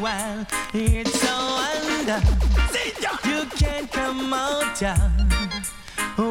wild. 0.00 0.46
It's 0.74 1.20
so 1.20 1.36
wonder 1.36 2.20
you 3.36 3.44
can't 3.56 3.90
come 3.90 4.32
out, 4.32 4.80
yeah. 4.80 5.10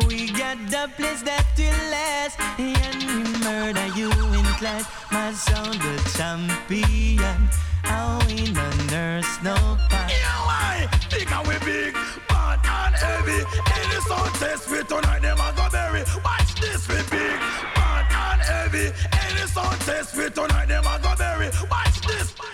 We 0.08 0.32
got 0.32 0.58
the 0.70 0.90
place 0.98 1.22
that 1.24 1.46
will 1.58 1.82
last, 1.94 2.40
and 2.60 2.98
we 3.04 3.22
murder 3.44 3.88
you 3.96 4.10
in 4.34 4.46
class. 4.58 4.86
My 5.12 5.32
son, 5.34 5.72
the 5.78 5.96
champion, 6.18 7.50
I 7.84 8.24
win 8.26 8.54
no 8.54 8.70
nurse, 8.90 9.32
no 9.44 9.56
past. 9.90 10.14
Yeah, 10.14 10.46
why? 10.48 10.88
Think 11.10 11.30
we 11.48 11.58
big, 11.66 11.94
bad 12.28 12.60
and 12.66 12.96
heavy. 12.96 13.40
Any 13.78 14.00
sound 14.08 14.34
test 14.36 14.70
we 14.72 14.84
tonight 14.84 15.22
them 15.22 15.40
a 15.40 15.54
go 15.56 15.70
berry. 15.70 16.04
Watch 16.24 16.56
this 16.56 16.88
we 16.88 16.98
big, 17.12 17.38
bad 17.76 18.06
and 18.10 18.42
heavy. 18.42 18.88
Any 19.26 19.46
sound 19.48 19.80
test 19.82 20.16
we 20.18 20.30
tonight 20.30 20.68
them 20.68 20.86
a 20.86 21.00
go 21.02 21.16
berry. 21.16 21.50
Watch 21.70 22.05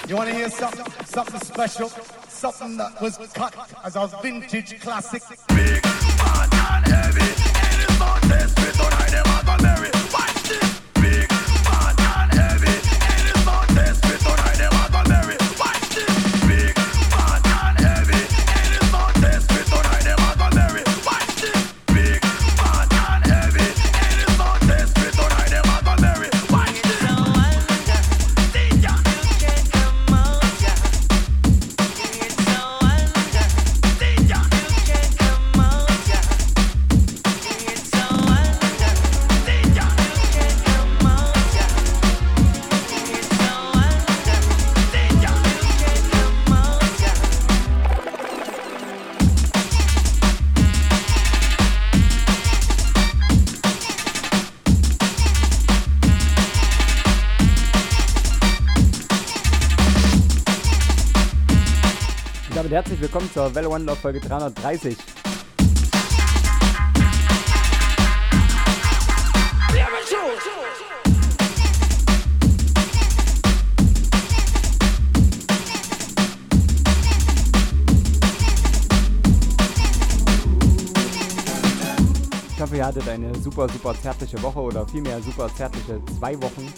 this. 0.01 0.09
You 0.09 0.15
wanna 0.15 0.33
hear 0.33 0.49
something, 0.49 0.85
something 1.05 1.39
special, 1.41 1.89
something 2.27 2.77
that 2.77 3.01
was 3.01 3.17
cut 3.33 3.55
as 3.83 3.95
our 3.95 4.07
vintage 4.21 4.79
classic. 4.81 5.23
Big, 5.49 5.81
bad 5.81 6.53
and 6.53 6.87
heavy. 6.87 7.21
Any 7.21 7.97
sound 7.97 8.21
test 8.23 8.59
we 8.59 8.71
tonight 8.71 9.11
them 9.11 9.30
willkommen 63.21 63.33
zur 63.33 63.55
Welle 63.55 63.69
One 63.69 63.83
Love 63.85 63.97
Folge 63.97 64.19
330. 64.19 64.97
Ich 82.53 82.61
hoffe, 82.61 82.77
ihr 82.77 82.85
hattet 82.85 83.09
eine 83.09 83.33
super, 83.39 83.67
super 83.67 83.95
zärtliche 83.99 84.41
Woche 84.43 84.59
oder 84.59 84.87
vielmehr 84.87 85.19
super 85.21 85.49
zärtliche 85.55 85.99
zwei 86.19 86.39
Wochen. 86.41 86.71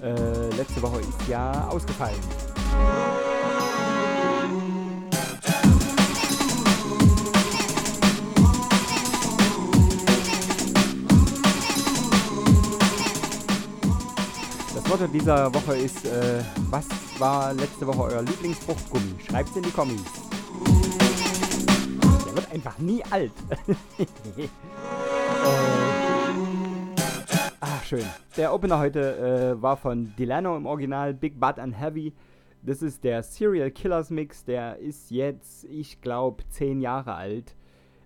Äh, 0.00 0.50
letzte 0.56 0.80
Woche 0.80 1.00
ist 1.00 1.28
ja 1.28 1.68
ausgefallen. 1.68 2.20
Motto 14.94 15.08
dieser 15.08 15.52
Woche 15.52 15.76
ist, 15.76 16.06
äh, 16.06 16.40
was 16.70 16.86
war 17.18 17.52
letzte 17.52 17.84
Woche 17.84 18.14
euer 18.14 18.22
Lieblingsfruchtgummi? 18.22 19.18
Schreibt's 19.28 19.56
in 19.56 19.64
die 19.64 19.72
Kommis. 19.72 20.04
Der 22.24 22.36
wird 22.36 22.52
einfach 22.52 22.78
nie 22.78 23.02
alt. 23.10 23.32
äh, 23.98 24.04
ah, 27.60 27.80
schön. 27.82 28.04
Der 28.36 28.54
Opener 28.54 28.78
heute 28.78 29.56
äh, 29.56 29.60
war 29.60 29.76
von 29.76 30.14
Delano 30.16 30.56
im 30.56 30.64
Original, 30.64 31.12
Big 31.12 31.40
Bad 31.40 31.58
and 31.58 31.76
Heavy. 31.76 32.12
Das 32.62 32.80
ist 32.80 33.02
der 33.02 33.24
Serial 33.24 33.72
Killers 33.72 34.10
Mix. 34.10 34.44
Der 34.44 34.78
ist 34.78 35.10
jetzt, 35.10 35.64
ich 35.64 36.02
glaube, 36.02 36.44
10 36.50 36.80
Jahre 36.80 37.14
alt. 37.14 37.56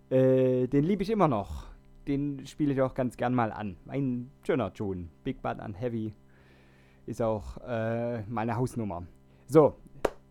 Äh, 0.09 0.69
den 0.69 0.85
liebe 0.85 1.03
ich 1.03 1.11
immer 1.11 1.29
noch. 1.29 1.67
Den 2.07 2.47
spiele 2.47 2.73
ich 2.73 2.81
auch 2.81 2.95
ganz 2.95 3.19
gern 3.19 3.35
mal 3.35 3.53
an. 3.53 3.77
Ein 3.89 4.31
schöner 4.43 4.73
Tune. 4.73 5.09
Big 5.23 5.43
Bad 5.43 5.61
and 5.61 5.79
Heavy 5.79 6.15
ist 7.09 7.23
auch 7.23 7.57
äh, 7.67 8.23
meine 8.29 8.57
Hausnummer. 8.57 9.07
So, 9.47 9.75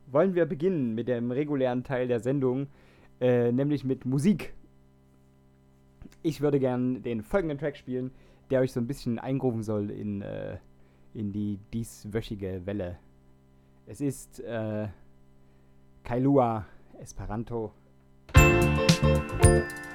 wollen 0.08 0.36
wir 0.36 0.46
beginnen 0.46 0.96
mit 0.96 1.08
dem 1.08 1.32
regulären 1.32 1.84
Teil 1.84 2.08
der 2.08 2.20
Sendung, 2.20 2.68
äh, 3.20 3.52
nämlich 3.52 3.84
mit 3.84 4.06
Musik. 4.06 4.54
Ich 6.22 6.42
würde 6.42 6.60
gern 6.60 7.02
den 7.02 7.24
folgenden 7.24 7.58
Track 7.58 7.78
spielen, 7.78 8.12
der 8.50 8.62
euch 8.62 8.72
so 8.72 8.80
ein 8.80 8.88
bisschen 8.88 9.20
eingrufen 9.20 9.64
soll 9.64 9.90
in, 9.90 10.22
äh, 10.22 10.58
in 11.14 11.32
die 11.32 11.60
dieswöchige 11.74 12.62
Welle. 12.66 12.98
Es 13.86 14.02
ist 14.02 14.40
äh, 14.42 14.88
Kailua 16.04 16.66
Esperanto. 17.00 17.72
Musik 18.36 19.87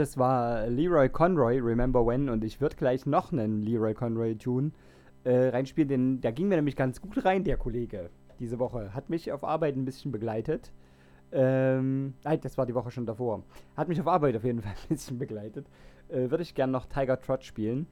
das 0.00 0.16
war 0.16 0.66
Leroy 0.66 1.10
Conroy, 1.10 1.60
Remember 1.60 2.06
When, 2.06 2.30
und 2.30 2.42
ich 2.42 2.58
würde 2.60 2.74
gleich 2.74 3.04
noch 3.04 3.32
einen 3.32 3.62
Leroy 3.62 3.92
Conroy 3.92 4.34
tun 4.34 4.72
äh, 5.24 5.48
reinspielen, 5.48 5.88
denn 5.88 6.20
der 6.22 6.32
ging 6.32 6.48
mir 6.48 6.56
nämlich 6.56 6.74
ganz 6.74 7.02
gut 7.02 7.22
rein, 7.22 7.44
der 7.44 7.58
Kollege, 7.58 8.08
diese 8.38 8.58
Woche. 8.58 8.94
Hat 8.94 9.10
mich 9.10 9.30
auf 9.30 9.44
Arbeit 9.44 9.76
ein 9.76 9.84
bisschen 9.84 10.10
begleitet. 10.10 10.72
Ähm, 11.32 12.14
nein, 12.24 12.40
das 12.40 12.56
war 12.56 12.64
die 12.64 12.74
Woche 12.74 12.90
schon 12.90 13.04
davor. 13.04 13.42
Hat 13.76 13.88
mich 13.88 14.00
auf 14.00 14.08
Arbeit 14.08 14.36
auf 14.36 14.44
jeden 14.44 14.62
Fall 14.62 14.72
ein 14.72 14.88
bisschen 14.88 15.18
begleitet. 15.18 15.66
Äh, 16.08 16.30
würde 16.30 16.42
ich 16.42 16.54
gern 16.54 16.70
noch 16.70 16.86
Tiger 16.86 17.20
Trot 17.20 17.44
spielen. 17.44 17.86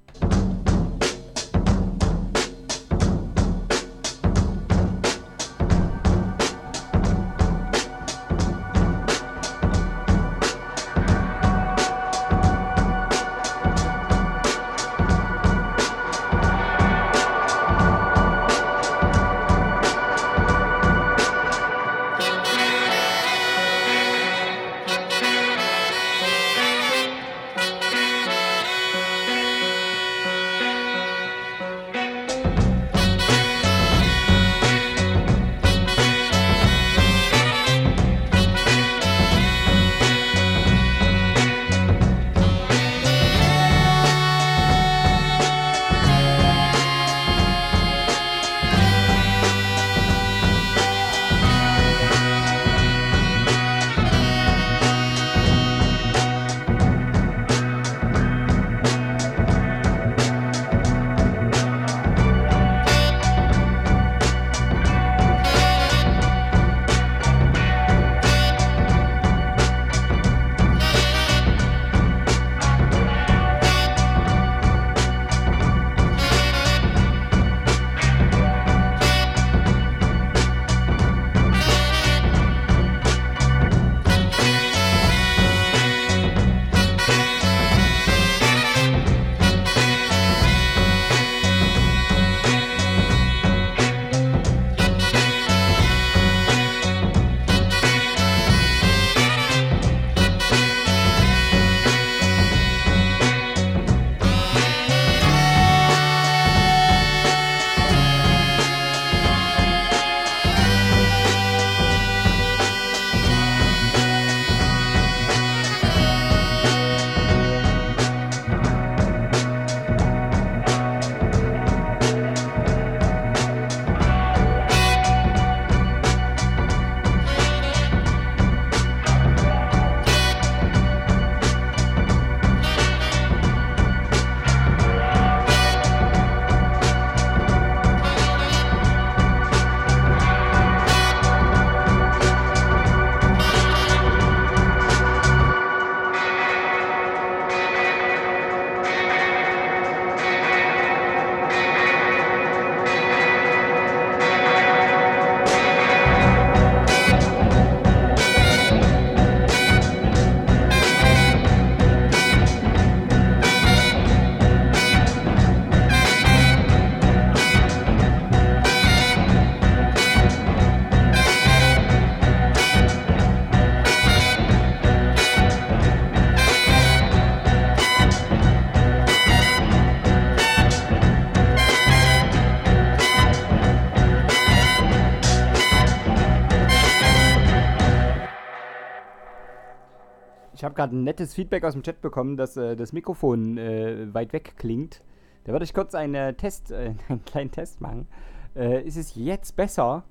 Gerade 190.89 190.97
ein 190.97 191.05
nettes 191.05 191.35
Feedback 191.35 191.65
aus 191.65 191.75
dem 191.75 191.83
Chat 191.83 192.01
bekommen, 192.01 192.37
dass 192.37 192.57
äh, 192.57 192.75
das 192.75 192.93
Mikrofon 192.93 193.59
äh, 193.59 194.13
weit 194.15 194.33
weg 194.33 194.55
klingt. 194.57 195.03
Da 195.45 195.53
würde 195.53 195.65
ich 195.65 195.75
kurz 195.75 195.95
einen 195.95 196.37
Test, 196.37 196.71
äh, 196.71 196.95
einen 197.09 197.25
kleinen 197.25 197.51
Test 197.51 197.81
machen. 197.81 198.09
Äh, 198.57 198.83
ist 198.83 198.97
es 198.97 199.15
jetzt 199.15 199.57
besser? 199.57 200.05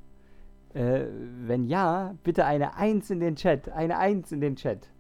Äh, 0.74 1.06
wenn 1.46 1.66
ja, 1.66 2.16
bitte 2.24 2.46
eine 2.46 2.76
1 2.76 3.10
in 3.10 3.20
den 3.20 3.36
Chat. 3.36 3.70
Eine 3.70 3.98
1 3.98 4.32
in 4.32 4.42
den 4.42 4.56
Chat. 4.56 4.92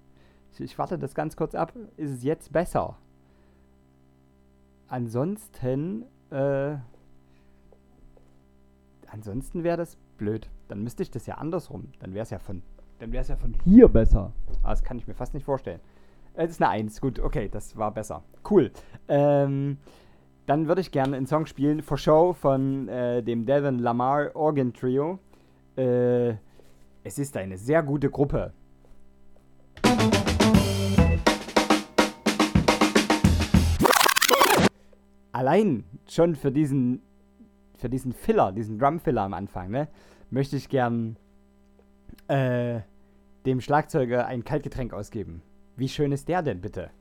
Ich, 0.53 0.61
ich 0.61 0.77
warte 0.79 0.97
das 0.97 1.13
ganz 1.13 1.35
kurz 1.35 1.53
ab. 1.53 1.73
Ist 1.95 2.11
es 2.11 2.23
jetzt 2.23 2.51
besser? 2.51 2.97
Ansonsten, 4.87 6.05
äh, 6.31 6.75
ansonsten 9.07 9.63
wäre 9.63 9.77
das 9.77 9.97
blöd. 10.17 10.49
Dann 10.69 10.81
müsste 10.81 11.03
ich 11.03 11.11
das 11.11 11.27
ja 11.27 11.35
andersrum. 11.35 11.91
Dann 11.99 12.13
wäre 12.13 12.23
es 12.23 12.31
ja 12.31 12.39
von 12.39 12.63
dann 12.99 13.11
wäre 13.11 13.21
es 13.21 13.27
ja 13.27 13.35
von 13.35 13.53
hier 13.63 13.87
besser. 13.87 14.33
Aber 14.63 14.71
das 14.71 14.83
kann 14.83 14.97
ich 14.97 15.07
mir 15.07 15.13
fast 15.13 15.33
nicht 15.33 15.43
vorstellen. 15.45 15.79
Es 16.33 16.51
ist 16.51 16.61
eine 16.61 16.71
1. 16.71 17.01
Gut, 17.01 17.19
okay, 17.19 17.49
das 17.49 17.77
war 17.77 17.91
besser. 17.91 18.23
Cool. 18.49 18.71
Ähm, 19.07 19.77
dann 20.45 20.67
würde 20.67 20.81
ich 20.81 20.91
gerne 20.91 21.17
einen 21.17 21.25
Song 21.25 21.45
spielen, 21.45 21.81
For 21.81 21.97
Show 21.97 22.33
von 22.33 22.87
äh, 22.87 23.21
dem 23.23 23.45
Devin 23.45 23.79
Lamar 23.79 24.35
Organ 24.35 24.73
Trio. 24.73 25.19
Äh, 25.75 26.35
es 27.03 27.17
ist 27.17 27.35
eine 27.37 27.57
sehr 27.57 27.83
gute 27.83 28.09
Gruppe. 28.09 28.53
Allein 35.31 35.83
schon 36.09 36.35
für 36.35 36.51
diesen, 36.51 37.01
für 37.75 37.89
diesen 37.89 38.11
Filler, 38.11 38.51
diesen 38.51 38.79
Drum-Filler 38.79 39.21
am 39.21 39.33
Anfang, 39.33 39.69
ne, 39.69 39.87
möchte 40.31 40.55
ich 40.55 40.67
gern 40.67 41.15
äh, 42.27 42.81
dem 43.45 43.61
Schlagzeuger 43.61 44.25
ein 44.25 44.43
Kaltgetränk 44.43 44.93
ausgeben. 44.93 45.41
Wie 45.75 45.89
schön 45.89 46.11
ist 46.11 46.27
der 46.27 46.41
denn 46.41 46.61
bitte? 46.61 46.91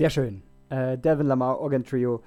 Sehr 0.00 0.08
schön. 0.08 0.42
Äh, 0.70 0.96
Devin 0.96 1.26
Lamar 1.26 1.60
Organ 1.60 1.84
Trio. 1.84 2.22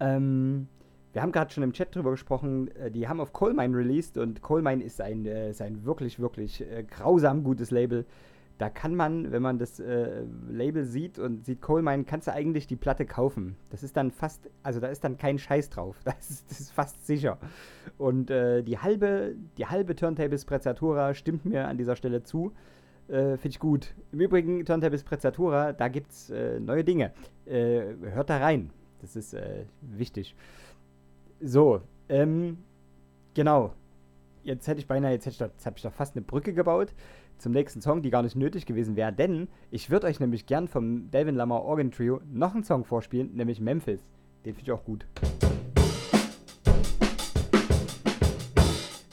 Ähm, 0.00 0.66
wir 1.12 1.20
haben 1.20 1.30
gerade 1.30 1.52
schon 1.52 1.62
im 1.62 1.74
Chat 1.74 1.94
drüber 1.94 2.12
gesprochen. 2.12 2.74
Äh, 2.74 2.90
die 2.90 3.06
haben 3.06 3.20
auf 3.20 3.34
Coal 3.34 3.52
Mine 3.52 3.76
released 3.76 4.16
und 4.16 4.40
Coal 4.40 4.62
Mine 4.62 4.82
ist 4.82 4.98
ein, 4.98 5.26
äh, 5.26 5.50
ist 5.50 5.60
ein 5.60 5.84
wirklich, 5.84 6.18
wirklich 6.20 6.62
äh, 6.62 6.84
grausam 6.84 7.44
gutes 7.44 7.70
Label. 7.70 8.06
Da 8.56 8.70
kann 8.70 8.94
man, 8.94 9.30
wenn 9.30 9.42
man 9.42 9.58
das 9.58 9.78
äh, 9.78 10.22
Label 10.48 10.86
sieht 10.86 11.18
und 11.18 11.44
sieht 11.44 11.60
Coal 11.60 11.82
Mine, 11.82 12.04
kannst 12.04 12.28
du 12.28 12.32
eigentlich 12.32 12.66
die 12.66 12.76
Platte 12.76 13.04
kaufen. 13.04 13.56
Das 13.68 13.82
ist 13.82 13.98
dann 13.98 14.10
fast, 14.10 14.48
also 14.62 14.80
da 14.80 14.86
ist 14.86 15.04
dann 15.04 15.18
kein 15.18 15.38
Scheiß 15.38 15.68
drauf. 15.68 16.00
Das 16.06 16.30
ist, 16.30 16.50
das 16.50 16.60
ist 16.60 16.72
fast 16.72 17.06
sicher. 17.06 17.36
Und 17.98 18.30
äh, 18.30 18.62
die 18.62 18.78
halbe, 18.78 19.34
die 19.58 19.66
halbe 19.66 19.94
Turntables 19.94 20.46
Prezzatura 20.46 21.12
stimmt 21.12 21.44
mir 21.44 21.68
an 21.68 21.76
dieser 21.76 21.94
Stelle 21.94 22.22
zu. 22.22 22.54
Äh, 23.08 23.38
Finde 23.38 23.48
ich 23.48 23.58
gut. 23.58 23.94
Im 24.12 24.20
Übrigen, 24.20 24.64
Turntables 24.64 25.02
Prezzatura, 25.02 25.72
da 25.72 25.88
gibt 25.88 26.10
es 26.12 26.30
äh, 26.30 26.60
neue 26.60 26.84
Dinge. 26.84 27.12
Äh, 27.46 27.94
hört 28.02 28.28
da 28.28 28.36
rein. 28.38 28.70
Das 29.00 29.16
ist 29.16 29.32
äh, 29.34 29.64
wichtig. 29.80 30.34
So, 31.40 31.80
ähm, 32.08 32.58
genau. 33.34 33.72
Jetzt 34.42 34.68
hätte 34.68 34.80
ich 34.80 34.86
beinahe, 34.86 35.12
jetzt, 35.12 35.24
hätte 35.26 35.32
ich 35.34 35.38
doch, 35.38 35.48
jetzt 35.48 35.66
habe 35.66 35.76
ich 35.76 35.82
doch 35.82 35.92
fast 35.92 36.16
eine 36.16 36.24
Brücke 36.24 36.52
gebaut 36.52 36.92
zum 37.38 37.52
nächsten 37.52 37.80
Song, 37.80 38.02
die 38.02 38.10
gar 38.10 38.22
nicht 38.22 38.36
nötig 38.36 38.66
gewesen 38.66 38.96
wäre, 38.96 39.12
denn 39.12 39.48
ich 39.70 39.90
würde 39.90 40.06
euch 40.08 40.20
nämlich 40.20 40.46
gern 40.46 40.68
vom 40.68 41.10
Delvin 41.10 41.36
Lamar 41.36 41.64
Organ 41.64 41.92
Trio 41.92 42.20
noch 42.30 42.54
einen 42.54 42.64
Song 42.64 42.84
vorspielen, 42.84 43.34
nämlich 43.34 43.60
Memphis. 43.60 44.00
Den 44.44 44.54
finde 44.54 44.70
ich 44.70 44.72
auch 44.72 44.84
gut. 44.84 45.06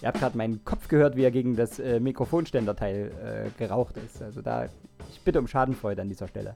Ihr 0.02 0.08
habt 0.10 0.20
gerade 0.20 0.38
meinen 0.38 0.64
Kopf 0.66 0.75
gehört, 0.90 1.16
wie 1.16 1.24
er 1.24 1.32
gegen 1.32 1.56
das 1.56 1.80
äh, 1.80 2.00
Mikrofonständerteil 2.00 3.12
äh, 3.24 3.50
geraucht 3.58 3.96
ist. 3.98 4.22
Also 4.22 4.42
da, 4.42 4.70
ich 5.12 5.22
bitte 5.22 5.40
um 5.40 5.48
Schadenfreude 5.48 6.02
an 6.02 6.10
dieser 6.10 6.28
Stelle. 6.28 6.56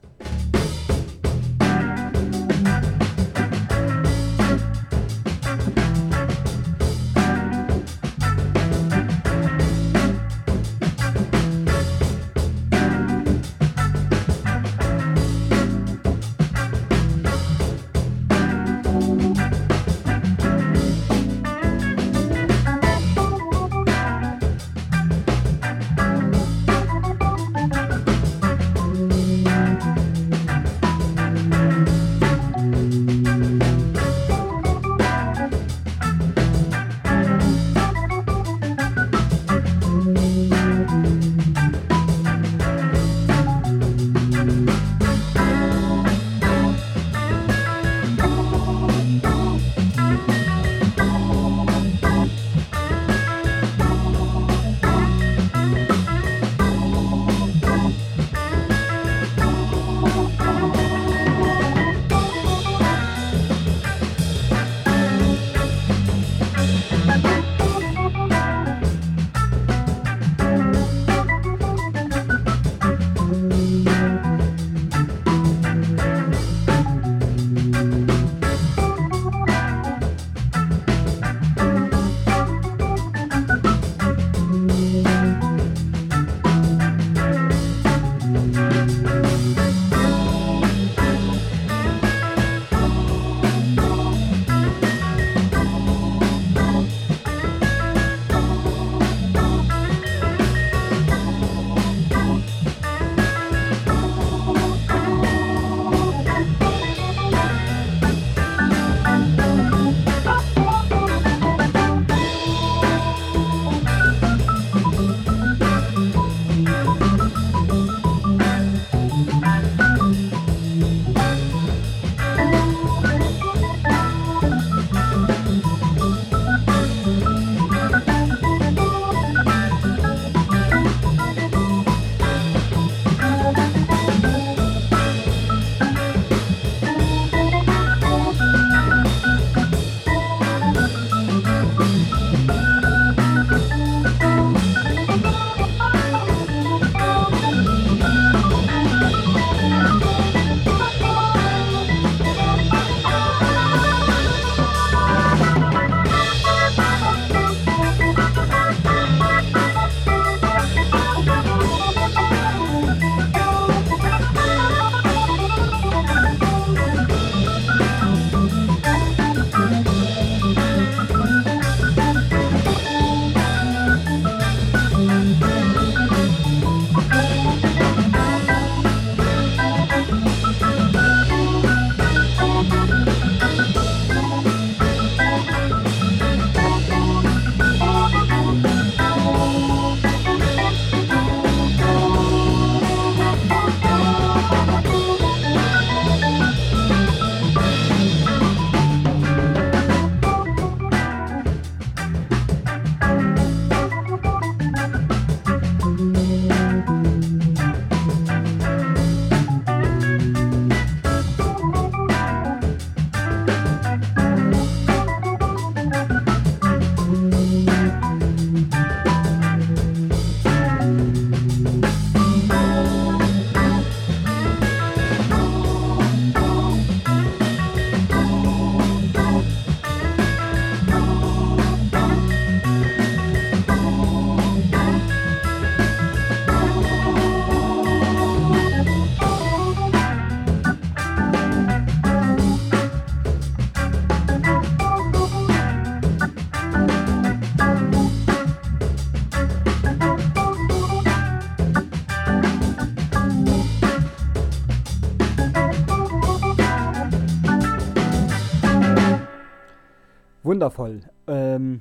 Wundervoll. 260.60 261.00
Ähm, 261.26 261.80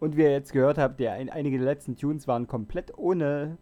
und 0.00 0.18
wie 0.18 0.22
ihr 0.22 0.32
jetzt 0.32 0.52
gehört 0.52 0.76
habt, 0.76 1.00
ja, 1.00 1.12
ein, 1.12 1.30
einige 1.30 1.56
der 1.56 1.64
letzten 1.64 1.96
Tunes 1.96 2.28
waren 2.28 2.46
komplett 2.46 2.92
ohne 2.98 3.56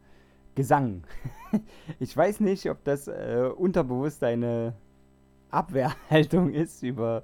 Gesang. 0.57 1.05
ich 2.01 2.16
weiß 2.16 2.40
nicht, 2.40 2.68
ob 2.68 2.83
das 2.83 3.07
äh, 3.07 3.49
unterbewusst 3.57 4.25
eine 4.25 4.75
Abwehrhaltung 5.51 6.51
ist 6.53 6.83
über 6.83 7.23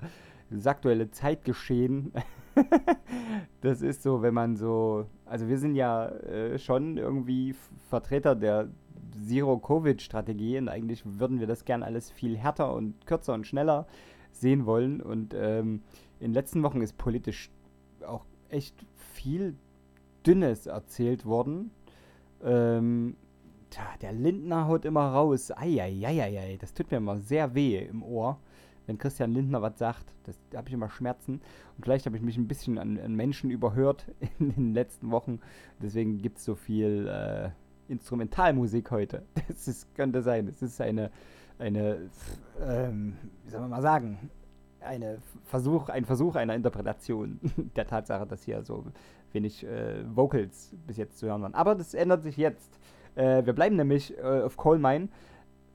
das 0.50 0.68
aktuelle 0.68 1.10
Zeitgeschehen. 1.10 2.12
das 3.60 3.82
ist 3.82 4.04
so, 4.04 4.22
wenn 4.22 4.34
man 4.34 4.56
so, 4.56 5.06
also 5.26 5.48
wir 5.48 5.58
sind 5.58 5.74
ja 5.74 6.10
äh, 6.10 6.60
schon 6.60 6.96
irgendwie 6.96 7.56
Vertreter 7.88 8.36
der 8.36 8.68
Zero-Covid-Strategie 9.26 10.58
und 10.58 10.68
eigentlich 10.68 11.02
würden 11.04 11.40
wir 11.40 11.48
das 11.48 11.64
gern 11.64 11.82
alles 11.82 12.08
viel 12.12 12.38
härter 12.38 12.72
und 12.72 13.04
kürzer 13.04 13.34
und 13.34 13.48
schneller 13.48 13.88
sehen 14.30 14.64
wollen. 14.64 15.00
Und 15.00 15.34
ähm, 15.36 15.82
in 16.20 16.28
den 16.28 16.34
letzten 16.34 16.62
Wochen 16.62 16.82
ist 16.82 16.96
politisch 16.98 17.50
auch 18.06 18.24
echt 18.50 18.74
viel 18.94 19.56
Dünnes 20.26 20.66
erzählt 20.66 21.24
worden. 21.24 21.70
Ähm, 22.42 23.16
tja, 23.70 23.82
der 24.02 24.12
Lindner 24.12 24.68
haut 24.68 24.84
immer 24.84 25.08
raus. 25.08 25.50
Eieieiei, 25.50 26.58
das 26.60 26.74
tut 26.74 26.90
mir 26.90 26.98
immer 26.98 27.18
sehr 27.18 27.54
weh 27.54 27.78
im 27.78 28.02
Ohr, 28.02 28.38
wenn 28.86 28.98
Christian 28.98 29.32
Lindner 29.32 29.62
was 29.62 29.78
sagt. 29.78 30.04
Das, 30.24 30.38
da 30.50 30.58
habe 30.58 30.68
ich 30.68 30.74
immer 30.74 30.90
Schmerzen. 30.90 31.40
Und 31.76 31.84
vielleicht 31.84 32.04
habe 32.04 32.16
ich 32.16 32.22
mich 32.22 32.36
ein 32.36 32.48
bisschen 32.48 32.78
an, 32.78 32.98
an 32.98 33.14
Menschen 33.14 33.50
überhört 33.50 34.04
in 34.38 34.54
den 34.54 34.74
letzten 34.74 35.10
Wochen. 35.10 35.40
Deswegen 35.80 36.18
gibt 36.18 36.38
es 36.38 36.44
so 36.44 36.54
viel 36.54 37.08
äh, 37.08 37.50
Instrumentalmusik 37.90 38.90
heute. 38.90 39.22
Das 39.48 39.68
ist, 39.68 39.94
könnte 39.94 40.22
sein. 40.22 40.46
Es 40.48 40.62
ist 40.62 40.80
eine, 40.80 41.10
eine 41.58 42.10
ähm, 42.62 43.16
wie 43.44 43.50
soll 43.50 43.60
man 43.60 43.70
mal 43.70 43.82
sagen, 43.82 44.30
eine 44.82 45.18
Versuch, 45.44 45.88
ein 45.88 46.04
Versuch 46.04 46.36
einer 46.36 46.54
Interpretation 46.54 47.40
der 47.76 47.86
Tatsache, 47.86 48.26
dass 48.26 48.42
hier 48.42 48.62
so 48.62 48.84
wenig 49.32 49.64
äh, 49.64 50.04
Vocals 50.14 50.74
bis 50.86 50.96
jetzt 50.96 51.18
zu 51.18 51.26
hören 51.26 51.42
waren. 51.42 51.54
Aber 51.54 51.74
das 51.74 51.94
ändert 51.94 52.22
sich 52.22 52.36
jetzt. 52.36 52.78
Äh, 53.14 53.44
wir 53.44 53.52
bleiben 53.52 53.76
nämlich 53.76 54.16
äh, 54.18 54.42
auf 54.42 54.56
Coal 54.56 54.78
Mine. 54.78 55.08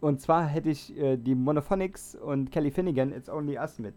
Und 0.02 0.22
zwar 0.22 0.46
hätte 0.46 0.70
ich 0.70 0.96
äh, 0.98 1.18
die 1.18 1.36
Monophonics 1.36 2.16
und 2.16 2.52
Kelly 2.52 2.72
Finnegan 2.72 3.12
It's 3.12 3.30
Only 3.30 3.58
Us 3.58 3.80
mit. 3.80 3.96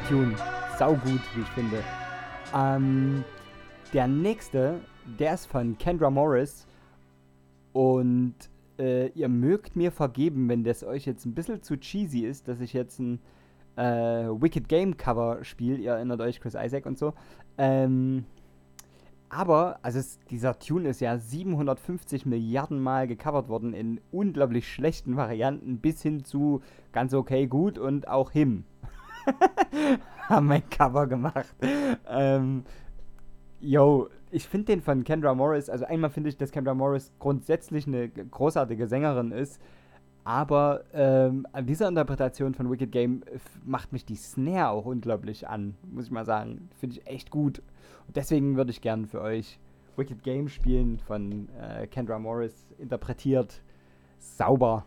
Zauberhafter 0.00 0.08
Tune. 0.08 0.36
Saugut, 0.78 1.20
wie 1.34 1.40
ich 1.40 1.48
finde. 1.48 1.82
Ähm, 2.54 3.24
der 3.92 4.06
nächste, 4.06 4.80
der 5.18 5.34
ist 5.34 5.46
von 5.46 5.76
Kendra 5.78 6.10
Morris. 6.10 6.66
Und 7.72 8.34
äh, 8.78 9.08
ihr 9.08 9.28
mögt 9.28 9.76
mir 9.76 9.92
vergeben, 9.92 10.48
wenn 10.48 10.64
das 10.64 10.82
euch 10.84 11.06
jetzt 11.06 11.24
ein 11.24 11.34
bisschen 11.34 11.62
zu 11.62 11.76
cheesy 11.78 12.20
ist, 12.20 12.48
dass 12.48 12.60
ich 12.60 12.72
jetzt 12.72 12.98
ein 12.98 13.20
äh, 13.76 13.82
Wicked 13.82 14.68
Game 14.68 14.96
Cover 14.96 15.44
spiele. 15.44 15.76
Ihr 15.76 15.92
erinnert 15.92 16.20
euch, 16.20 16.40
Chris 16.40 16.54
Isaac 16.54 16.86
und 16.86 16.98
so. 16.98 17.14
Ähm, 17.58 18.24
aber, 19.28 19.78
also 19.82 20.00
es, 20.00 20.18
dieser 20.30 20.58
Tune 20.58 20.88
ist 20.88 21.00
ja 21.00 21.16
750 21.16 22.26
Milliarden 22.26 22.80
Mal 22.80 23.06
gecovert 23.06 23.48
worden 23.48 23.74
in 23.74 24.00
unglaublich 24.10 24.66
schlechten 24.72 25.16
Varianten 25.16 25.78
bis 25.78 26.02
hin 26.02 26.24
zu 26.24 26.62
ganz 26.90 27.14
okay 27.14 27.46
gut 27.46 27.78
und 27.78 28.08
auch 28.08 28.32
him. 28.32 28.64
haben 30.28 30.50
ein 30.50 30.68
Cover 30.70 31.06
gemacht. 31.06 31.54
Ähm, 32.08 32.64
yo, 33.60 34.08
ich 34.30 34.46
finde 34.46 34.66
den 34.66 34.80
von 34.80 35.04
Kendra 35.04 35.34
Morris, 35.34 35.68
also 35.68 35.84
einmal 35.84 36.10
finde 36.10 36.28
ich, 36.28 36.36
dass 36.36 36.52
Kendra 36.52 36.74
Morris 36.74 37.12
grundsätzlich 37.18 37.86
eine 37.86 38.08
großartige 38.08 38.86
Sängerin 38.86 39.32
ist, 39.32 39.60
aber 40.24 40.84
ähm, 40.92 41.46
an 41.52 41.66
dieser 41.66 41.88
Interpretation 41.88 42.54
von 42.54 42.70
Wicked 42.70 42.92
Game 42.92 43.22
macht 43.64 43.92
mich 43.92 44.04
die 44.04 44.16
Snare 44.16 44.70
auch 44.70 44.84
unglaublich 44.84 45.48
an, 45.48 45.74
muss 45.90 46.06
ich 46.06 46.10
mal 46.10 46.26
sagen. 46.26 46.68
Finde 46.78 46.96
ich 46.96 47.06
echt 47.06 47.30
gut. 47.30 47.62
Und 48.06 48.16
deswegen 48.16 48.56
würde 48.56 48.70
ich 48.70 48.80
gern 48.80 49.06
für 49.06 49.20
euch 49.22 49.58
Wicked 49.96 50.22
Game 50.22 50.48
spielen 50.48 50.98
von 50.98 51.48
äh, 51.58 51.86
Kendra 51.86 52.18
Morris, 52.18 52.66
interpretiert 52.78 53.62
sauber. 54.18 54.84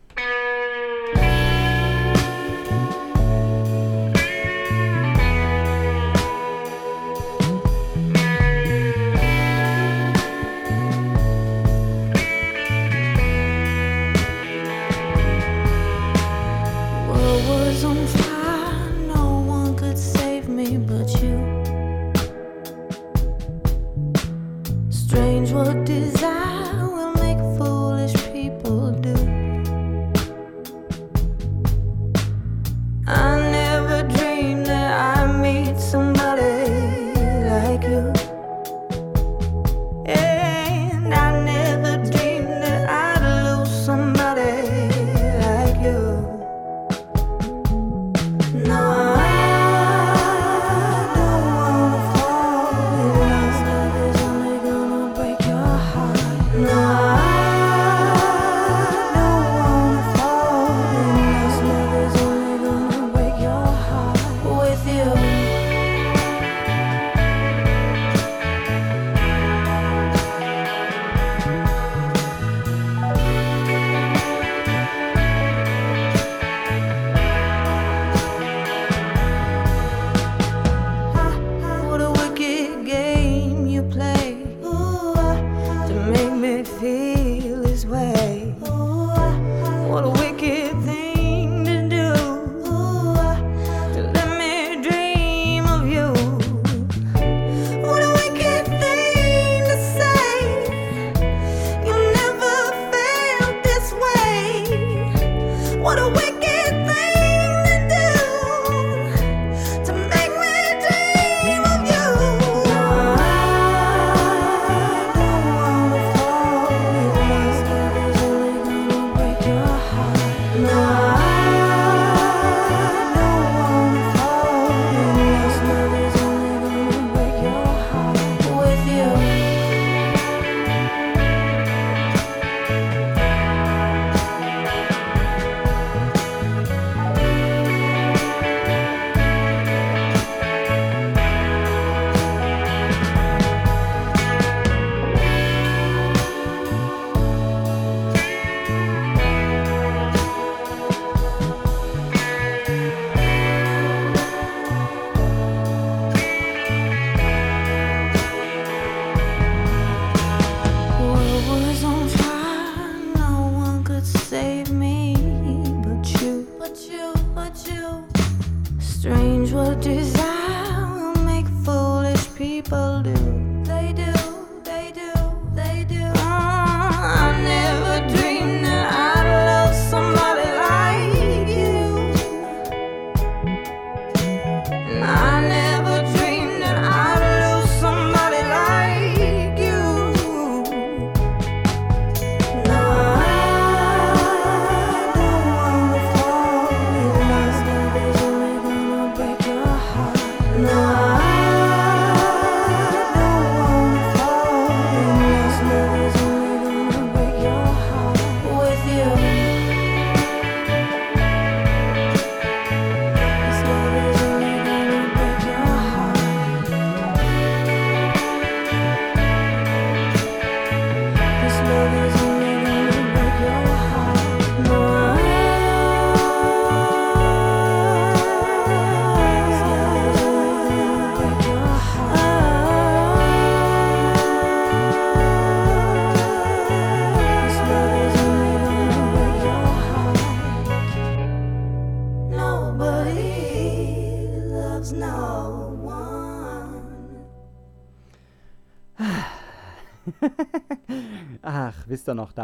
Yeah. 184.86 185.23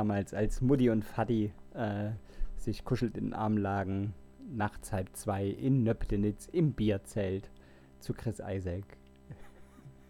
Damals, 0.01 0.33
als 0.33 0.63
Mutti 0.63 0.89
und 0.89 1.05
Fadi 1.05 1.53
äh, 1.75 2.13
sich 2.57 2.87
kuschelt 2.87 3.19
in 3.19 3.27
den 3.27 3.35
Arm 3.35 3.59
lagen, 3.59 4.15
nachts 4.51 4.95
halb 4.95 5.15
zwei 5.15 5.47
in 5.47 5.83
Nöptenitz 5.83 6.49
im 6.51 6.73
Bierzelt 6.73 7.51
zu 7.99 8.15
Chris 8.15 8.41
Isaac. 8.41 8.85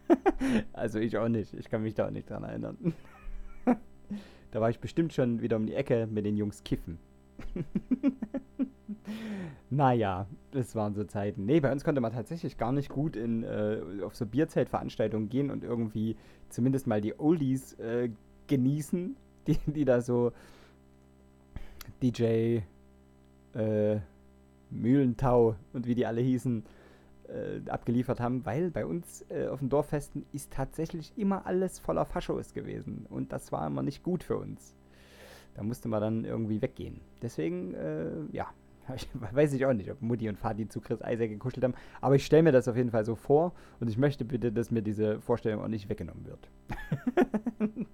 also 0.73 1.01
ich 1.01 1.19
auch 1.19 1.29
nicht, 1.29 1.55
ich 1.55 1.69
kann 1.69 1.83
mich 1.83 1.95
da 1.95 2.07
auch 2.07 2.13
nicht 2.13 2.31
dran 2.31 2.45
erinnern. 2.45 2.95
da 4.53 4.61
war 4.61 4.71
ich 4.71 4.79
bestimmt 4.79 5.13
schon 5.13 5.41
wieder 5.43 5.57
um 5.57 5.67
die 5.67 5.75
Ecke 5.75 6.07
mit 6.07 6.25
den 6.25 6.37
Jungs 6.37 6.63
kiffen. 6.63 7.01
naja, 9.71 10.29
das 10.53 10.77
waren 10.77 10.95
so 10.95 11.03
Zeiten. 11.03 11.47
Nee, 11.47 11.59
bei 11.59 11.73
uns 11.73 11.83
konnte 11.83 12.01
man 12.01 12.13
tatsächlich 12.13 12.59
gar 12.59 12.71
nicht 12.71 12.91
gut 12.91 13.17
in, 13.17 13.43
äh, 13.43 13.81
auf 14.05 14.15
so 14.15 14.25
Bierzeltveranstaltungen 14.25 15.29
gehen 15.29 15.51
und 15.51 15.65
irgendwie 15.65 16.15
zumindest 16.49 16.87
mal 16.87 17.01
die 17.01 17.19
Oldies 17.19 17.73
äh, 17.81 18.11
genießen, 18.47 19.17
die, 19.53 19.73
die 19.73 19.85
da 19.85 20.01
so 20.01 20.33
DJ 22.03 22.61
äh, 23.55 23.99
Mühlentau 24.71 25.57
und 25.73 25.87
wie 25.87 25.95
die 25.95 26.07
alle 26.07 26.21
hießen, 26.21 26.65
äh, 27.29 27.71
abgeliefert 27.71 28.21
haben, 28.21 28.45
weil 28.45 28.71
bei 28.71 28.87
uns 28.87 29.25
äh, 29.31 29.49
auf 29.49 29.61
den 29.61 29.69
Dorffesten 29.69 30.25
ist 30.33 30.53
tatsächlich 30.53 31.13
immer 31.17 31.47
alles 31.47 31.79
voller 31.79 32.05
Faschos 32.05 32.55
gewesen 32.55 33.07
und 33.09 33.33
das 33.33 33.53
war 33.53 33.67
immer 33.67 33.83
nicht 33.83 34.03
gut 34.03 34.25
für 34.25 34.37
uns. 34.37 34.75
Da 35.55 35.63
musste 35.63 35.89
man 35.89 36.01
dann 36.01 36.25
irgendwie 36.25 36.63
weggehen. 36.63 37.01
Deswegen, 37.23 37.75
äh, 37.75 38.11
ja, 38.33 38.47
weiß 39.33 39.53
ich 39.53 39.65
auch 39.67 39.73
nicht, 39.73 39.91
ob 39.91 40.01
Mutti 40.03 40.29
und 40.29 40.39
Vati 40.39 40.69
zu 40.69 40.81
Chris 40.81 41.01
Isaac 41.01 41.31
gekuschelt 41.31 41.65
haben, 41.65 41.75
aber 42.01 42.15
ich 42.17 42.25
stelle 42.25 42.43
mir 42.43 42.53
das 42.53 42.69
auf 42.69 42.77
jeden 42.77 42.91
Fall 42.91 43.05
so 43.05 43.15
vor 43.15 43.53
und 43.81 43.89
ich 43.89 43.99
möchte 43.99 44.25
bitte, 44.25 44.53
dass 44.53 44.71
mir 44.71 44.83
diese 44.83 45.21
Vorstellung 45.21 45.63
auch 45.63 45.69
nicht 45.69 45.89
weggenommen 45.89 46.27
wird. 46.27 46.49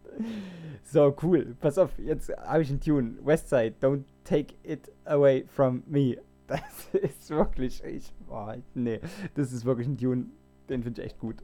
so, 0.85 1.15
cool. 1.23 1.57
Pass 1.61 1.79
auf, 1.79 1.99
jetzt 1.99 2.31
habe 2.37 2.63
ich 2.63 2.71
einen 2.71 2.81
Tune. 2.81 3.15
Westside, 3.25 3.75
don't 3.81 4.05
take 4.25 4.55
it 4.63 4.91
away 5.05 5.45
from 5.49 5.83
me. 5.87 6.17
Das 6.49 6.95
ist 6.95 7.31
wirklich, 7.31 7.83
ich, 7.83 8.13
oh, 8.31 8.53
nee, 8.73 9.01
das 9.35 9.53
ist 9.53 9.65
wirklich 9.65 9.89
ein 9.89 9.99
Tune, 9.99 10.27
den 10.69 10.85
finde 10.85 11.03
ich 11.03 11.07
echt 11.09 11.19
gut. 11.19 11.43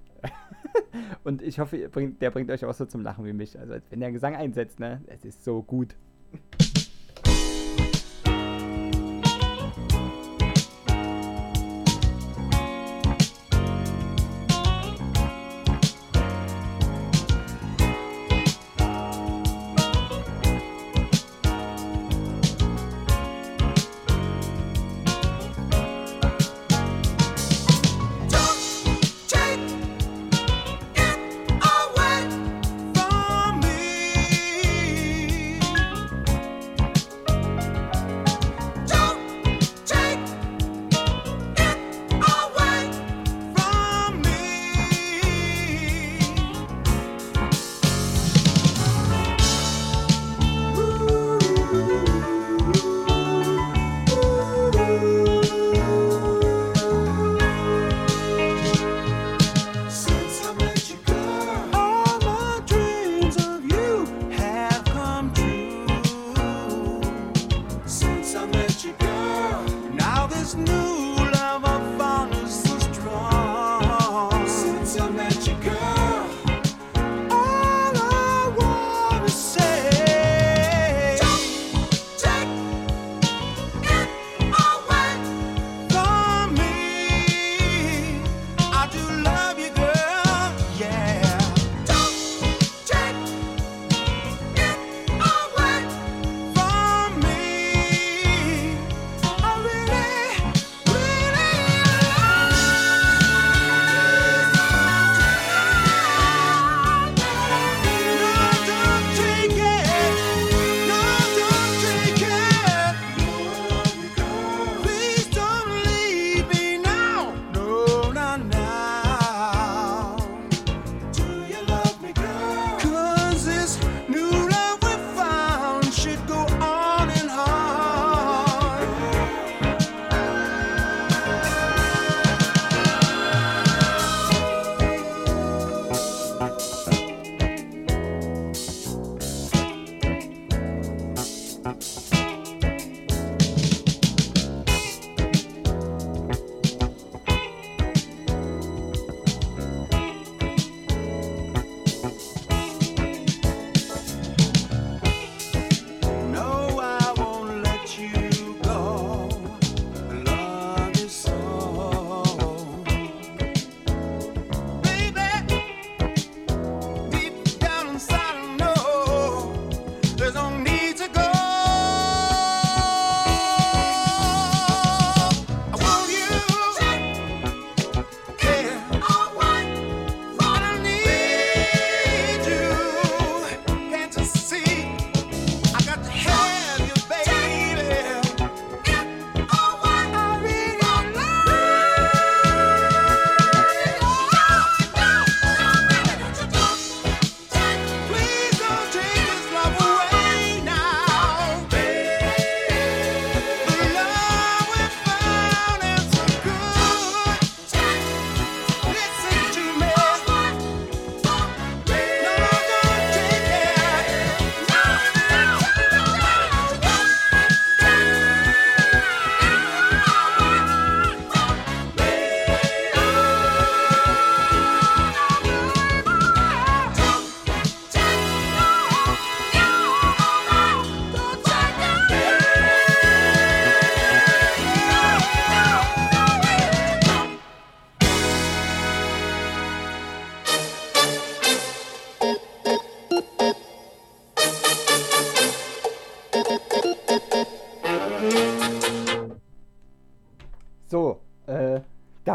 Und 1.24 1.42
ich 1.42 1.59
hoffe, 1.59 1.88
bringt, 1.88 2.22
der 2.22 2.30
bringt 2.30 2.50
euch 2.50 2.64
auch 2.64 2.74
so 2.74 2.84
zum 2.84 3.03
Lachen 3.03 3.24
wie 3.24 3.32
mich. 3.32 3.59
Also, 3.59 3.74
wenn 3.90 4.00
der 4.00 4.12
Gesang 4.12 4.34
einsetzt, 4.34 4.80
ne, 4.80 5.03
es 5.07 5.24
ist 5.24 5.44
so 5.44 5.62
gut. 5.62 5.96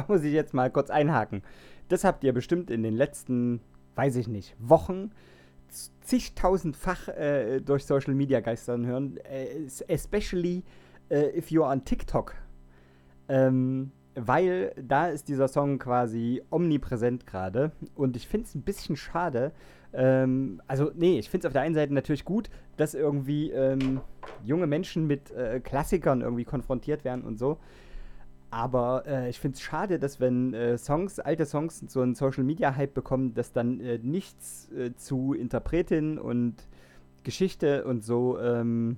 muss 0.09 0.23
ich 0.23 0.33
jetzt 0.33 0.53
mal 0.53 0.69
kurz 0.71 0.89
einhaken. 0.89 1.41
Das 1.89 2.03
habt 2.03 2.23
ihr 2.23 2.33
bestimmt 2.33 2.69
in 2.69 2.83
den 2.83 2.95
letzten, 2.95 3.61
weiß 3.95 4.15
ich 4.17 4.27
nicht, 4.27 4.55
Wochen 4.59 5.11
zigtausendfach 6.01 7.09
äh, 7.09 7.59
durch 7.59 7.85
Social 7.85 8.13
Media 8.13 8.39
geistern 8.39 8.85
hören. 8.85 9.17
Äh, 9.17 9.65
es- 9.65 9.81
especially 9.81 10.63
äh, 11.09 11.37
if 11.37 11.47
you're 11.49 11.69
on 11.69 11.83
TikTok. 11.83 12.35
Ähm, 13.29 13.91
weil 14.15 14.73
da 14.81 15.07
ist 15.09 15.27
dieser 15.27 15.47
Song 15.47 15.77
quasi 15.77 16.41
omnipräsent 16.49 17.27
gerade. 17.27 17.71
Und 17.95 18.15
ich 18.15 18.27
finde 18.27 18.47
es 18.47 18.55
ein 18.55 18.61
bisschen 18.63 18.95
schade. 18.95 19.51
Ähm, 19.93 20.61
also, 20.67 20.91
nee, 20.95 21.19
ich 21.19 21.29
finde 21.29 21.45
es 21.45 21.49
auf 21.49 21.53
der 21.53 21.61
einen 21.61 21.75
Seite 21.75 21.93
natürlich 21.93 22.25
gut, 22.25 22.49
dass 22.77 22.93
irgendwie 22.93 23.51
ähm, 23.51 24.01
junge 24.43 24.65
Menschen 24.67 25.05
mit 25.05 25.31
äh, 25.31 25.59
Klassikern 25.59 26.21
irgendwie 26.21 26.45
konfrontiert 26.45 27.03
werden 27.03 27.23
und 27.23 27.37
so. 27.37 27.57
Aber 28.49 29.03
äh, 29.05 29.29
ich 29.29 29.39
finde 29.39 29.55
es 29.55 29.61
schade, 29.61 29.99
dass 29.99 30.19
wenn 30.19 30.53
äh, 30.53 30.77
Songs, 30.77 31.19
alte 31.19 31.45
Songs 31.45 31.83
so 31.87 32.01
einen 32.01 32.15
Social 32.15 32.43
Media 32.43 32.75
Hype 32.75 32.93
bekommen, 32.93 33.33
dass 33.33 33.51
dann 33.51 33.81
äh, 33.81 33.99
nichts 34.01 34.71
äh, 34.71 34.95
zu 34.95 35.33
Interpretin 35.33 36.17
und 36.17 36.55
Geschichte 37.23 37.83
und 37.83 38.05
so 38.05 38.39
ähm, 38.39 38.97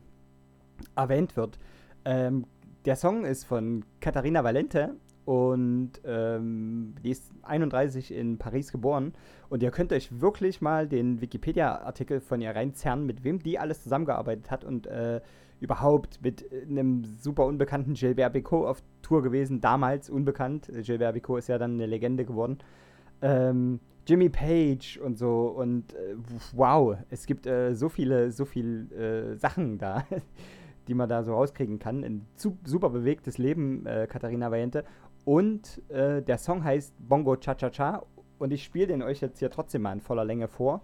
erwähnt 0.96 1.36
wird. 1.36 1.58
Ähm, 2.06 2.46
der 2.86 2.96
Song 2.96 3.26
ist 3.26 3.44
von 3.44 3.84
Katharina 4.00 4.44
Valente 4.44 4.96
und 5.26 5.94
ähm, 6.06 6.94
die 7.04 7.10
ist 7.10 7.32
31 7.44 8.14
in 8.14 8.38
Paris 8.38 8.72
geboren. 8.72 9.14
Und 9.50 9.64
ihr 9.64 9.72
könnt 9.72 9.92
euch 9.94 10.22
wirklich 10.22 10.62
mal 10.62 10.88
den 10.88 11.22
Wikipedia-Artikel 11.22 12.20
von 12.20 12.42
ihr 12.42 12.56
reinzerren, 12.56 13.06
mit 13.06 13.24
wem 13.24 13.40
die 13.40 13.60
alles 13.60 13.84
zusammengearbeitet 13.84 14.52
hat 14.52 14.64
und 14.64 14.88
äh, 14.88 15.22
überhaupt 15.60 16.22
mit 16.22 16.52
äh, 16.52 16.64
einem 16.68 17.04
super 17.20 17.46
unbekannten 17.46 17.94
Gilbert 17.94 18.36
Bécaud 18.36 18.68
auf 18.68 18.82
Tour 19.02 19.22
gewesen, 19.22 19.62
damals 19.62 20.10
unbekannt. 20.10 20.70
Äh, 20.70 20.82
Gilbert 20.82 21.16
Bécaud 21.16 21.40
ist 21.40 21.50
ja 21.50 21.58
dann 21.58 21.74
eine 21.74 21.86
Legende 21.86 22.26
geworden. 22.26 22.60
Ähm, 23.22 23.80
Jimmy 24.10 24.30
Page 24.30 24.98
und 24.98 25.20
so 25.20 25.50
und 25.50 25.94
äh, 25.94 26.16
wow, 26.54 26.98
es 27.12 27.28
gibt 27.28 27.46
äh, 27.46 27.76
so 27.76 27.90
viele, 27.90 28.32
so 28.32 28.46
viele 28.46 29.34
äh, 29.34 29.36
Sachen 29.36 29.78
da, 29.78 30.04
die 30.88 30.96
man 30.96 31.08
da 31.08 31.24
so 31.24 31.34
rauskriegen 31.34 31.78
kann. 31.78 32.04
Ein 32.04 32.26
super 32.36 32.90
bewegtes 32.90 33.38
Leben, 33.38 33.86
äh, 33.86 34.08
Katharina 34.10 34.50
Valiente. 34.50 34.84
Und 35.26 35.84
der 35.90 36.38
Song 36.40 36.64
heißt 36.64 36.96
Bongo 37.08 37.36
Cha 37.36 37.54
Cha 37.54 37.70
Cha 37.70 38.04
und 38.40 38.52
ich 38.52 38.64
spiele 38.64 38.88
den 38.88 39.04
euch 39.04 39.22
jetzt 39.22 39.38
hier 39.38 39.52
trotzdem 39.52 39.84
mal 39.84 39.92
in 39.92 40.00
voller 40.00 40.26
Länge 40.26 40.48
vor, 40.48 40.82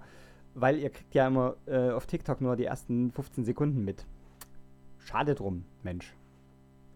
weil 0.54 0.78
ihr 0.78 0.92
kriegt 0.92 1.16
ja 1.16 1.26
immer 1.26 1.56
auf 1.96 2.06
TikTok 2.06 2.42
nur 2.42 2.56
die 2.56 2.66
ersten 2.66 3.10
15 3.12 3.44
Sekunden 3.44 3.84
mit. 3.84 4.06
Schade 5.06 5.36
drum, 5.36 5.66
Mensch. 5.84 6.16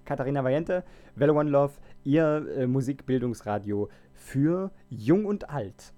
Katharina 0.04 0.44
Valiente, 0.44 0.84
Welle 1.16 1.34
One 1.34 1.52
Love, 1.52 1.74
ihr 2.04 2.44
äh, 2.58 2.66
Musikbildungsradio 2.66 3.90
für 4.16 4.72
Jung 4.90 5.26
und 5.26 5.48
Alt. 5.52 5.94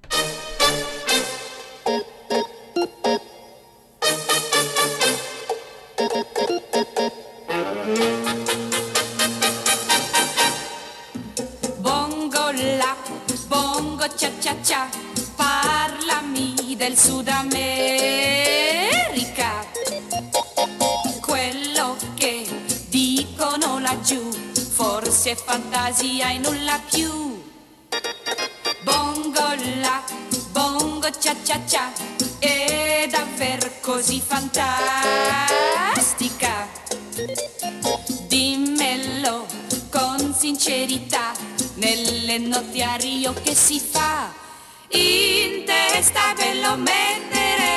Bongo 11.81 12.51
la, 12.51 12.97
bongo 13.49 14.05
cha 14.17 14.27
cha 14.41 14.53
cha, 14.61 14.87
parlami 15.37 16.75
del 16.75 16.97
Sud 16.97 17.29
forse 25.31 25.33
è 25.33 25.35
fantasia 25.35 26.29
e 26.31 26.37
nulla 26.37 26.79
più. 26.89 27.43
Bongo 28.83 29.53
la, 29.79 30.03
bongo 30.51 31.09
cha 31.19 31.35
cha 31.43 31.59
cha, 31.65 31.91
è 32.39 33.07
davvero 33.09 33.69
così 33.81 34.21
fantastica. 34.25 34.69
Dimmelo 38.27 39.45
con 39.89 40.35
sincerità 40.37 41.31
nelle 41.75 42.37
notti 42.37 42.81
a 42.81 42.95
Rio 42.95 43.33
che 43.33 43.55
si 43.55 43.79
fa 43.79 44.33
in 44.89 45.63
testa 45.65 46.33
ve 46.35 46.59
lo 46.61 46.75
mettere 46.75 47.69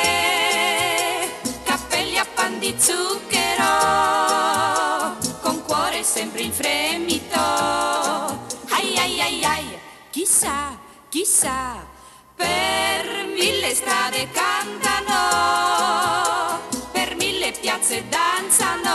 cappelli 1.65 2.19
a 2.19 2.27
pan 2.35 2.59
di 2.59 2.75
zucchero 2.77 3.63
con 5.41 5.63
cuore 5.63 6.03
sempre 6.03 6.43
in 6.43 6.53
fremito 6.53 6.84
chissà 11.15 11.87
per 12.35 13.27
mille 13.37 13.73
strade 13.73 14.29
cantano 14.33 15.13
per 16.91 17.15
mille 17.15 17.53
piazze 17.53 18.05
danzano 18.09 18.91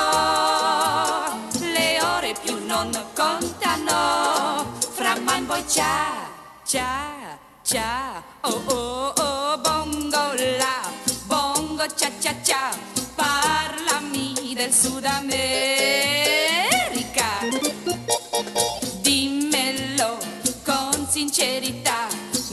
le 1.61 2.01
ore 2.01 2.35
più 2.43 2.57
non 2.65 2.91
contano 3.15 4.65
fra 4.91 5.17
man 5.19 5.45
poi 5.45 5.65
ciao 5.65 6.27
ciao 6.65 7.37
ciao 7.61 8.21
oh 8.41 8.63
oh 8.65 9.13
oh 9.15 9.57
bongo 9.59 10.33
la 10.57 10.91
bongo 11.25 11.85
cia 11.95 12.11
cia 12.19 12.35
cia 12.43 12.77
parlami 13.15 14.53
del 14.55 14.73
Sud 14.73 15.05
America. 15.05 15.37
Dimmelo 19.01 20.17
con 20.65 21.07
sincerità 21.09 21.98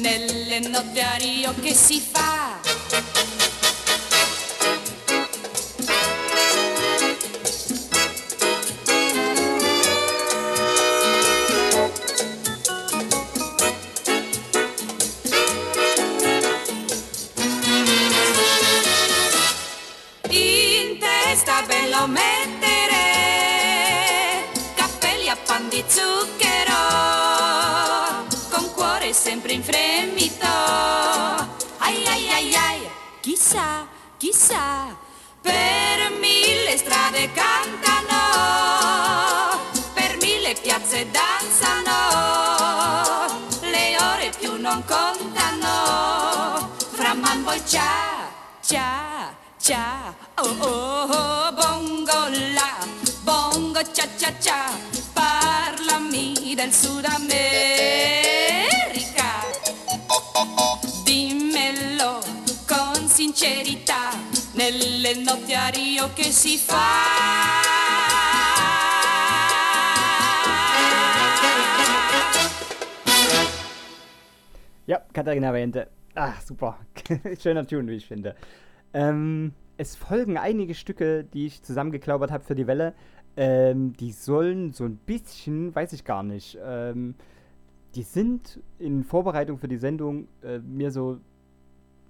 nell'innoviario 0.06 1.52
che 1.60 1.74
si 1.74 2.00
fa? 2.00 2.65
Ciao 47.66 48.30
ciao 48.60 49.34
ciao 49.58 50.14
oh 50.36 50.56
oh 50.60 51.10
oh 51.10 51.52
bongo 51.52 52.28
la 52.54 52.78
bongo 53.24 53.82
cia 53.92 54.06
cia 54.16 54.32
cia 54.38 54.70
parlami 55.12 56.54
del 56.54 56.72
Sud 56.72 57.04
America. 57.04 57.44
Dimmelo 61.04 62.22
con 62.66 63.08
sincerità 63.08 64.10
nelle 64.52 65.14
notti 65.14 65.52
a 65.54 65.66
Rio 65.68 66.10
che 66.14 66.30
si 66.30 66.56
fa. 66.56 66.84
Ja, 74.84 75.04
Katharina 75.10 75.50
Valiente. 75.50 75.90
Ach, 76.18 76.40
super. 76.40 76.78
Schöner 77.38 77.66
Tune, 77.66 77.88
wie 77.88 77.96
ich 77.96 78.06
finde. 78.06 78.34
Ähm, 78.94 79.52
es 79.76 79.96
folgen 79.96 80.38
einige 80.38 80.74
Stücke, 80.74 81.24
die 81.24 81.44
ich 81.44 81.62
zusammengeklaubert 81.62 82.30
habe 82.32 82.42
für 82.42 82.54
die 82.54 82.66
Welle. 82.66 82.94
Ähm, 83.36 83.92
die 83.92 84.12
sollen 84.12 84.72
so 84.72 84.84
ein 84.84 84.96
bisschen, 84.96 85.74
weiß 85.74 85.92
ich 85.92 86.04
gar 86.04 86.22
nicht, 86.22 86.58
ähm, 86.64 87.16
die 87.94 88.02
sind 88.02 88.60
in 88.78 89.04
Vorbereitung 89.04 89.58
für 89.58 89.68
die 89.68 89.76
Sendung 89.76 90.28
äh, 90.42 90.58
mir 90.58 90.90
so 90.90 91.18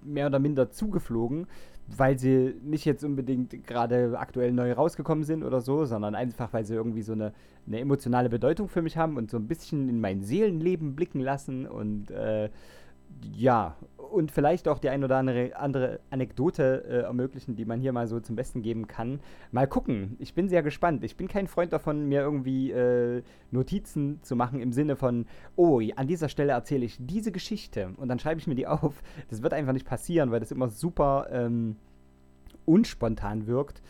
mehr 0.02 0.28
oder 0.28 0.38
minder 0.38 0.70
zugeflogen, 0.70 1.48
weil 1.88 2.16
sie 2.16 2.54
nicht 2.62 2.84
jetzt 2.84 3.02
unbedingt 3.02 3.66
gerade 3.66 4.16
aktuell 4.16 4.52
neu 4.52 4.72
rausgekommen 4.72 5.24
sind 5.24 5.42
oder 5.42 5.60
so, 5.60 5.84
sondern 5.84 6.14
einfach, 6.14 6.52
weil 6.52 6.64
sie 6.64 6.74
irgendwie 6.74 7.02
so 7.02 7.12
eine, 7.12 7.32
eine 7.66 7.80
emotionale 7.80 8.28
Bedeutung 8.28 8.68
für 8.68 8.82
mich 8.82 8.96
haben 8.96 9.16
und 9.16 9.32
so 9.32 9.36
ein 9.36 9.48
bisschen 9.48 9.88
in 9.88 10.00
mein 10.00 10.22
Seelenleben 10.22 10.94
blicken 10.94 11.20
lassen 11.20 11.66
und 11.66 12.12
äh, 12.12 12.50
ja, 13.34 13.76
und 14.10 14.30
vielleicht 14.30 14.68
auch 14.68 14.78
die 14.78 14.88
ein 14.88 15.04
oder 15.04 15.16
andere, 15.16 15.56
andere 15.56 16.00
Anekdote 16.10 16.84
äh, 16.88 17.00
ermöglichen, 17.02 17.56
die 17.56 17.64
man 17.64 17.80
hier 17.80 17.92
mal 17.92 18.06
so 18.06 18.20
zum 18.20 18.36
Besten 18.36 18.62
geben 18.62 18.86
kann. 18.86 19.20
Mal 19.52 19.66
gucken. 19.66 20.16
Ich 20.18 20.34
bin 20.34 20.48
sehr 20.48 20.62
gespannt. 20.62 21.04
Ich 21.04 21.16
bin 21.16 21.28
kein 21.28 21.46
Freund 21.46 21.72
davon, 21.72 22.06
mir 22.06 22.20
irgendwie 22.20 22.70
äh, 22.70 23.22
Notizen 23.50 24.22
zu 24.22 24.36
machen 24.36 24.60
im 24.60 24.72
Sinne 24.72 24.96
von, 24.96 25.26
oh, 25.56 25.80
an 25.96 26.06
dieser 26.06 26.28
Stelle 26.28 26.52
erzähle 26.52 26.84
ich 26.84 26.96
diese 26.98 27.32
Geschichte 27.32 27.90
und 27.96 28.08
dann 28.08 28.18
schreibe 28.18 28.40
ich 28.40 28.46
mir 28.46 28.54
die 28.54 28.66
auf. 28.66 29.02
Das 29.28 29.42
wird 29.42 29.52
einfach 29.52 29.72
nicht 29.72 29.86
passieren, 29.86 30.30
weil 30.30 30.40
das 30.40 30.52
immer 30.52 30.68
super 30.68 31.28
ähm, 31.30 31.76
unspontan 32.64 33.46
wirkt. 33.46 33.82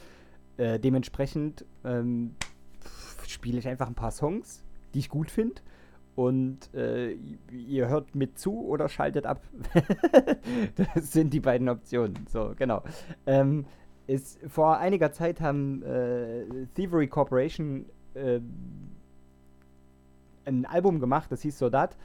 Äh, 0.57 0.81
dementsprechend 0.81 1.65
ähm, 1.85 2.35
spiele 3.27 3.59
ich 3.59 3.69
einfach 3.69 3.87
ein 3.87 3.95
paar 3.95 4.11
Songs, 4.11 4.65
die 4.95 5.01
ich 5.01 5.09
gut 5.09 5.31
finde 5.31 5.61
und 6.17 6.73
äh, 6.75 7.13
ihr 7.53 7.89
hört 7.89 8.15
mit 8.15 8.39
zu 8.39 8.67
oder 8.67 8.89
schaltet 8.89 9.27
ab. 9.27 9.43
das 10.95 11.13
sind 11.13 11.33
die 11.33 11.41
beiden 11.41 11.69
Optionen. 11.69 12.27
So, 12.29 12.55
genau. 12.57 12.83
Ähm, 13.27 13.67
ist, 14.07 14.39
vor 14.49 14.79
einiger 14.79 15.13
Zeit 15.13 15.43
haben 15.43 15.83
äh, 15.83 16.45
Thievery 16.75 17.07
Corporation 17.07 17.85
äh, 18.15 18.41
ein 20.47 20.65
Album 20.65 21.01
gemacht, 21.01 21.31
das 21.31 21.43
hieß 21.43 21.59
Soldat. 21.59 21.97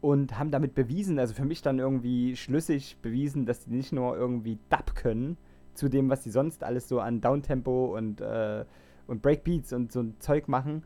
Und 0.00 0.38
haben 0.38 0.50
damit 0.50 0.74
bewiesen, 0.74 1.18
also 1.18 1.34
für 1.34 1.44
mich 1.44 1.62
dann 1.62 1.78
irgendwie 1.78 2.36
schlüssig 2.36 2.96
bewiesen, 3.02 3.44
dass 3.44 3.64
die 3.64 3.70
nicht 3.70 3.92
nur 3.92 4.16
irgendwie 4.16 4.58
Dub 4.70 4.94
können, 4.94 5.36
zu 5.74 5.88
dem, 5.88 6.08
was 6.08 6.24
sie 6.24 6.30
sonst 6.30 6.64
alles 6.64 6.88
so 6.88 7.00
an 7.00 7.20
Downtempo 7.20 7.96
und, 7.96 8.20
äh, 8.20 8.64
und 9.06 9.20
Breakbeats 9.20 9.72
und 9.72 9.92
so 9.92 10.00
ein 10.00 10.14
Zeug 10.20 10.48
machen, 10.48 10.84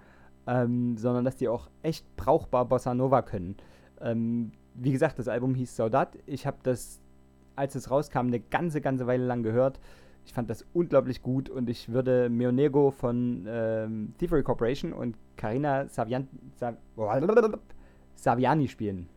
ähm, 0.51 0.97
sondern 0.97 1.25
dass 1.25 1.37
die 1.37 1.49
auch 1.49 1.69
echt 1.83 2.05
brauchbar 2.17 2.65
Bossa 2.65 2.93
Nova 2.93 3.23
können. 3.23 3.57
Ähm, 4.01 4.51
wie 4.75 4.91
gesagt, 4.91 5.19
das 5.19 5.29
Album 5.29 5.55
hieß 5.55 5.77
Saudat. 5.77 6.19
Ich 6.27 6.47
habe 6.47 6.57
das, 6.65 7.01
als 7.55 7.77
es 7.77 7.91
rauskam, 7.91 8.27
eine 8.27 8.41
ganze, 8.41 8.81
ganze 8.81 9.07
Weile 9.07 9.25
lang 9.25 9.45
gehört. 9.45 9.79
Ich 10.27 10.33
fand 10.33 10.51
das 10.51 10.67
unglaublich 10.75 11.23
gut 11.23 11.49
und 11.49 11.71
ich 11.71 11.91
würde 11.91 12.29
Meonego 12.29 12.91
von 12.91 13.47
ähm, 13.49 14.15
Thievery 14.19 14.43
Corporation 14.43 14.93
und 14.93 15.17
Karina 15.37 15.89
Savian 15.89 16.29
Sav 16.57 16.75
Saviani 18.17 18.69
spielen. 18.69 19.09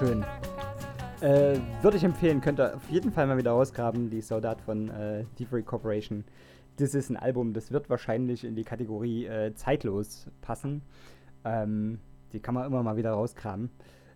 Schön. 0.00 0.24
Äh, 1.20 1.58
Würde 1.82 1.98
ich 1.98 2.04
empfehlen, 2.04 2.40
könnt 2.40 2.58
ihr 2.58 2.74
auf 2.74 2.88
jeden 2.88 3.12
Fall 3.12 3.26
mal 3.26 3.36
wieder 3.36 3.50
rausgraben, 3.50 4.08
die 4.08 4.22
Soldat 4.22 4.62
von 4.62 4.88
äh, 4.88 5.24
Thievery 5.36 5.62
Corporation. 5.62 6.24
Das 6.76 6.94
ist 6.94 7.10
ein 7.10 7.18
Album, 7.18 7.52
das 7.52 7.70
wird 7.70 7.90
wahrscheinlich 7.90 8.44
in 8.44 8.54
die 8.54 8.64
Kategorie 8.64 9.26
äh, 9.26 9.52
zeitlos 9.54 10.26
passen. 10.40 10.80
Ähm, 11.44 11.98
die 12.32 12.40
kann 12.40 12.54
man 12.54 12.64
immer 12.64 12.82
mal 12.82 12.96
wieder 12.96 13.10
rauskramen. 13.10 13.68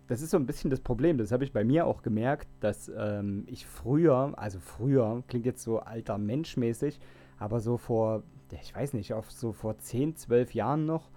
Das 0.07 0.23
ist 0.23 0.31
so 0.31 0.37
ein 0.37 0.47
bisschen 0.47 0.71
das 0.71 0.79
Problem, 0.79 1.19
das 1.19 1.31
habe 1.31 1.43
ich 1.43 1.53
bei 1.53 1.63
mir 1.63 1.85
auch 1.85 2.01
gemerkt, 2.01 2.47
dass 2.61 2.91
ähm, 2.97 3.43
ich 3.45 3.67
früher, 3.67 4.33
also 4.37 4.59
früher, 4.59 5.21
klingt 5.27 5.45
jetzt 5.45 5.61
so 5.61 5.81
alter 5.81 6.17
Menschmäßig, 6.17 6.99
aber 7.37 7.59
so 7.59 7.77
vor, 7.77 8.23
ich 8.59 8.75
weiß 8.75 8.93
nicht, 8.93 9.13
auf 9.13 9.31
so 9.31 9.51
vor 9.51 9.77
10, 9.77 10.15
12 10.15 10.55
Jahren 10.55 10.87
noch, 10.87 11.11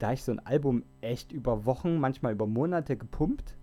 da 0.00 0.12
ich 0.12 0.24
so 0.24 0.32
ein 0.32 0.40
Album 0.40 0.82
echt 1.00 1.30
über 1.30 1.66
Wochen, 1.66 1.98
manchmal 2.00 2.32
über 2.32 2.48
Monate 2.48 2.96
gepumpt 2.96 3.54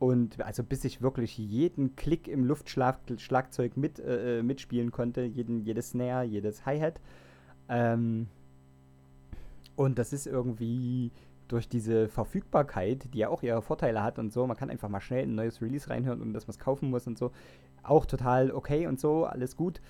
Und 0.00 0.40
also 0.40 0.64
bis 0.64 0.82
ich 0.84 1.02
wirklich 1.02 1.36
jeden 1.36 1.94
Klick 1.94 2.26
im 2.26 2.46
Luftschlagzeug 2.46 3.76
mit, 3.76 4.00
äh, 4.00 4.38
äh, 4.38 4.42
mitspielen 4.42 4.90
konnte, 4.90 5.20
jeden, 5.22 5.60
jedes 5.60 5.90
Snare, 5.90 6.24
jedes 6.24 6.64
Hi-Hat. 6.64 7.00
Ähm, 7.68 8.26
und 9.76 9.98
das 9.98 10.14
ist 10.14 10.26
irgendwie 10.26 11.12
durch 11.48 11.68
diese 11.68 12.08
Verfügbarkeit, 12.08 13.12
die 13.12 13.18
ja 13.18 13.28
auch 13.28 13.42
ihre 13.42 13.60
Vorteile 13.60 14.02
hat 14.02 14.18
und 14.18 14.32
so, 14.32 14.46
man 14.46 14.56
kann 14.56 14.70
einfach 14.70 14.88
mal 14.88 15.02
schnell 15.02 15.24
ein 15.24 15.34
neues 15.34 15.60
Release 15.60 15.90
reinhören 15.90 16.22
und 16.22 16.32
dass 16.32 16.46
man 16.46 16.52
es 16.52 16.58
kaufen 16.58 16.88
muss 16.88 17.06
und 17.06 17.18
so, 17.18 17.30
auch 17.82 18.06
total 18.06 18.52
okay 18.52 18.86
und 18.86 18.98
so, 18.98 19.26
alles 19.26 19.54
gut. 19.54 19.82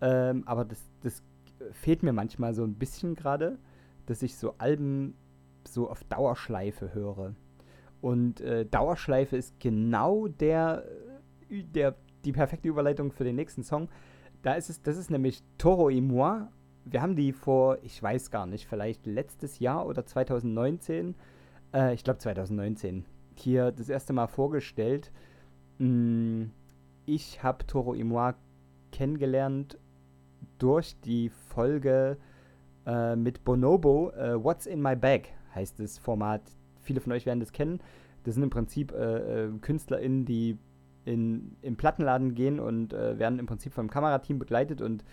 Ähm, 0.00 0.44
aber 0.46 0.64
das, 0.64 0.78
das 1.02 1.24
fehlt 1.72 2.04
mir 2.04 2.12
manchmal 2.12 2.54
so 2.54 2.62
ein 2.62 2.74
bisschen 2.74 3.16
gerade, 3.16 3.58
dass 4.06 4.22
ich 4.22 4.36
so 4.36 4.54
Alben 4.58 5.14
so 5.66 5.90
auf 5.90 6.04
Dauerschleife 6.04 6.94
höre. 6.94 7.34
Und 8.06 8.40
äh, 8.40 8.64
Dauerschleife 8.64 9.36
ist 9.36 9.58
genau 9.58 10.28
der, 10.28 10.84
äh, 11.50 11.64
der, 11.64 11.96
die 12.24 12.30
perfekte 12.30 12.68
Überleitung 12.68 13.10
für 13.10 13.24
den 13.24 13.34
nächsten 13.34 13.64
Song. 13.64 13.88
Da 14.42 14.54
ist 14.54 14.70
es, 14.70 14.80
das 14.80 14.96
ist 14.96 15.10
nämlich 15.10 15.42
Toro 15.58 15.90
et 15.90 16.04
moi. 16.04 16.42
Wir 16.84 17.02
haben 17.02 17.16
die 17.16 17.32
vor, 17.32 17.78
ich 17.82 18.00
weiß 18.00 18.30
gar 18.30 18.46
nicht, 18.46 18.68
vielleicht 18.68 19.06
letztes 19.06 19.58
Jahr 19.58 19.88
oder 19.88 20.06
2019, 20.06 21.16
äh, 21.74 21.94
ich 21.94 22.04
glaube 22.04 22.20
2019, 22.20 23.04
hier 23.34 23.72
das 23.72 23.88
erste 23.88 24.12
Mal 24.12 24.28
vorgestellt. 24.28 25.10
Mm, 25.78 26.44
ich 27.06 27.42
habe 27.42 27.66
Toro 27.66 27.92
et 27.96 28.04
moi 28.04 28.34
kennengelernt 28.92 29.80
durch 30.58 30.94
die 31.00 31.28
Folge 31.28 32.18
äh, 32.86 33.16
mit 33.16 33.42
Bonobo, 33.42 34.12
äh, 34.12 34.40
What's 34.40 34.66
in 34.66 34.80
My 34.80 34.94
Bag 34.94 35.30
heißt 35.56 35.80
das 35.80 35.98
Format. 35.98 36.42
Viele 36.86 37.00
von 37.00 37.12
euch 37.12 37.26
werden 37.26 37.40
das 37.40 37.52
kennen. 37.52 37.80
Das 38.24 38.34
sind 38.34 38.42
im 38.42 38.50
Prinzip 38.50 38.92
äh, 38.92 39.46
äh 39.46 39.50
KünstlerInnen, 39.60 40.24
die 40.24 40.58
in, 41.04 41.56
im 41.62 41.76
Plattenladen 41.76 42.34
gehen 42.34 42.58
und 42.60 42.92
äh, 42.92 43.18
werden 43.18 43.38
im 43.38 43.46
Prinzip 43.46 43.72
vom 43.72 43.90
Kamerateam 43.90 44.38
begleitet 44.38 44.80
und 44.80 45.04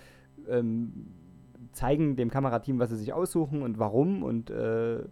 ähm, 0.48 1.08
zeigen 1.72 2.16
dem 2.16 2.30
Kamerateam, 2.30 2.80
was 2.80 2.90
sie 2.90 2.98
sich 2.98 3.14
aussuchen 3.14 3.62
und 3.62 3.80
warum 3.80 4.24
und, 4.24 4.50
äh, 4.50 5.04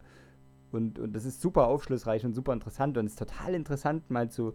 und, 0.71 0.99
und 0.99 1.15
das 1.15 1.25
ist 1.25 1.41
super 1.41 1.67
aufschlussreich 1.67 2.25
und 2.25 2.33
super 2.33 2.53
interessant 2.53 2.97
und 2.97 3.05
es 3.05 3.13
ist 3.13 3.19
total 3.19 3.53
interessant, 3.53 4.09
mal 4.09 4.29
zu, 4.29 4.53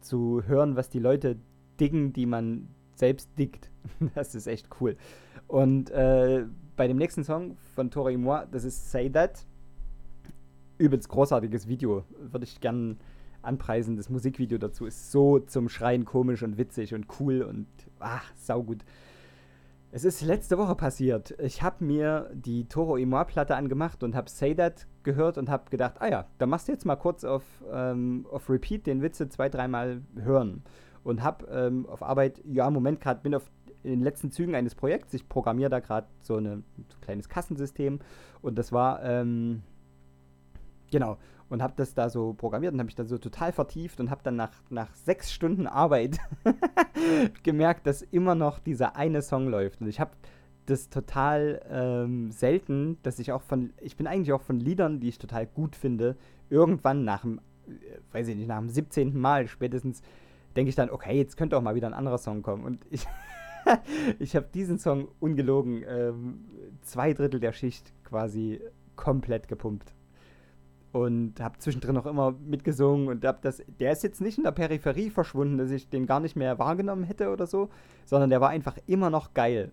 zu 0.00 0.42
hören, 0.46 0.76
was 0.76 0.88
die 0.88 0.98
Leute 0.98 1.36
diggen, 1.80 2.12
die 2.12 2.26
man 2.26 2.68
selbst 2.94 3.30
diggt. 3.38 3.70
das 4.14 4.34
ist 4.34 4.46
echt 4.46 4.68
cool. 4.80 4.96
Und 5.46 5.90
äh, 5.90 6.44
bei 6.76 6.88
dem 6.88 6.96
nächsten 6.96 7.24
Song 7.24 7.56
von 7.74 7.90
Tori 7.90 8.16
Moi, 8.16 8.44
das 8.50 8.64
ist 8.64 8.90
Say 8.90 9.10
That. 9.10 9.46
Übelst 10.78 11.08
großartiges 11.08 11.68
Video. 11.68 12.04
Würde 12.18 12.44
ich 12.44 12.60
gern 12.60 12.98
anpreisen. 13.42 13.96
Das 13.96 14.10
Musikvideo 14.10 14.58
dazu 14.58 14.86
ist 14.86 15.12
so 15.12 15.38
zum 15.38 15.68
Schreien 15.68 16.04
komisch 16.04 16.42
und 16.42 16.58
witzig 16.58 16.94
und 16.94 17.06
cool 17.20 17.42
und 17.42 17.66
ach, 17.98 18.32
saugut. 18.36 18.84
Es 19.92 20.04
ist 20.04 20.22
letzte 20.22 20.58
Woche 20.58 20.74
passiert. 20.74 21.38
Ich 21.38 21.62
habe 21.62 21.84
mir 21.84 22.28
die 22.34 22.66
Toro 22.66 22.96
Emoir 22.96 23.26
Platte 23.26 23.54
angemacht 23.54 24.02
und 24.02 24.16
habe 24.16 24.28
Say 24.28 24.54
That 24.54 24.88
gehört 25.04 25.38
und 25.38 25.48
habe 25.48 25.70
gedacht, 25.70 25.96
ah 26.00 26.08
ja, 26.08 26.26
da 26.38 26.46
machst 26.46 26.66
du 26.66 26.72
jetzt 26.72 26.84
mal 26.84 26.96
kurz 26.96 27.22
auf, 27.22 27.44
ähm, 27.72 28.26
auf 28.28 28.50
Repeat 28.50 28.88
den 28.88 29.02
Witze 29.02 29.28
zwei, 29.28 29.48
dreimal 29.48 30.02
hören. 30.16 30.64
Und 31.04 31.22
habe 31.22 31.46
ähm, 31.46 31.86
auf 31.86 32.02
Arbeit, 32.02 32.42
ja, 32.44 32.68
Moment, 32.70 33.00
gerade 33.00 33.20
bin 33.22 33.34
auf 33.34 33.48
in 33.84 33.90
den 33.90 34.00
letzten 34.00 34.30
Zügen 34.30 34.54
eines 34.54 34.74
Projekts. 34.74 35.14
Ich 35.14 35.28
programmiere 35.28 35.70
da 35.70 35.78
gerade 35.78 36.08
so, 36.18 36.40
so 36.40 36.48
ein 36.48 36.64
kleines 37.02 37.28
Kassensystem 37.28 38.00
und 38.42 38.58
das 38.58 38.72
war, 38.72 39.02
ähm, 39.04 39.62
genau, 40.90 41.18
und 41.48 41.62
habe 41.62 41.74
das 41.76 41.94
da 41.94 42.08
so 42.08 42.32
programmiert 42.32 42.72
und 42.72 42.80
habe 42.80 42.86
mich 42.86 42.94
da 42.94 43.04
so 43.04 43.18
total 43.18 43.52
vertieft 43.52 44.00
und 44.00 44.10
habe 44.10 44.22
dann 44.24 44.36
nach, 44.36 44.52
nach 44.70 44.94
sechs 44.94 45.32
Stunden 45.32 45.66
Arbeit 45.66 46.18
gemerkt, 47.42 47.86
dass 47.86 48.02
immer 48.02 48.34
noch 48.34 48.58
dieser 48.58 48.96
eine 48.96 49.22
Song 49.22 49.48
läuft. 49.48 49.80
Und 49.80 49.88
ich 49.88 50.00
habe 50.00 50.12
das 50.66 50.88
total 50.88 51.60
ähm, 51.70 52.30
selten, 52.30 52.98
dass 53.02 53.18
ich 53.18 53.32
auch 53.32 53.42
von, 53.42 53.72
ich 53.80 53.96
bin 53.96 54.06
eigentlich 54.06 54.32
auch 54.32 54.40
von 54.40 54.58
Liedern, 54.58 55.00
die 55.00 55.08
ich 55.08 55.18
total 55.18 55.46
gut 55.46 55.76
finde, 55.76 56.16
irgendwann 56.48 57.04
nach 57.04 57.20
dem, 57.20 57.38
äh, 57.68 57.98
weiß 58.12 58.28
ich 58.28 58.36
nicht, 58.36 58.48
nach 58.48 58.58
dem 58.58 58.70
17. 58.70 59.16
Mal 59.16 59.46
spätestens 59.46 60.00
denke 60.56 60.70
ich 60.70 60.76
dann, 60.76 60.88
okay, 60.88 61.16
jetzt 61.16 61.36
könnte 61.36 61.58
auch 61.58 61.62
mal 61.62 61.74
wieder 61.74 61.88
ein 61.88 61.94
anderer 61.94 62.18
Song 62.18 62.42
kommen. 62.42 62.64
Und 62.64 62.86
ich 62.90 63.06
ich 64.18 64.36
habe 64.36 64.48
diesen 64.52 64.78
Song 64.78 65.08
ungelogen 65.20 65.84
ähm, 65.86 66.44
zwei 66.82 67.12
Drittel 67.12 67.40
der 67.40 67.52
Schicht 67.52 67.92
quasi 68.04 68.60
komplett 68.96 69.48
gepumpt. 69.48 69.94
Und 70.94 71.40
habe 71.40 71.58
zwischendrin 71.58 71.96
auch 71.96 72.06
immer 72.06 72.36
mitgesungen 72.46 73.08
und 73.08 73.24
hab 73.24 73.42
das, 73.42 73.60
der 73.80 73.90
ist 73.90 74.04
jetzt 74.04 74.20
nicht 74.20 74.38
in 74.38 74.44
der 74.44 74.52
Peripherie 74.52 75.10
verschwunden, 75.10 75.58
dass 75.58 75.72
ich 75.72 75.88
den 75.88 76.06
gar 76.06 76.20
nicht 76.20 76.36
mehr 76.36 76.56
wahrgenommen 76.60 77.02
hätte 77.02 77.30
oder 77.30 77.48
so, 77.48 77.68
sondern 78.04 78.30
der 78.30 78.40
war 78.40 78.50
einfach 78.50 78.78
immer 78.86 79.10
noch 79.10 79.34
geil. 79.34 79.72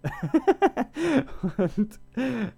und 1.57 1.99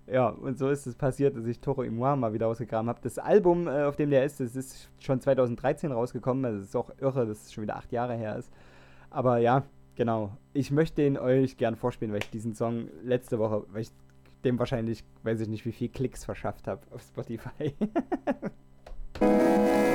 ja, 0.07 0.29
und 0.29 0.57
so 0.57 0.69
ist 0.69 0.87
es 0.87 0.95
passiert, 0.95 1.35
dass 1.35 1.45
ich 1.45 1.59
Toro 1.59 1.83
Imoir 1.83 2.15
mal 2.15 2.31
wieder 2.31 2.47
ausgegraben 2.47 2.87
habe. 2.87 3.01
Das 3.03 3.17
Album, 3.17 3.67
äh, 3.67 3.83
auf 3.83 3.97
dem 3.97 4.09
der 4.09 4.23
ist, 4.23 4.39
das 4.39 4.55
ist 4.55 4.89
schon 4.97 5.19
2013 5.19 5.91
rausgekommen, 5.91 6.45
also 6.45 6.59
es 6.59 6.67
ist 6.67 6.75
auch 6.77 6.89
irre, 7.01 7.27
dass 7.27 7.43
es 7.43 7.51
schon 7.51 7.63
wieder 7.63 7.75
acht 7.75 7.91
Jahre 7.91 8.15
her 8.15 8.37
ist. 8.37 8.49
Aber 9.09 9.39
ja, 9.39 9.63
Genau. 9.95 10.35
Ich 10.53 10.71
möchte 10.71 11.03
den 11.03 11.17
euch 11.17 11.57
gern 11.57 11.75
vorspielen, 11.75 12.13
weil 12.13 12.21
ich 12.23 12.29
diesen 12.31 12.55
Song 12.55 12.87
letzte 13.03 13.37
Woche, 13.37 13.63
weil 13.71 13.83
ich 13.83 13.91
dem 14.43 14.59
wahrscheinlich, 14.59 15.03
weiß 15.23 15.41
ich 15.41 15.47
nicht, 15.47 15.65
wie 15.65 15.71
viel 15.71 15.89
Klicks 15.89 16.25
verschafft 16.25 16.67
habe 16.67 16.81
auf 16.91 17.01
Spotify. 17.01 17.73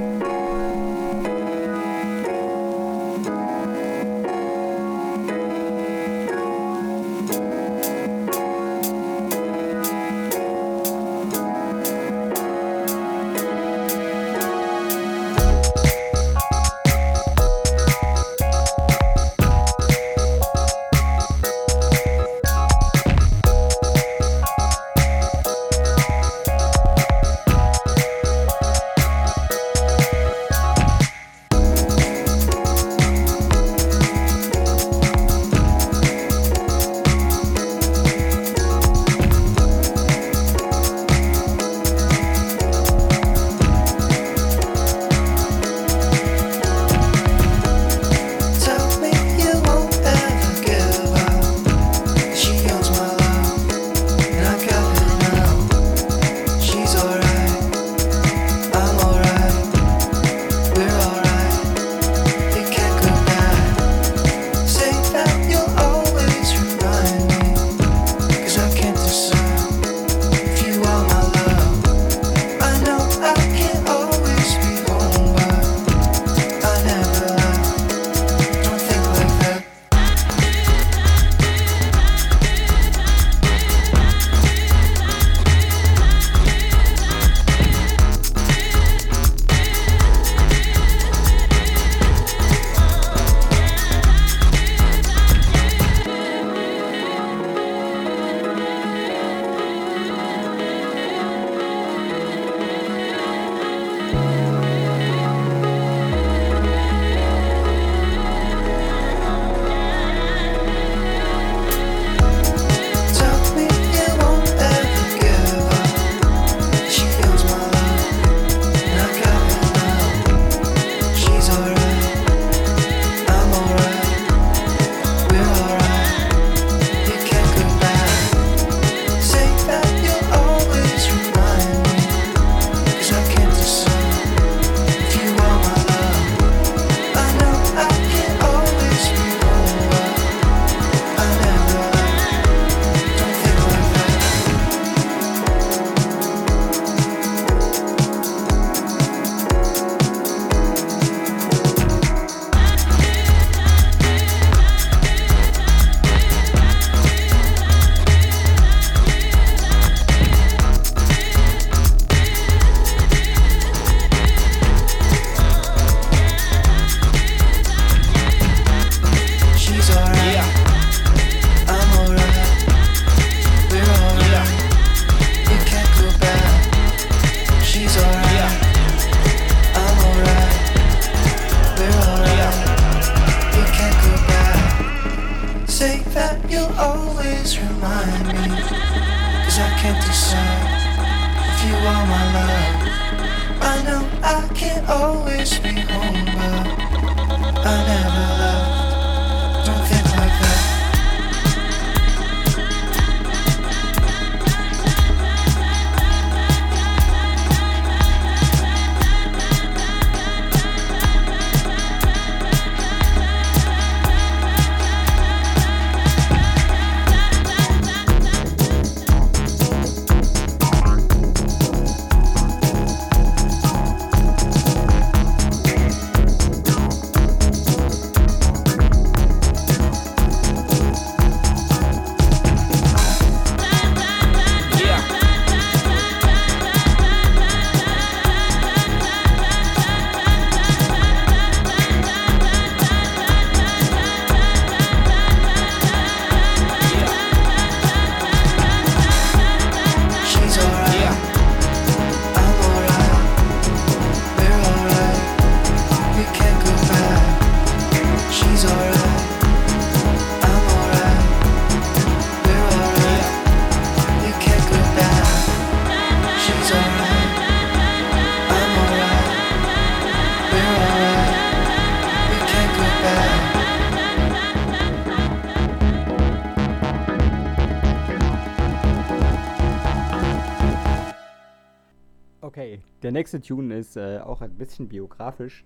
nächste 283.19 283.41
Tune 283.41 283.77
ist 283.77 283.97
äh, 283.97 284.21
auch 284.21 284.43
ein 284.43 284.55
bisschen 284.55 284.89
biografisch. 284.89 285.65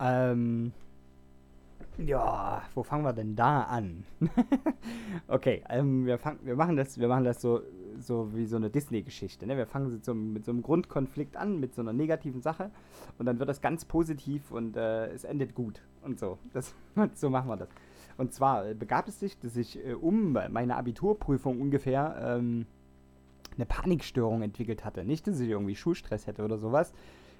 Ähm, 0.00 0.72
ja, 1.98 2.62
wo 2.74 2.82
fangen 2.82 3.04
wir 3.04 3.12
denn 3.12 3.36
da 3.36 3.62
an? 3.62 4.04
okay, 5.28 5.62
ähm, 5.68 6.04
wir, 6.04 6.18
fang, 6.18 6.38
wir 6.42 6.56
machen 6.56 6.76
das, 6.76 6.98
wir 6.98 7.06
machen 7.06 7.22
das 7.24 7.40
so, 7.40 7.60
so 8.00 8.34
wie 8.34 8.44
so 8.46 8.56
eine 8.56 8.70
Disney-Geschichte. 8.70 9.46
Ne? 9.46 9.56
Wir 9.56 9.66
fangen 9.66 10.00
so 10.02 10.14
mit 10.14 10.44
so 10.44 10.50
einem 10.50 10.62
Grundkonflikt 10.62 11.36
an, 11.36 11.60
mit 11.60 11.74
so 11.74 11.82
einer 11.82 11.92
negativen 11.92 12.42
Sache 12.42 12.70
und 13.18 13.26
dann 13.26 13.38
wird 13.38 13.48
das 13.48 13.60
ganz 13.60 13.84
positiv 13.84 14.50
und 14.50 14.76
äh, 14.76 15.06
es 15.12 15.22
endet 15.22 15.54
gut 15.54 15.82
und 16.02 16.18
so. 16.18 16.38
Das, 16.52 16.74
so 17.14 17.30
machen 17.30 17.48
wir 17.48 17.56
das. 17.56 17.68
Und 18.16 18.32
zwar 18.32 18.66
äh, 18.66 18.74
begab 18.74 19.06
es 19.06 19.20
sich, 19.20 19.38
dass 19.38 19.56
ich 19.56 19.78
äh, 19.86 19.94
um 19.94 20.32
meine 20.32 20.76
Abiturprüfung 20.76 21.60
ungefähr 21.60 22.16
ähm, 22.20 22.66
eine 23.56 23.66
Panikstörung 23.66 24.42
entwickelt 24.42 24.84
hatte. 24.84 25.04
Nicht, 25.04 25.26
dass 25.26 25.40
ich 25.40 25.48
irgendwie 25.48 25.76
Schulstress 25.76 26.26
hätte 26.26 26.44
oder 26.44 26.58
sowas, 26.58 26.92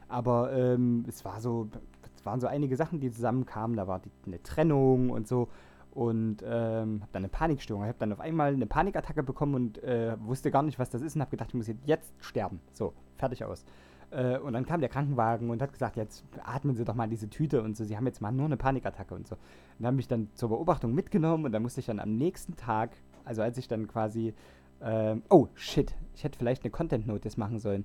aber 0.09 0.53
ähm, 0.53 1.05
es 1.09 1.25
war 1.25 1.41
so, 1.41 1.69
es 2.17 2.27
waren 2.27 2.41
so 2.41 2.47
einige 2.47 2.77
Sachen, 2.77 3.01
die 3.01 3.11
zusammenkamen. 3.11 3.77
Da 3.77 3.87
war 3.87 4.01
die, 4.01 4.11
eine 4.27 4.43
Trennung 4.43 5.11
und 5.11 5.29
so 5.29 5.49
und 5.93 6.43
ähm, 6.43 7.01
habe 7.01 7.11
dann 7.13 7.23
eine 7.23 7.29
Panikstörung. 7.29 7.85
Ich 7.85 7.89
habe 7.89 7.99
dann 7.99 8.13
auf 8.13 8.21
einmal 8.21 8.53
eine 8.53 8.67
Panikattacke 8.67 9.23
bekommen 9.23 9.55
und 9.55 9.83
äh, 9.83 10.17
wusste 10.21 10.51
gar 10.51 10.63
nicht, 10.63 10.79
was 10.79 10.91
das 10.91 11.03
ist 11.03 11.17
und 11.17 11.21
habe 11.21 11.31
gedacht, 11.31 11.51
ich 11.51 11.55
muss 11.55 11.71
jetzt, 11.85 12.13
sterben. 12.21 12.61
So, 12.73 12.93
fertig 13.17 13.45
aus. 13.45 13.65
Äh, 14.11 14.39
und 14.39 14.53
dann 14.53 14.67
kam 14.67 14.81
der 14.81 14.89
Krankenwagen 14.89 15.51
und 15.51 15.63
hat 15.63 15.73
gesagt, 15.73 15.97
jetzt 15.97 16.25
atmen 16.45 16.75
Sie 16.75 16.85
doch 16.85 16.95
mal 16.95 17.09
diese 17.09 17.29
Tüte 17.29 17.63
und 17.63 17.77
so. 17.77 17.85
Sie 17.85 17.97
haben 17.97 18.07
jetzt 18.07 18.21
mal 18.21 18.33
nur 18.33 18.47
eine 18.47 18.57
Panikattacke 18.57 19.15
und 19.15 19.27
so. 19.27 19.37
Und 19.79 19.87
haben 19.87 19.97
mich 19.97 20.09
dann 20.09 20.29
zur 20.35 20.51
Beobachtung 20.51 20.95
mitgenommen 20.95 21.45
und 21.45 21.53
dann 21.53 21.63
musste 21.63 21.81
ich 21.81 21.87
dann 21.87 22.01
am 22.01 22.17
nächsten 22.17 22.57
Tag, 22.57 22.91
also 23.25 23.43
als 23.43 23.59
ich 23.59 23.69
dann 23.69 23.89
quasi 23.89 24.35
ähm, 24.83 25.23
oh, 25.29 25.49
shit. 25.55 25.95
Ich 26.15 26.25
hätte 26.25 26.39
vielleicht 26.39 26.65
eine 26.65 26.71
Content-Notice 26.71 27.37
machen 27.37 27.59
sollen. 27.59 27.85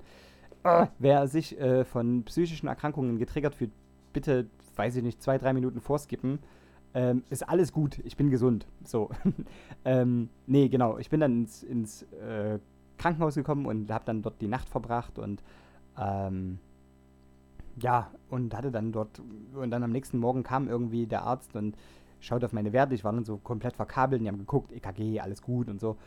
Ah, 0.63 0.87
wer 0.97 1.27
sich 1.27 1.59
äh, 1.59 1.85
von 1.85 2.23
psychischen 2.23 2.67
Erkrankungen 2.67 3.17
getriggert 3.19 3.55
fühlt, 3.55 3.71
bitte, 4.13 4.47
weiß 4.75 4.95
ich 4.95 5.03
nicht, 5.03 5.21
zwei, 5.21 5.37
drei 5.37 5.53
Minuten 5.53 5.79
vorskippen. 5.79 6.39
Ähm, 6.93 7.23
ist 7.29 7.47
alles 7.47 7.71
gut. 7.71 7.99
Ich 8.03 8.17
bin 8.17 8.29
gesund. 8.29 8.67
So. 8.83 9.09
ähm, 9.85 10.29
nee, 10.47 10.69
genau. 10.69 10.97
Ich 10.97 11.09
bin 11.09 11.19
dann 11.19 11.41
ins, 11.41 11.61
ins 11.63 12.03
äh, 12.13 12.59
Krankenhaus 12.97 13.35
gekommen 13.35 13.65
und 13.65 13.91
habe 13.91 14.05
dann 14.05 14.21
dort 14.21 14.41
die 14.41 14.47
Nacht 14.47 14.69
verbracht 14.69 15.19
und 15.19 15.43
ähm, 15.99 16.59
ja, 17.81 18.11
und 18.29 18.55
hatte 18.55 18.71
dann 18.71 18.91
dort, 18.91 19.21
und 19.53 19.71
dann 19.71 19.83
am 19.83 19.91
nächsten 19.91 20.17
Morgen 20.17 20.43
kam 20.43 20.67
irgendwie 20.67 21.05
der 21.05 21.23
Arzt 21.23 21.55
und 21.55 21.75
schaut 22.19 22.43
auf 22.43 22.53
meine 22.53 22.73
Werte. 22.73 22.95
Ich 22.95 23.03
war 23.03 23.11
dann 23.11 23.25
so 23.25 23.37
komplett 23.37 23.75
verkabelt 23.75 24.19
und 24.19 24.23
die 24.23 24.29
haben 24.29 24.39
geguckt, 24.39 24.71
EKG, 24.71 25.19
alles 25.19 25.41
gut 25.41 25.69
und 25.69 25.79
so. 25.79 25.97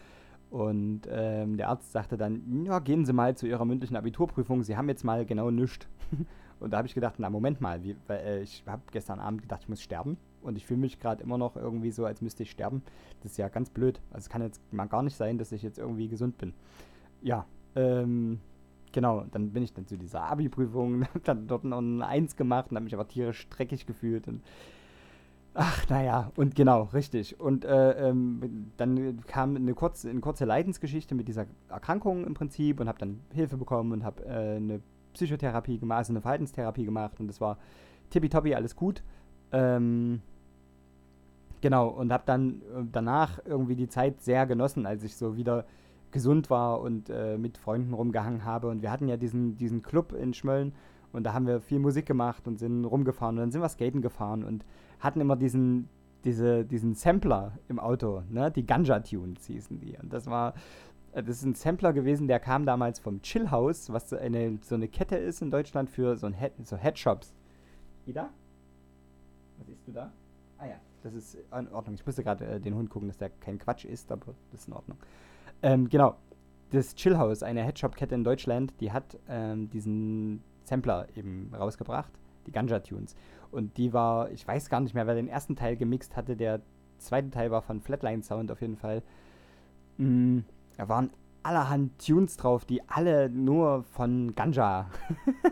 Und 0.51 1.03
ähm, 1.11 1.57
der 1.57 1.69
Arzt 1.69 1.93
sagte 1.93 2.17
dann, 2.17 2.65
ja, 2.65 2.79
gehen 2.79 3.05
Sie 3.05 3.13
mal 3.13 3.37
zu 3.37 3.47
Ihrer 3.47 3.65
mündlichen 3.65 3.97
Abiturprüfung, 3.97 4.63
Sie 4.63 4.77
haben 4.77 4.89
jetzt 4.89 5.05
mal 5.05 5.27
genau 5.27 5.51
nichts. 5.51 5.87
und 6.61 6.73
da 6.73 6.79
habe 6.79 6.89
ich 6.89 6.95
gedacht, 6.95 7.17
na 7.19 7.29
Moment 7.29 7.61
mal, 7.61 7.83
wie, 7.83 7.97
weil, 8.07 8.19
äh, 8.21 8.43
ich 8.43 8.63
habe 8.67 8.83
gestern 8.91 9.21
Abend 9.21 9.43
gedacht, 9.43 9.63
ich 9.63 9.69
muss 9.69 9.83
sterben. 9.83 10.17
Und 10.41 10.57
ich 10.57 10.65
fühle 10.65 10.81
mich 10.81 11.01
gerade 11.01 11.23
immer 11.23 11.37
noch 11.37 11.57
irgendwie 11.57 11.91
so, 11.91 12.05
als 12.07 12.23
müsste 12.23 12.45
ich 12.45 12.51
sterben. 12.51 12.83
Das 13.23 13.33
ist 13.33 13.39
ja 13.39 13.49
ganz 13.49 13.71
blöd. 13.71 14.01
Also 14.11 14.25
es 14.25 14.29
kann 14.31 14.41
jetzt 14.41 14.63
mal 14.73 14.87
gar 14.87 15.03
nicht 15.03 15.17
sein, 15.17 15.37
dass 15.37 15.53
ich 15.53 15.63
jetzt 15.63 15.79
irgendwie 15.79 16.09
gesund 16.09 16.39
bin. 16.39 16.55
Ja, 17.21 17.45
ähm, 17.75 18.39
genau, 18.93 19.25
dann 19.33 19.53
bin 19.53 19.65
ich 19.65 19.75
dann 19.75 19.87
zu 19.87 19.99
dieser 19.99 20.23
Abi-Prüfung, 20.23 21.05
hab 21.13 21.25
dann 21.25 21.47
dort 21.47 21.65
noch 21.65 21.79
eine 21.79 22.07
Eins 22.07 22.37
gemacht 22.37 22.71
und 22.71 22.77
habe 22.77 22.85
mich 22.85 22.95
aber 22.95 23.09
tierisch 23.09 23.49
dreckig 23.49 23.85
gefühlt. 23.85 24.29
Und 24.29 24.43
Ach, 25.61 25.89
naja, 25.89 26.31
und 26.37 26.55
genau, 26.55 26.83
richtig. 26.93 27.41
Und 27.41 27.65
äh, 27.65 28.09
ähm, 28.09 28.71
dann 28.77 29.21
kam 29.27 29.57
eine 29.57 29.75
kurze, 29.75 30.09
eine 30.09 30.21
kurze 30.21 30.45
Leidensgeschichte 30.45 31.17
mit 31.17 31.27
dieser 31.27 31.47
Erkrankung 31.69 32.25
im 32.25 32.35
Prinzip 32.35 32.79
und 32.79 32.87
habe 32.87 33.01
dann 33.01 33.19
Hilfe 33.35 33.57
bekommen 33.57 33.91
und 33.91 34.05
habe 34.05 34.25
äh, 34.25 34.55
eine 34.55 34.81
Psychotherapie 35.15 35.81
gemacht, 35.81 35.99
also 35.99 36.13
eine 36.13 36.21
Verhaltenstherapie 36.21 36.85
gemacht 36.85 37.19
und 37.19 37.27
das 37.27 37.41
war 37.41 37.59
tippitoppi, 38.11 38.55
alles 38.55 38.77
gut. 38.77 39.03
Ähm, 39.51 40.23
genau, 41.61 41.89
und 41.89 42.13
habe 42.13 42.23
dann 42.25 42.63
äh, 42.63 42.85
danach 42.93 43.41
irgendwie 43.45 43.75
die 43.75 43.89
Zeit 43.89 44.23
sehr 44.23 44.47
genossen, 44.47 44.87
als 44.87 45.03
ich 45.03 45.17
so 45.17 45.37
wieder 45.37 45.65
gesund 46.13 46.51
war 46.51 46.81
und 46.81 47.11
äh, 47.11 47.37
mit 47.37 47.59
Freunden 47.59 47.95
rumgehangen 47.95 48.45
habe. 48.45 48.69
Und 48.69 48.81
wir 48.81 48.93
hatten 48.93 49.09
ja 49.09 49.17
diesen, 49.17 49.57
diesen 49.57 49.83
Club 49.83 50.13
in 50.13 50.35
Schmölln 50.35 50.73
und 51.13 51.25
da 51.25 51.33
haben 51.33 51.49
wir 51.49 51.61
viel 51.61 51.81
Musik 51.81 52.07
gemacht 52.07 52.47
und 52.47 52.61
sind 52.61 52.85
rumgefahren 52.85 53.39
und 53.39 53.41
dann 53.41 53.51
sind 53.51 53.61
wir 53.61 53.69
skaten 53.69 54.03
gefahren 54.03 54.45
und 54.45 54.65
hatten 55.01 55.21
immer 55.21 55.37
diesen, 55.37 55.89
diese, 56.25 56.65
diesen 56.65 56.95
Sampler 56.95 57.53
im 57.69 57.79
Auto, 57.79 58.23
ne? 58.29 58.51
Die 58.51 58.67
Ganja-Tunes 58.67 59.47
hießen 59.47 59.81
die. 59.81 59.97
Und 59.97 60.13
das 60.13 60.27
war, 60.27 60.55
äh, 61.13 61.23
das 61.23 61.39
ist 61.39 61.45
ein 61.45 61.55
Sampler 61.55 61.93
gewesen, 61.93 62.29
der 62.29 62.41
kam 62.41 62.67
damals 62.67 62.99
vom 62.99 63.23
Chill 63.23 63.51
House, 63.51 63.93
was 63.93 64.13
eine, 64.13 64.59
so 64.63 64.75
eine 64.75 64.89
Kette 64.89 65.17
ist 65.17 65.43
in 65.43 65.51
Deutschland 65.51 65.91
für 65.91 66.17
so, 66.17 66.27
ein 66.27 66.35
Head, 66.35 66.53
so 66.65 66.77
Headshops. 66.77 67.35
Ida? 68.07 68.31
Was 69.59 69.69
isst 69.69 69.87
du 69.87 69.93
da? 69.93 70.13
Ah 70.59 70.67
ja, 70.67 70.77
das 71.03 71.15
ist 71.15 71.35
in 71.35 71.69
Ordnung. 71.69 71.95
Ich 71.95 72.05
musste 72.05 72.23
gerade 72.23 72.45
äh, 72.47 72.61
den 72.61 72.75
Hund 72.75 72.91
gucken, 72.91 73.09
dass 73.09 73.19
der 73.19 73.31
kein 73.31 73.59
Quatsch 73.59 73.85
ist, 73.85 74.11
aber 74.11 74.35
das 74.51 74.61
ist 74.61 74.69
in 74.69 74.75
Ordnung. 74.75 74.99
Ähm, 75.63 75.89
genau. 75.89 76.17
Das 76.71 76.95
Chill 76.95 77.17
House, 77.17 77.43
eine 77.43 77.63
Headshop-Kette 77.63 78.15
in 78.15 78.25
Deutschland, 78.25 78.75
die 78.81 78.93
hat 78.93 79.19
ähm, 79.27 79.71
diesen 79.71 80.43
Sampler 80.65 81.07
eben 81.17 81.51
rausgebracht, 81.55 82.13
die 82.47 82.53
Ganja-Tunes. 82.53 83.17
Und 83.51 83.77
die 83.77 83.93
war, 83.93 84.31
ich 84.31 84.47
weiß 84.47 84.69
gar 84.69 84.81
nicht 84.81 84.95
mehr, 84.95 85.07
wer 85.07 85.15
den 85.15 85.29
ersten 85.29 85.57
Teil 85.57 85.77
gemixt 85.77 86.17
hatte. 86.17 86.37
Der 86.37 86.61
zweite 86.99 87.31
Teil 87.31 87.51
war 87.51 87.63
von 87.63 87.81
Flatline 87.81 88.23
Sound 88.23 88.51
auf 88.51 88.61
jeden 88.61 88.77
Fall. 88.77 89.03
Mm, 89.97 90.41
da 90.77 90.89
waren 90.89 91.11
allerhand 91.43 92.05
Tunes 92.05 92.37
drauf, 92.37 92.65
die 92.65 92.87
alle 92.89 93.31
nur 93.31 93.85
von 93.85 94.35
Ganja, 94.35 94.91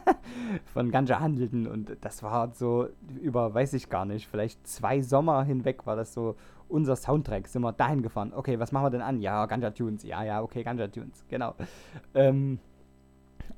von 0.67 0.91
Ganja 0.91 1.21
handelten. 1.21 1.67
Und 1.67 1.97
das 2.03 2.23
war 2.23 2.53
so 2.55 2.89
über, 3.21 3.55
weiß 3.55 3.73
ich 3.73 3.89
gar 3.89 4.05
nicht, 4.05 4.27
vielleicht 4.29 4.67
zwei 4.67 5.01
Sommer 5.01 5.45
hinweg 5.45 5.87
war 5.87 5.97
das 5.97 6.13
so 6.13 6.37
unser 6.69 6.97
Soundtrack. 6.97 7.49
Sind 7.49 7.63
wir 7.63 7.73
dahin 7.73 8.03
gefahren. 8.03 8.33
Okay, 8.35 8.59
was 8.59 8.73
machen 8.73 8.87
wir 8.87 8.91
denn 8.91 9.01
an? 9.01 9.21
Ja, 9.21 9.47
Ganja 9.47 9.71
Tunes. 9.71 10.03
Ja, 10.03 10.23
ja, 10.23 10.43
okay, 10.43 10.63
Ganja 10.63 10.89
Tunes. 10.89 11.25
Genau. 11.29 11.55
Ähm, 12.15 12.59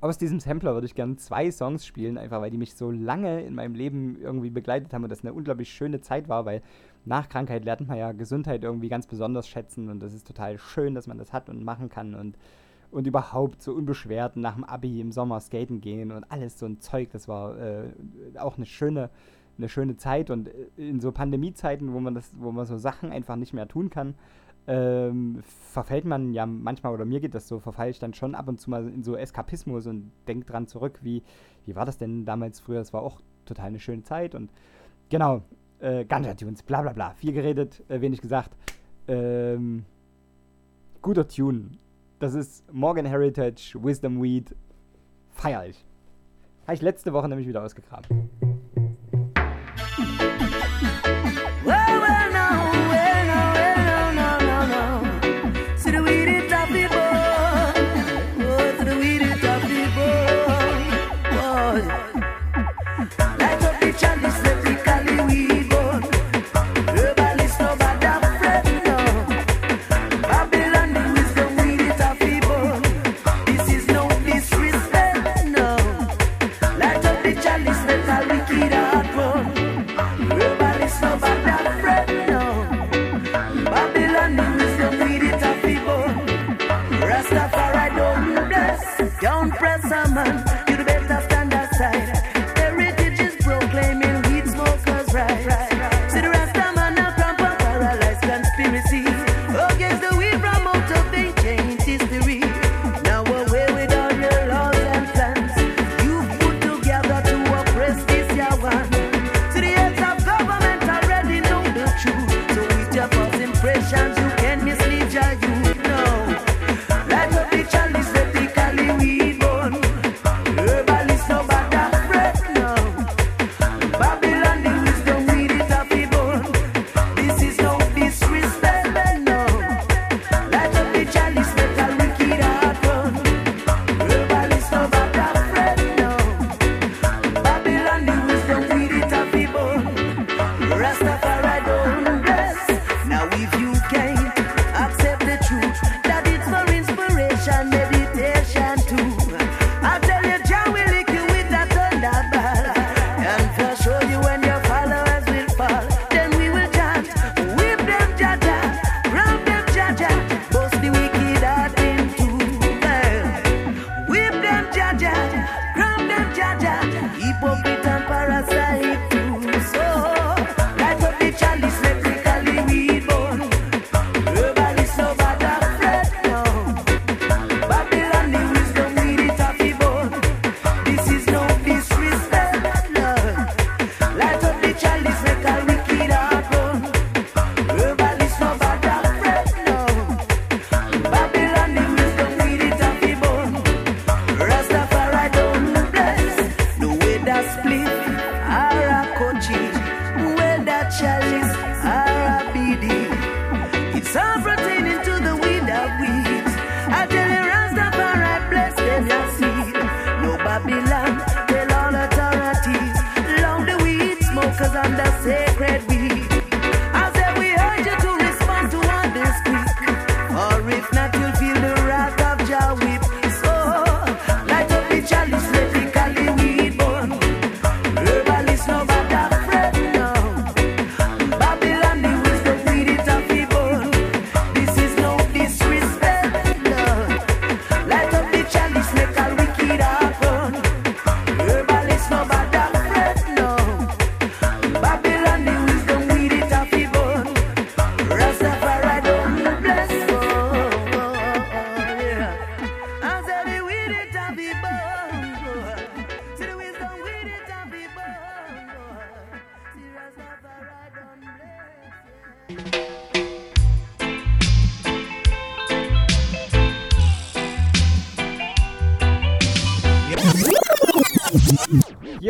aus 0.00 0.18
diesem 0.18 0.38
Sampler 0.38 0.74
würde 0.74 0.86
ich 0.86 0.94
gerne 0.94 1.16
zwei 1.16 1.50
Songs 1.50 1.84
spielen, 1.84 2.18
einfach 2.18 2.40
weil 2.40 2.50
die 2.50 2.58
mich 2.58 2.74
so 2.74 2.90
lange 2.90 3.42
in 3.42 3.54
meinem 3.54 3.74
Leben 3.74 4.16
irgendwie 4.20 4.50
begleitet 4.50 4.92
haben 4.92 5.02
und 5.02 5.10
das 5.10 5.22
eine 5.22 5.32
unglaublich 5.32 5.70
schöne 5.70 6.00
Zeit 6.00 6.28
war, 6.28 6.44
weil 6.44 6.62
nach 7.04 7.28
Krankheit 7.28 7.64
lernt 7.64 7.88
man 7.88 7.98
ja 7.98 8.12
Gesundheit 8.12 8.62
irgendwie 8.62 8.88
ganz 8.88 9.06
besonders 9.06 9.48
schätzen 9.48 9.88
und 9.88 10.00
das 10.00 10.12
ist 10.12 10.26
total 10.26 10.58
schön, 10.58 10.94
dass 10.94 11.06
man 11.06 11.18
das 11.18 11.32
hat 11.32 11.48
und 11.48 11.64
machen 11.64 11.88
kann 11.88 12.14
und, 12.14 12.36
und 12.92 13.06
überhaupt 13.06 13.60
so 13.60 13.72
unbeschwert 13.72 14.36
nach 14.36 14.54
dem 14.54 14.64
Abi 14.64 15.00
im 15.00 15.10
Sommer 15.10 15.40
skaten 15.40 15.80
gehen 15.80 16.12
und 16.12 16.30
alles 16.30 16.58
so 16.58 16.66
ein 16.66 16.80
Zeug, 16.80 17.10
das 17.10 17.26
war 17.26 17.58
äh, 17.58 17.88
auch 18.38 18.56
eine 18.56 18.66
schöne, 18.66 19.10
eine 19.56 19.68
schöne 19.68 19.96
Zeit 19.96 20.30
und 20.30 20.48
in 20.76 21.00
so 21.00 21.10
Pandemiezeiten, 21.10 21.92
wo 21.92 21.98
man 21.98 22.14
das, 22.14 22.30
wo 22.38 22.52
man 22.52 22.66
so 22.66 22.76
Sachen 22.78 23.10
einfach 23.10 23.34
nicht 23.34 23.52
mehr 23.52 23.66
tun 23.66 23.90
kann, 23.90 24.14
ähm, 24.68 25.40
verfällt 25.42 26.04
man 26.04 26.34
ja 26.34 26.44
manchmal, 26.44 26.92
oder 26.92 27.06
mir 27.06 27.20
geht 27.20 27.34
das 27.34 27.48
so, 27.48 27.58
verfalle 27.58 27.90
ich 27.90 27.98
dann 27.98 28.12
schon 28.12 28.34
ab 28.34 28.48
und 28.48 28.60
zu 28.60 28.68
mal 28.68 28.86
in 28.86 29.02
so 29.02 29.16
Eskapismus 29.16 29.86
und 29.86 30.12
denke 30.28 30.46
dran 30.46 30.66
zurück, 30.66 31.00
wie, 31.02 31.22
wie 31.64 31.74
war 31.74 31.86
das 31.86 31.96
denn 31.96 32.26
damals 32.26 32.60
früher? 32.60 32.78
Das 32.78 32.92
war 32.92 33.02
auch 33.02 33.20
total 33.46 33.68
eine 33.68 33.80
schöne 33.80 34.02
Zeit 34.02 34.34
und 34.34 34.50
genau, 35.08 35.42
äh, 35.80 36.04
Ganja 36.04 36.34
Tunes, 36.34 36.62
bla 36.62 36.82
bla 36.82 36.92
bla. 36.92 37.14
Viel 37.14 37.32
geredet, 37.32 37.82
äh, 37.88 38.02
wenig 38.02 38.20
gesagt. 38.20 38.56
Ähm, 39.08 39.86
guter 41.00 41.26
Tune. 41.26 41.70
Das 42.18 42.34
ist 42.34 42.70
Morgan 42.70 43.06
Heritage, 43.06 43.74
Wisdom 43.80 44.22
Weed. 44.22 44.54
Feier 45.30 45.64
ich. 45.66 45.82
Habe 46.66 46.74
ich 46.74 46.82
letzte 46.82 47.14
Woche 47.14 47.28
nämlich 47.28 47.48
wieder 47.48 47.64
ausgegraben. 47.64 48.28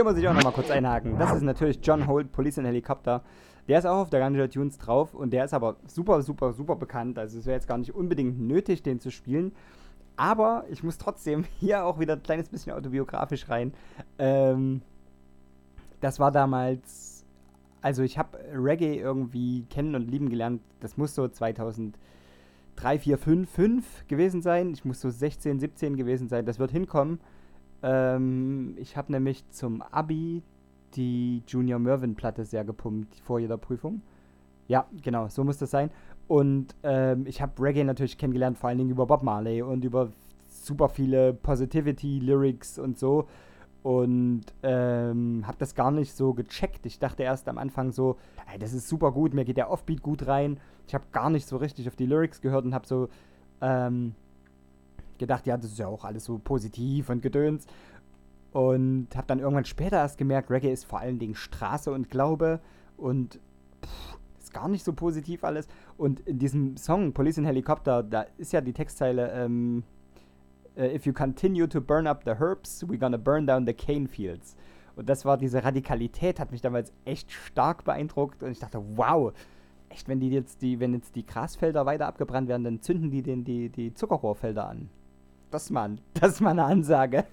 Muss 0.09 0.17
ich 0.17 0.27
auch 0.27 0.33
nochmal 0.33 0.55
kurz 0.55 0.71
einhaken. 0.71 1.19
Das 1.19 1.35
ist 1.35 1.43
natürlich 1.43 1.81
John 1.83 2.07
Holt, 2.07 2.33
Police 2.33 2.57
and 2.57 2.67
Helicopter. 2.67 3.23
Der 3.69 3.79
ist 3.79 3.85
auch 3.85 3.99
auf 3.99 4.09
der 4.09 4.21
Ganja 4.21 4.47
Tunes 4.47 4.79
drauf 4.79 5.13
und 5.13 5.35
der 5.35 5.45
ist 5.45 5.53
aber 5.53 5.77
super, 5.87 6.23
super, 6.23 6.55
super 6.55 6.77
bekannt. 6.77 7.19
Also 7.19 7.39
es 7.39 7.45
wäre 7.45 7.57
jetzt 7.57 7.69
gar 7.69 7.77
nicht 7.77 7.95
unbedingt 7.95 8.41
nötig, 8.41 8.83
den 8.83 9.01
zu 9.01 9.11
spielen. 9.11 9.53
Aber 10.17 10.65
ich 10.71 10.83
muss 10.83 10.97
trotzdem 10.97 11.45
hier 11.61 11.85
auch 11.85 11.99
wieder 11.99 12.15
ein 12.15 12.23
kleines 12.23 12.49
bisschen 12.49 12.73
autobiografisch 12.73 13.51
rein. 13.51 13.75
Ähm, 14.19 14.81
das 16.01 16.19
war 16.19 16.33
damals, 16.33 17.27
also 17.83 18.03
ich 18.03 18.17
habe 18.17 18.39
Reggae 18.55 18.97
irgendwie 18.97 19.67
kennen 19.69 19.95
und 19.95 20.11
lieben 20.11 20.31
gelernt. 20.31 20.63
Das 20.81 20.97
muss 20.97 21.15
so 21.15 21.29
2003, 21.29 21.93
4, 22.99 23.19
5, 23.19 23.51
5 23.51 24.09
gewesen 24.09 24.41
sein. 24.41 24.73
Ich 24.73 24.87
muss 24.87 25.03
so 25.03 25.11
16, 25.11 25.61
17 25.61 25.97
gewesen 25.97 26.29
sein. 26.29 26.47
Das 26.47 26.59
wird 26.59 26.71
hinkommen. 26.71 27.21
Ähm, 27.83 28.75
ich 28.77 28.97
habe 28.97 29.13
nämlich 29.13 29.49
zum 29.51 29.83
Abi 29.83 30.43
die 30.95 31.43
Junior 31.47 31.79
Mervyn-Platte 31.79 32.45
sehr 32.45 32.65
gepumpt 32.65 33.21
vor 33.21 33.39
jeder 33.39 33.59
Prüfung. 33.59 34.03
Ja, 34.67 34.87
genau, 35.03 35.29
so 35.29 35.45
muss 35.45 35.59
das 35.59 35.71
sein. 35.71 35.91
Und 36.27 36.75
ähm, 36.83 37.27
ich 37.27 37.41
habe 37.41 37.63
Reggae 37.63 37.85
natürlich 37.85 38.19
kennengelernt, 38.19 38.59
vor 38.59 38.69
allen 38.69 38.79
Dingen 38.79 38.91
über 38.91 39.07
Bob 39.07 39.23
Marley 39.23 39.63
und 39.63 39.85
über 39.85 40.13
super 40.47 40.89
viele 40.89 41.33
Positivity-Lyrics 41.33 42.79
und 42.79 42.99
so. 42.99 43.29
Und 43.83 44.43
ähm, 44.63 45.45
habe 45.47 45.57
das 45.59 45.75
gar 45.75 45.91
nicht 45.91 46.13
so 46.13 46.35
gecheckt. 46.35 46.85
Ich 46.85 46.99
dachte 46.99 47.23
erst 47.23 47.49
am 47.49 47.57
Anfang 47.59 47.93
so, 47.93 48.17
ey, 48.53 48.59
das 48.59 48.75
ist 48.75 48.89
super 48.89 49.13
gut, 49.13 49.33
mir 49.33 49.45
geht 49.45 49.57
der 49.57 49.71
Offbeat 49.71 50.03
gut 50.03 50.27
rein. 50.27 50.59
Ich 50.87 50.95
habe 50.95 51.05
gar 51.13 51.31
nicht 51.31 51.47
so 51.47 51.57
richtig 51.57 51.89
auf 51.89 51.97
die 51.97 52.07
Lyrics 52.07 52.41
gehört 52.41 52.65
und 52.65 52.75
habe 52.75 52.87
so 52.87 53.09
ähm, 53.61 54.15
gedacht, 55.19 55.47
ja, 55.47 55.57
das 55.57 55.73
ist 55.73 55.79
ja 55.79 55.87
auch 55.87 56.05
alles 56.05 56.25
so 56.25 56.39
positiv 56.39 57.11
und 57.11 57.23
gedöns. 57.23 57.67
Und 58.53 59.09
habe 59.15 59.27
dann 59.27 59.41
irgendwann 59.41 59.65
später 59.65 59.99
erst 59.99 60.19
gemerkt, 60.19 60.51
Reggae 60.51 60.73
ist 60.73 60.85
vor 60.85 61.01
allen 61.01 61.19
Dingen 61.19 61.35
Straße 61.35 61.93
und 61.93 62.11
Glaube 62.11 62.61
und 62.97 63.39
pff, 63.85 64.19
ist 64.39 64.55
gar 64.55 64.69
nicht 64.69 64.85
so 64.85 64.93
positiv 64.93 65.45
alles. 65.45 65.69
Und 65.97 66.21
in 66.21 66.39
diesem 66.39 66.77
Song 66.77 67.13
Police 67.13 67.39
in 67.39 67.45
Helicopter, 67.45 68.03
da 68.03 68.25
ist 68.39 68.53
ja 68.53 68.61
die 68.61 68.73
Textzeile, 68.73 69.31
ähm, 69.33 69.85
äh, 70.77 70.95
If 70.95 71.05
you 71.05 71.13
continue 71.13 71.69
to 71.69 71.81
burn 71.81 72.07
up 72.07 72.23
the 72.25 72.33
herbs, 72.33 72.85
we're 72.87 72.99
gonna 72.99 73.19
burn 73.19 73.47
down 73.47 73.67
the 73.67 73.75
cane 73.75 74.09
fields. 74.09 74.57
Und 74.97 75.09
das 75.09 75.25
war 75.25 75.37
diese 75.37 75.63
Radikalität, 75.63 76.41
hat 76.41 76.51
mich 76.51 76.61
damals 76.61 76.93
echt 77.05 77.31
stark 77.31 77.85
beeindruckt 77.85 78.43
und 78.43 78.51
ich 78.51 78.59
dachte, 78.59 78.83
wow, 78.97 79.33
echt, 79.91 80.09
wenn 80.09 80.21
die 80.21 80.31
jetzt 80.31 80.63
die, 80.63 80.81
wenn 80.81 80.93
jetzt 80.93 81.15
die 81.15 81.25
Grasfelder 81.25 81.87
weiter 81.87 82.07
abgebrannt 82.07 82.49
werden, 82.49 82.65
dann 82.65 82.81
zünden 82.81 83.11
die 83.11 83.23
den, 83.23 83.45
die, 83.45 83.69
die 83.69 83.95
Zuckerrohrfelder 83.95 84.69
an. 84.69 84.89
Das 85.51 85.71
mal, 85.71 85.97
das 86.15 86.33
ist 86.33 86.41
mal 86.41 86.51
eine 86.51 86.65
Ansage. 86.65 87.25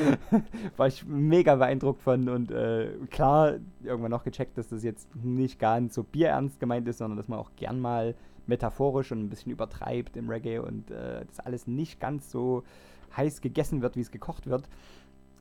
War 0.76 0.86
ich 0.86 1.04
mega 1.06 1.56
beeindruckt 1.56 2.02
von 2.02 2.28
und 2.28 2.50
äh, 2.50 2.90
klar, 3.10 3.54
irgendwann 3.82 4.10
noch 4.10 4.24
gecheckt, 4.24 4.56
dass 4.56 4.68
das 4.68 4.82
jetzt 4.82 5.08
nicht 5.16 5.58
ganz 5.58 5.94
so 5.94 6.04
bierernst 6.04 6.60
gemeint 6.60 6.86
ist, 6.88 6.98
sondern 6.98 7.16
dass 7.16 7.28
man 7.28 7.38
auch 7.38 7.50
gern 7.56 7.80
mal 7.80 8.14
metaphorisch 8.46 9.12
und 9.12 9.20
ein 9.20 9.30
bisschen 9.30 9.52
übertreibt 9.52 10.16
im 10.16 10.28
Reggae 10.28 10.58
und 10.58 10.90
äh, 10.90 11.24
das 11.26 11.40
alles 11.40 11.66
nicht 11.66 12.00
ganz 12.00 12.30
so 12.30 12.64
heiß 13.16 13.40
gegessen 13.40 13.82
wird, 13.82 13.96
wie 13.96 14.00
es 14.00 14.10
gekocht 14.10 14.46
wird. 14.46 14.68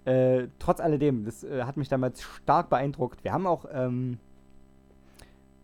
Äh, 0.05 0.47
trotz 0.59 0.79
alledem, 0.79 1.25
das 1.25 1.43
äh, 1.43 1.63
hat 1.63 1.77
mich 1.77 1.89
damals 1.89 2.21
stark 2.21 2.69
beeindruckt. 2.69 3.23
Wir 3.23 3.33
haben 3.33 3.45
auch 3.45 3.65
ähm, 3.71 4.17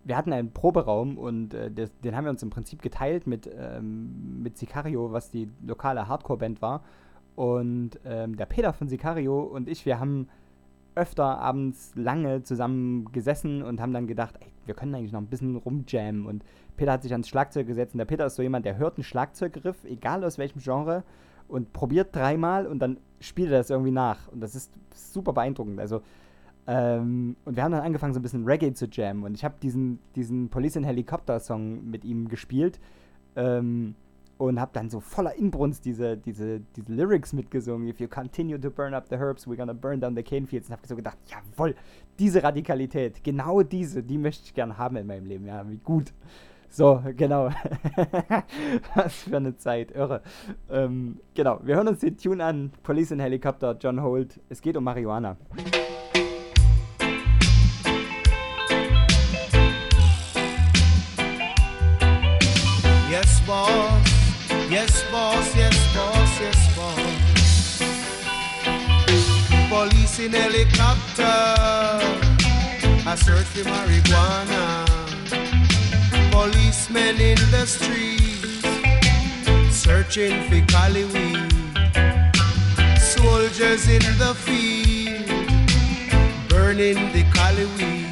wir 0.06 0.16
hatten 0.16 0.32
einen 0.32 0.52
Proberaum 0.52 1.18
und 1.18 1.54
äh, 1.54 1.72
das, 1.72 1.92
den 2.00 2.16
haben 2.16 2.26
wir 2.26 2.32
uns 2.32 2.44
im 2.44 2.52
Prinzip 2.52 2.82
geteilt 2.82 3.28
mit, 3.28 3.50
ähm, 3.52 4.42
mit 4.42 4.58
Sicario, 4.58 5.12
was 5.12 5.32
die 5.32 5.50
lokale 5.66 6.08
Hardcore-Band 6.08 6.62
war. 6.62 6.84
Und 7.36 8.00
ähm, 8.06 8.38
der 8.38 8.46
Peter 8.46 8.72
von 8.72 8.88
Sicario 8.88 9.42
und 9.42 9.68
ich, 9.68 9.86
wir 9.86 10.00
haben 10.00 10.30
öfter 10.94 11.40
abends 11.40 11.92
lange 11.96 12.44
zusammen 12.44 13.12
gesessen 13.12 13.62
und 13.62 13.82
haben 13.82 13.92
dann 13.92 14.08
gedacht, 14.08 14.36
ey, 14.40 14.48
wir 14.66 14.76
können 14.76 14.96
eigentlich 14.96 15.12
noch 15.12 15.20
ein 15.20 15.28
bisschen 15.28 15.58
rumjammen. 15.58 16.26
Und 16.26 16.46
Peter 16.78 16.94
hat 16.94 17.02
sich 17.04 17.12
ans 17.12 17.28
Schlagzeug 17.28 17.68
gesetzt 17.68 17.96
und 17.96 17.98
der 17.98 18.06
Peter 18.06 18.28
ist 18.28 18.36
so 18.36 18.44
jemand, 18.44 18.66
der 18.66 18.78
hört 18.78 18.98
einen 18.98 19.04
Schlagzeuggriff, 19.04 19.84
egal 19.86 20.24
aus 20.24 20.38
welchem 20.38 20.60
Genre, 20.62 21.04
und 21.48 21.74
probiert 21.74 22.16
dreimal 22.16 22.68
und 22.68 22.80
dann 22.80 22.98
spielt 23.20 23.52
er 23.52 23.58
das 23.58 23.70
irgendwie 23.70 23.92
nach. 23.92 24.28
Und 24.30 24.40
das 24.42 24.56
ist 24.56 24.72
super 24.94 25.34
beeindruckend. 25.34 25.80
Also 25.80 26.02
ähm, 26.68 27.36
und 27.46 27.56
wir 27.56 27.64
haben 27.64 27.72
dann 27.72 27.82
angefangen, 27.82 28.14
so 28.14 28.20
ein 28.20 28.24
bisschen 28.24 28.46
Reggae 28.46 28.74
zu 28.74 28.88
jammen. 28.88 29.24
Und 29.24 29.36
ich 29.36 29.44
habe 29.44 29.56
diesen, 29.62 30.00
diesen 30.16 30.50
Police 30.50 30.76
in 30.76 30.84
Helicopter 30.84 31.40
Song 31.40 31.90
mit 31.90 32.04
ihm 32.04 32.28
gespielt. 32.28 32.80
Ähm, 33.36 33.96
und 34.38 34.60
habe 34.60 34.72
dann 34.74 34.90
so 34.90 35.00
voller 35.00 35.34
Inbrunst 35.36 35.86
diese, 35.86 36.18
diese, 36.18 36.60
diese 36.76 36.92
Lyrics 36.92 37.32
mitgesungen. 37.32 37.88
If 37.88 38.00
you 38.00 38.08
continue 38.08 38.60
to 38.60 38.70
burn 38.70 38.94
up 38.94 39.08
the 39.10 39.16
herbs, 39.16 39.48
we're 39.48 39.56
gonna 39.56 39.74
burn 39.74 40.02
down 40.02 40.16
the 40.16 40.24
cane 40.24 40.46
fields. 40.46 40.68
Und 40.68 40.74
habe 40.74 40.88
so 40.88 40.96
gedacht, 40.96 41.18
jawohl, 41.28 41.76
diese 42.20 42.44
Radikalität, 42.44 43.24
genau 43.24 43.62
diese, 43.62 44.04
die 44.04 44.18
möchte 44.18 44.44
ich 44.46 44.54
gerne 44.54 44.78
haben 44.78 44.98
in 44.98 45.08
meinem 45.08 45.26
Leben. 45.26 45.46
Ja, 45.46 45.68
wie 45.70 45.78
gut. 45.78 46.12
So, 46.68 47.02
genau. 47.16 47.50
Was 48.96 49.16
für 49.16 49.38
eine 49.38 49.56
Zeit, 49.56 49.92
irre. 49.92 50.22
Ähm, 50.70 51.22
genau, 51.34 51.62
wir 51.64 51.76
hören 51.76 51.88
uns 51.88 52.00
den 52.00 52.18
Tune 52.18 52.44
an. 52.44 52.72
Police 52.84 53.12
in 53.12 53.22
Helicopter, 53.22 53.78
John 53.80 54.02
Holt. 54.02 54.42
Es 54.50 54.62
geht 54.62 54.76
um 54.76 54.84
Marihuana. 54.84 55.38
Police 70.16 70.28
in 70.28 70.42
helicopter. 70.42 71.24
I 73.06 73.16
search 73.18 73.48
for 73.48 73.68
marijuana. 73.68 74.86
Policemen 76.32 77.20
in 77.20 77.38
the 77.52 77.66
streets. 77.66 78.64
Searching 79.76 80.48
for 80.48 80.62
cali 80.72 81.04
weed. 81.06 81.52
Soldiers 82.98 83.90
in 83.90 84.04
the 84.18 84.34
field. 84.36 85.26
Burning 86.48 87.12
the 87.12 87.24
cali 87.34 87.66
weed. 87.76 88.08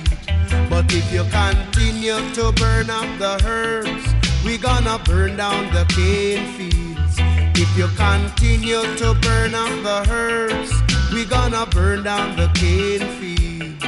But 0.69 0.91
if 0.93 1.09
you 1.13 1.23
continue 1.31 2.19
to 2.34 2.51
burn 2.53 2.89
up 2.89 3.07
the 3.17 3.41
herbs, 3.45 4.05
we 4.43 4.57
gonna 4.57 4.99
burn 5.05 5.38
down 5.38 5.71
the 5.73 5.85
cane 5.95 6.47
fields. 6.57 7.15
If 7.55 7.77
you 7.77 7.88
continue 7.95 8.84
to 8.97 9.13
burn 9.21 9.55
up 9.55 9.71
the 9.84 10.11
herbs, 10.11 10.92
we 11.14 11.26
gonna 11.26 11.65
burn 11.68 12.03
down 12.03 12.35
the 12.35 12.48
cane 12.56 13.07
fields. 13.19 13.84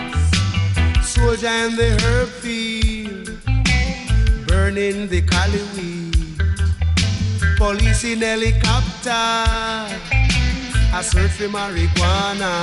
Soldier 1.07 1.47
in 1.47 1.75
the 1.75 1.97
herb 2.03 2.29
field, 2.29 3.29
burning 4.47 5.07
the 5.07 5.21
cali 5.21 5.63
weed. 5.75 6.15
Police 7.57 8.03
in 8.03 8.21
helicopter, 8.21 9.09
I 10.93 11.01
search 11.01 11.31
for 11.31 11.47
marijuana. 11.47 12.53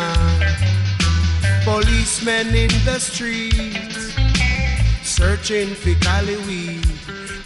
Policemen 1.64 2.54
in 2.54 2.70
the 2.84 2.98
streets, 3.00 4.14
searching 5.02 5.74
for 5.74 5.94
cali 6.04 6.36
weed. 6.46 6.86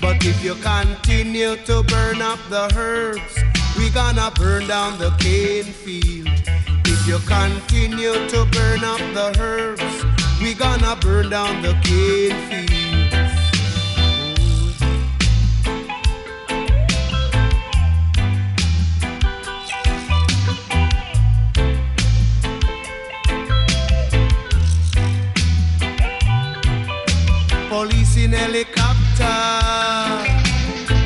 But 0.01 0.25
if 0.25 0.45
you 0.45 0.55
continue 0.57 1.57
to 1.65 1.83
burn 1.85 2.21
up 2.21 2.39
the 2.51 2.71
herbs, 2.77 3.35
we 3.79 3.89
gonna 3.91 4.31
burn 4.37 4.67
down 4.67 4.99
the 4.99 5.11
cane 5.19 5.73
field. 5.73 6.66
You 7.07 7.19
continue 7.21 8.15
to 8.31 8.45
burn 8.51 8.83
up 8.83 8.99
the 9.15 9.33
herbs, 9.39 10.05
we 10.43 10.55
gonna 10.55 10.97
burn 10.97 11.31
down 11.31 11.63
the 11.63 11.73
cane 11.85 12.35
field. 12.49 12.67
Police 27.69 28.17
in 28.17 28.33
helicopter, 28.33 29.37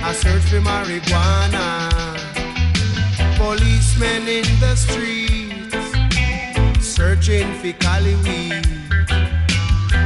I 0.03 0.15
search 0.15 0.45
for 0.45 0.61
marijuana. 0.61 1.91
Policemen 3.37 4.29
in 4.29 4.47
the 4.61 4.75
streets, 4.77 5.50
searching 7.01 7.49
for 7.61 7.73
cali 7.85 8.15
weed. 8.25 8.67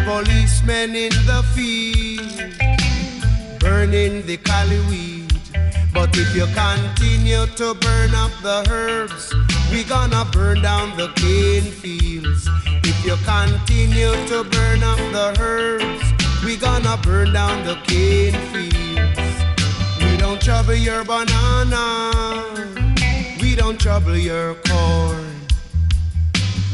Policemen 0.07 0.95
in 0.95 1.15
the 1.31 1.41
field, 1.53 2.53
burning 3.59 4.25
the 4.29 4.37
cali 4.37 4.79
weed. 4.89 5.33
But 5.93 6.11
if 6.17 6.31
you 6.37 6.47
continue 6.55 7.47
to 7.61 7.75
burn 7.85 8.15
up 8.15 8.31
the 8.47 8.59
herbs, 8.71 9.35
we 9.73 9.83
gonna 9.83 10.25
burn 10.37 10.63
down 10.63 10.97
the 10.97 11.09
cane 11.23 11.71
fields. 11.83 12.43
If 12.91 12.99
you 13.07 13.17
continue 13.35 14.15
to 14.31 14.45
burn 14.55 14.81
up 14.85 15.03
the 15.17 15.29
herbs, 15.41 16.07
we 16.45 16.57
gonna 16.57 16.97
burn 17.03 17.33
down 17.33 17.57
the 17.65 17.77
cane 17.91 18.39
fields. 18.53 19.35
We 19.99 20.17
don't 20.17 20.41
trouble 20.41 20.79
your 20.89 21.03
banana. 21.03 21.87
We 23.43 23.57
don't 23.57 23.81
trouble 23.81 24.17
your 24.17 24.55
corn. 24.71 25.24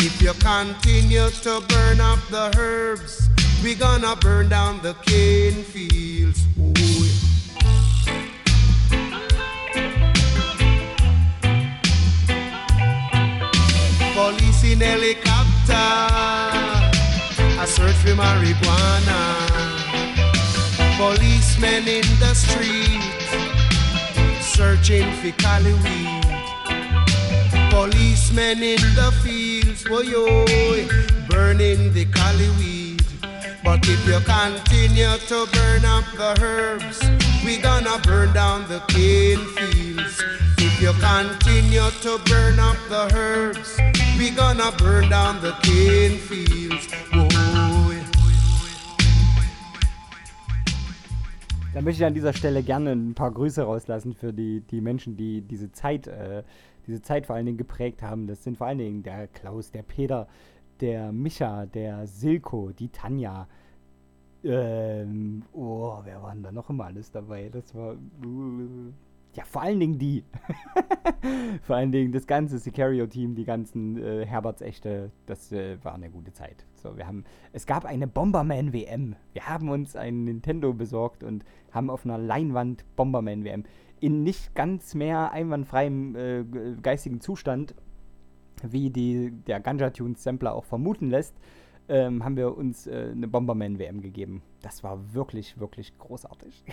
If 0.00 0.22
you 0.22 0.32
continue 0.34 1.28
to 1.28 1.60
burn 1.68 2.00
up 2.00 2.20
the 2.30 2.54
herbs, 2.56 3.28
we 3.64 3.74
gonna 3.74 4.14
burn 4.16 4.48
down 4.48 4.80
the 4.80 4.94
cane 5.04 5.64
fields. 5.64 6.40
Ooh, 6.58 6.72
yeah. 7.04 7.28
Police 14.14 14.64
in 14.64 14.80
helicopter, 14.80 15.88
a 17.60 17.66
search 17.66 17.96
for 17.96 18.14
marijuana. 18.14 19.20
Policemen 20.96 21.88
in 21.88 22.06
the 22.20 22.34
street, 22.34 23.02
searching 24.40 25.10
for 25.14 25.32
cali 25.42 25.72
weed. 25.72 26.24
Policemen 27.70 28.62
in 28.62 28.80
the 28.94 29.12
fields, 29.22 29.37
oh 29.90 30.02
yo, 30.02 30.44
burning 31.28 31.92
the 31.92 32.04
cali 32.06 32.48
weed. 32.58 33.02
But 33.64 33.80
if 33.88 34.06
you 34.06 34.20
continue 34.20 35.16
to 35.28 35.46
burn 35.52 35.84
up 35.84 36.04
the 36.16 36.36
herbs, 36.42 37.00
we 37.44 37.58
gonna 37.58 37.98
burn 38.04 38.32
down 38.32 38.68
the 38.68 38.80
cane 38.88 39.44
fields. 39.56 40.22
If 40.58 40.80
you 40.80 40.92
continue 41.00 41.90
to 42.02 42.18
burn 42.26 42.58
up 42.58 42.76
the 42.88 43.08
herbs, 43.14 43.78
we 44.18 44.30
gonna 44.30 44.72
burn 44.78 45.08
down 45.08 45.40
the 45.40 45.52
cane 45.62 46.18
fields. 46.18 46.88
Da 51.74 51.82
möchte 51.82 52.02
ich 52.02 52.06
an 52.06 52.14
dieser 52.14 52.32
Stelle 52.32 52.64
gerne 52.64 52.90
ein 52.90 53.14
paar 53.14 53.30
Grüße 53.30 53.62
rauslassen 53.62 54.12
für 54.12 54.32
die, 54.32 54.62
die 54.62 54.80
Menschen, 54.80 55.16
die 55.16 55.42
diese 55.42 55.70
Zeit, 55.70 56.08
äh, 56.08 56.42
diese 56.88 57.02
Zeit 57.02 57.26
vor 57.26 57.36
allen 57.36 57.46
Dingen 57.46 57.58
geprägt 57.58 58.02
haben. 58.02 58.26
Das 58.26 58.42
sind 58.42 58.56
vor 58.56 58.66
allen 58.66 58.78
Dingen 58.78 59.02
der 59.02 59.28
Klaus, 59.28 59.70
der 59.70 59.82
Peter, 59.82 60.26
der 60.80 61.12
Micha, 61.12 61.66
der 61.66 62.06
Silko, 62.06 62.72
die 62.72 62.88
Tanja. 62.88 63.46
Ähm, 64.42 65.42
oh, 65.52 65.98
wer 66.04 66.22
waren 66.22 66.42
da 66.42 66.50
noch 66.50 66.70
immer 66.70 66.86
alles 66.86 67.10
dabei? 67.10 67.50
Das 67.50 67.74
war. 67.74 67.94
Uh, 68.24 68.92
ja, 69.34 69.44
vor 69.44 69.62
allen 69.62 69.78
Dingen 69.78 69.98
die. 69.98 70.24
vor 71.62 71.76
allen 71.76 71.92
Dingen 71.92 72.12
das 72.12 72.26
ganze 72.26 72.58
Sicario-Team, 72.58 73.34
die 73.34 73.44
ganzen 73.44 73.98
äh, 73.98 74.24
Herberts-Echte, 74.24 75.10
das 75.26 75.52
äh, 75.52 75.76
war 75.84 75.94
eine 75.94 76.10
gute 76.10 76.32
Zeit. 76.32 76.64
So, 76.74 76.96
wir 76.96 77.06
haben, 77.06 77.24
es 77.52 77.66
gab 77.66 77.84
eine 77.84 78.06
Bomberman 78.06 78.72
WM. 78.72 79.16
Wir 79.34 79.46
haben 79.46 79.68
uns 79.68 79.96
ein 79.96 80.24
Nintendo 80.24 80.72
besorgt 80.72 81.22
und 81.22 81.44
haben 81.72 81.90
auf 81.90 82.04
einer 82.04 82.18
Leinwand 82.18 82.84
Bomberman 82.96 83.44
WM 83.44 83.64
in 84.00 84.22
nicht 84.22 84.54
ganz 84.54 84.94
mehr 84.94 85.32
einwandfreiem 85.32 86.16
äh, 86.16 86.44
ge- 86.44 86.76
geistigen 86.82 87.20
Zustand, 87.20 87.74
wie 88.62 88.90
die, 88.90 89.30
der 89.46 89.60
Ganja 89.60 89.90
Tunes 89.90 90.22
Sampler 90.22 90.54
auch 90.54 90.64
vermuten 90.64 91.10
lässt, 91.10 91.34
ähm, 91.88 92.24
haben 92.24 92.36
wir 92.36 92.56
uns 92.56 92.86
äh, 92.86 93.10
eine 93.12 93.28
Bomberman 93.28 93.78
WM 93.78 94.00
gegeben. 94.00 94.42
Das 94.60 94.84
war 94.84 95.14
wirklich, 95.14 95.58
wirklich 95.58 95.96
großartig. 95.96 96.64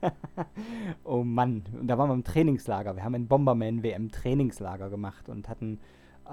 oh 1.04 1.24
Mann. 1.24 1.64
Und 1.78 1.88
da 1.88 1.98
waren 1.98 2.08
wir 2.08 2.14
im 2.14 2.24
Trainingslager. 2.24 2.94
Wir 2.94 3.02
haben 3.02 3.14
ein 3.14 3.26
Bomberman 3.26 3.82
WM 3.82 4.10
Trainingslager 4.10 4.90
gemacht 4.90 5.28
und 5.28 5.48
hatten, 5.48 5.80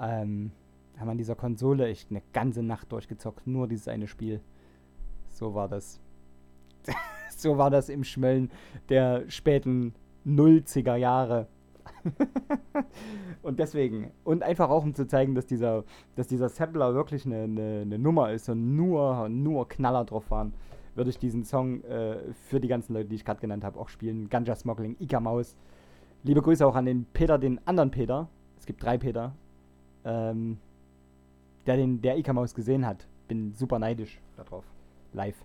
ähm, 0.00 0.52
haben 0.98 1.08
an 1.08 1.18
dieser 1.18 1.34
Konsole 1.34 1.88
echt 1.88 2.10
eine 2.10 2.22
ganze 2.32 2.62
Nacht 2.62 2.92
durchgezockt. 2.92 3.46
Nur 3.46 3.66
dieses 3.66 3.88
eine 3.88 4.06
Spiel. 4.06 4.40
So 5.30 5.54
war 5.54 5.68
das. 5.68 6.00
so 7.30 7.58
war 7.58 7.70
das 7.70 7.88
im 7.88 8.04
Schmöllen 8.04 8.50
der 8.88 9.28
späten 9.28 9.94
90er 10.28 10.96
Jahre. 10.96 11.46
und 13.42 13.58
deswegen, 13.58 14.10
und 14.24 14.42
einfach 14.42 14.70
auch 14.70 14.84
um 14.84 14.94
zu 14.94 15.06
zeigen, 15.06 15.34
dass 15.34 15.46
dieser, 15.46 15.84
dass 16.16 16.26
dieser 16.26 16.48
Sampler 16.48 16.94
wirklich 16.94 17.26
eine, 17.26 17.42
eine, 17.42 17.80
eine 17.82 17.98
Nummer 17.98 18.32
ist 18.32 18.48
und 18.48 18.76
nur, 18.76 19.28
nur 19.28 19.68
Knaller 19.68 20.04
drauf 20.04 20.30
waren, 20.30 20.52
würde 20.94 21.10
ich 21.10 21.18
diesen 21.18 21.44
Song 21.44 21.82
äh, 21.84 22.16
für 22.48 22.60
die 22.60 22.68
ganzen 22.68 22.92
Leute, 22.92 23.08
die 23.08 23.16
ich 23.16 23.24
gerade 23.24 23.40
genannt 23.40 23.64
habe, 23.64 23.78
auch 23.78 23.88
spielen. 23.88 24.28
Ganja 24.28 24.54
Smuggling, 24.54 24.96
Ika 24.98 25.20
Maus. 25.20 25.56
Liebe 26.24 26.42
Grüße 26.42 26.66
auch 26.66 26.74
an 26.74 26.86
den 26.86 27.06
Peter, 27.12 27.38
den 27.38 27.60
anderen 27.66 27.90
Peter. 27.90 28.28
Es 28.58 28.66
gibt 28.66 28.82
drei 28.82 28.98
Peter. 28.98 29.34
Ähm, 30.04 30.58
der 31.66 31.76
den 31.76 32.00
der 32.02 32.18
Ika 32.18 32.32
Maus 32.32 32.54
gesehen 32.54 32.86
hat. 32.86 33.06
Bin 33.28 33.54
super 33.54 33.78
neidisch 33.78 34.20
darauf. 34.36 34.64
Live. 35.12 35.44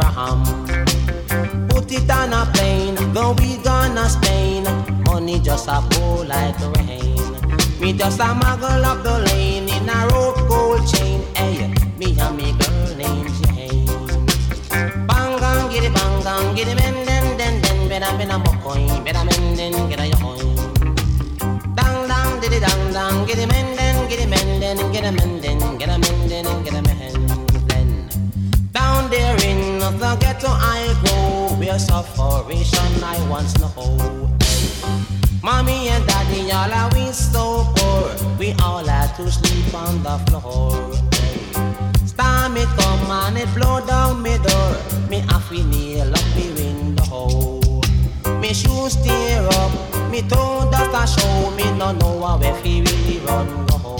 ram. 0.00 0.42
Put 1.68 1.92
it 1.92 2.10
on 2.10 2.32
a 2.32 2.46
plane, 2.52 2.96
go 3.12 3.34
we 3.38 3.56
gonna 3.58 4.08
Spain. 4.08 4.64
Money 5.04 5.38
just 5.40 5.68
a 5.68 5.80
pour 5.90 6.24
like 6.24 6.58
rain. 6.76 7.16
Me 7.80 7.92
just 7.92 8.20
a 8.20 8.28
muggle 8.40 8.84
up 8.84 9.02
the 9.04 9.18
lane 9.26 9.68
in 9.68 9.88
a 9.88 10.08
rope 10.12 10.40
gold 10.48 10.82
chain. 10.90 11.20
Hey, 11.34 11.68
me 11.98 12.16
and 12.18 12.36
me 12.36 12.52
girl 12.58 12.96
named 12.96 13.30
Jane. 13.38 13.86
Bang 15.06 15.38
gang, 15.42 15.70
get 15.70 15.84
it 15.84 15.94
bang 15.94 16.16
gang, 16.26 16.58
it 16.58 16.68
men 16.74 16.96
den 17.06 17.36
den 17.38 17.54
den. 17.62 17.88
Better 17.88 18.12
men 18.18 18.30
a 18.30 18.38
mokoy, 18.38 19.04
better 19.04 19.24
men 19.24 19.56
den 19.56 19.74
a 20.00 20.06
yoy. 20.12 20.40
Dang 21.78 21.98
dang, 22.10 22.40
diddy 22.40 22.58
dang 22.60 22.92
dang, 22.92 23.28
it 23.28 23.40
men 23.46 23.68
den, 23.76 23.96
it 24.10 24.28
men 24.28 24.48
den, 24.60 24.78
a 24.78 25.12
men 25.12 25.40
den, 25.40 25.45
the 30.06 30.16
ghetto 30.20 30.48
I 30.48 30.94
go, 31.04 31.56
where 31.56 31.78
sufferation 31.78 32.92
I 33.02 33.16
once 33.28 33.58
know. 33.58 34.30
Mommy 35.42 35.88
and 35.88 36.06
daddy 36.06 36.52
all 36.52 36.72
are 36.80 36.90
we 36.94 37.10
so 37.12 37.66
poor, 37.74 38.36
we 38.38 38.52
all 38.62 38.84
had 38.84 39.14
to 39.16 39.30
sleep 39.30 39.74
on 39.74 40.02
the 40.06 40.16
floor. 40.26 40.70
Storm 42.06 42.56
it 42.56 42.68
come 42.78 43.10
and 43.10 43.38
it 43.38 43.52
blow 43.54 43.84
down 43.86 44.22
me 44.22 44.38
door, 44.46 44.74
me 45.10 45.18
have 45.28 45.48
to 45.48 45.64
nail 45.64 46.12
up 46.18 46.28
me 46.36 46.46
window. 46.58 47.60
Me 48.40 48.52
shoes 48.54 48.94
tear 49.02 49.46
up, 49.60 49.72
me 50.10 50.22
toe 50.22 50.70
dust 50.70 50.94
a 51.00 51.20
show, 51.20 51.50
me 51.56 51.64
no 51.78 51.92
know 51.92 52.38
where 52.38 52.54
fi 52.62 52.80
really 52.80 53.18
run 53.26 53.66
go. 53.66 53.95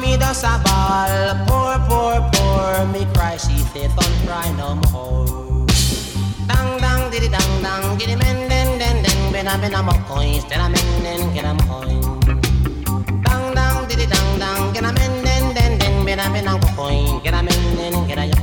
Mommy 0.00 0.16
does 0.16 0.42
a 0.44 0.58
ball, 0.64 1.36
poor, 1.44 1.76
poor, 1.86 2.30
poor. 2.32 2.86
Me 2.86 3.04
cry, 3.12 3.36
she 3.36 3.58
say, 3.68 3.86
don't 3.88 4.16
cry 4.24 4.50
no 4.56 4.76
more. 4.88 5.66
Dang, 6.48 6.80
dang, 6.80 7.10
diddy, 7.10 7.28
dang, 7.28 7.62
dang, 7.62 7.98
giddy, 7.98 8.16
men, 8.16 8.48
den, 8.48 8.78
den, 8.78 9.02
den, 9.02 9.32
ben, 9.32 9.46
a, 9.46 9.58
ben, 9.58 9.74
a, 9.74 9.82
mo, 9.82 9.92
coins, 10.08 10.44
den, 10.44 10.58
a, 10.58 10.70
men, 10.70 11.02
den, 11.04 11.34
get 11.34 11.44
a, 11.44 11.52
coin. 11.68 12.00
Dang, 13.24 13.54
dang, 13.54 13.88
diddy, 13.88 14.06
dang, 14.06 14.38
dang, 14.38 14.72
get 14.72 14.84
a, 14.84 14.92
men, 14.94 15.22
den, 15.22 15.54
den, 15.54 15.78
den, 15.78 16.04
ben, 16.06 16.18
a, 16.18 16.30
ben, 16.32 16.48
a, 16.48 16.52
mo, 16.56 16.66
coin, 16.74 17.20
get 17.22 17.34
a, 17.34 17.42
men, 17.42 17.76
den, 17.76 17.92
a, 17.92 17.96
coin, 17.96 18.08
get 18.08 18.18
a, 18.18 18.39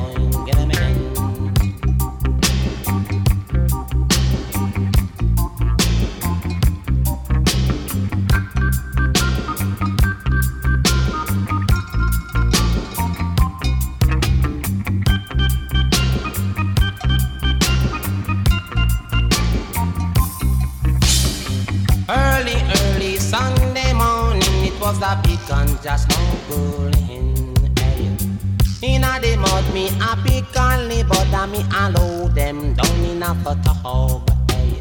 it 25.07 25.17
was 25.17 25.17
a 25.17 25.21
big 25.23 25.51
and 25.51 25.81
just 25.81 26.11
smuggling. 26.11 27.55
Hey. 27.77 28.95
Inna 28.95 29.19
the 29.21 29.37
mud, 29.37 29.73
me 29.73 29.87
a 30.01 30.15
pick 30.23 30.57
and 30.57 31.07
but 31.07 31.33
and 31.33 31.51
me 31.51 31.65
a 31.75 31.89
load 31.91 32.35
them 32.35 32.73
down 32.73 33.05
in 33.05 33.23
a 33.23 33.35
tub. 33.63 34.29
Hey. 34.51 34.73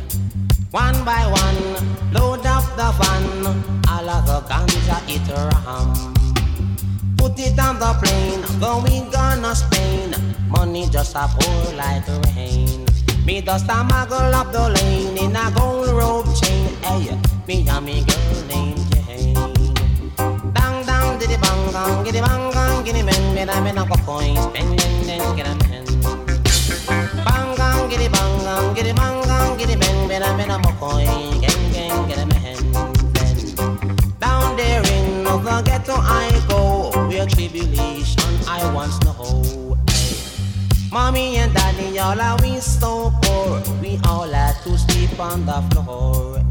One 0.70 1.04
by 1.04 1.24
one, 1.26 2.12
load 2.12 2.46
up 2.46 2.64
the 2.76 2.92
van, 2.98 3.46
all 3.88 4.10
of 4.10 4.26
the 4.26 4.40
ganja 4.48 4.98
it 5.08 5.28
ram. 5.30 6.14
Put 7.16 7.38
it 7.38 7.58
on 7.58 7.78
the 7.78 7.92
plane, 8.02 8.42
going 8.60 9.10
gonna 9.10 9.54
Spain. 9.54 10.14
Money 10.48 10.88
just 10.88 11.16
a 11.16 11.28
pour 11.28 11.72
like 11.74 12.06
rain. 12.34 12.86
Me 13.24 13.40
just 13.40 13.66
a 13.66 13.84
muggle 13.84 14.32
up 14.32 14.52
the 14.52 14.68
lane 14.70 15.18
in 15.18 15.36
a 15.36 15.50
gold 15.56 15.88
rope 15.88 16.26
chain. 16.40 16.68
Hey, 16.82 17.18
me 17.48 17.68
and 17.68 17.84
me 17.84 18.04
girl 18.04 18.46
named 18.48 18.75
giddy 21.36 23.02
bang 23.02 23.04
men, 23.04 23.34
men 23.34 23.50
I'm 23.50 23.66
in 23.66 23.78
a 23.78 23.86
coin, 24.04 24.36
spend 24.36 24.80
and 24.80 25.04
then 25.08 25.36
get 25.36 25.46
a 25.46 25.54
man. 25.68 25.84
Bang 27.24 27.56
gang, 27.56 27.88
giddy 27.90 28.08
bang 28.08 28.38
gang, 28.44 28.74
giddy 28.74 28.92
bang 28.92 29.22
gang, 29.22 29.56
giddy 29.58 29.76
men, 29.76 30.08
men 30.08 30.22
I'm 30.22 30.40
in 30.40 30.50
a 30.50 30.58
coin, 30.80 31.06
gang 31.40 31.72
gang, 31.72 32.08
get 32.08 32.18
a 32.18 32.26
man. 32.26 32.56
Down 34.18 34.56
there 34.56 34.82
in 34.86 35.24
the 35.24 35.62
ghetto 35.64 35.94
I 35.96 36.30
go, 36.48 36.90
where 37.08 37.26
tribulation 37.26 38.32
I 38.48 38.72
once 38.72 38.98
know. 39.02 39.76
Mommy 40.90 41.36
and 41.36 41.52
daddy, 41.52 41.98
all 41.98 42.20
are 42.20 42.38
we 42.42 42.58
so 42.60 43.12
poor. 43.22 43.62
We 43.82 44.00
all 44.04 44.28
had 44.28 44.56
to 44.62 44.78
sleep 44.78 45.18
on 45.20 45.44
the 45.44 45.60
floor. 45.74 46.42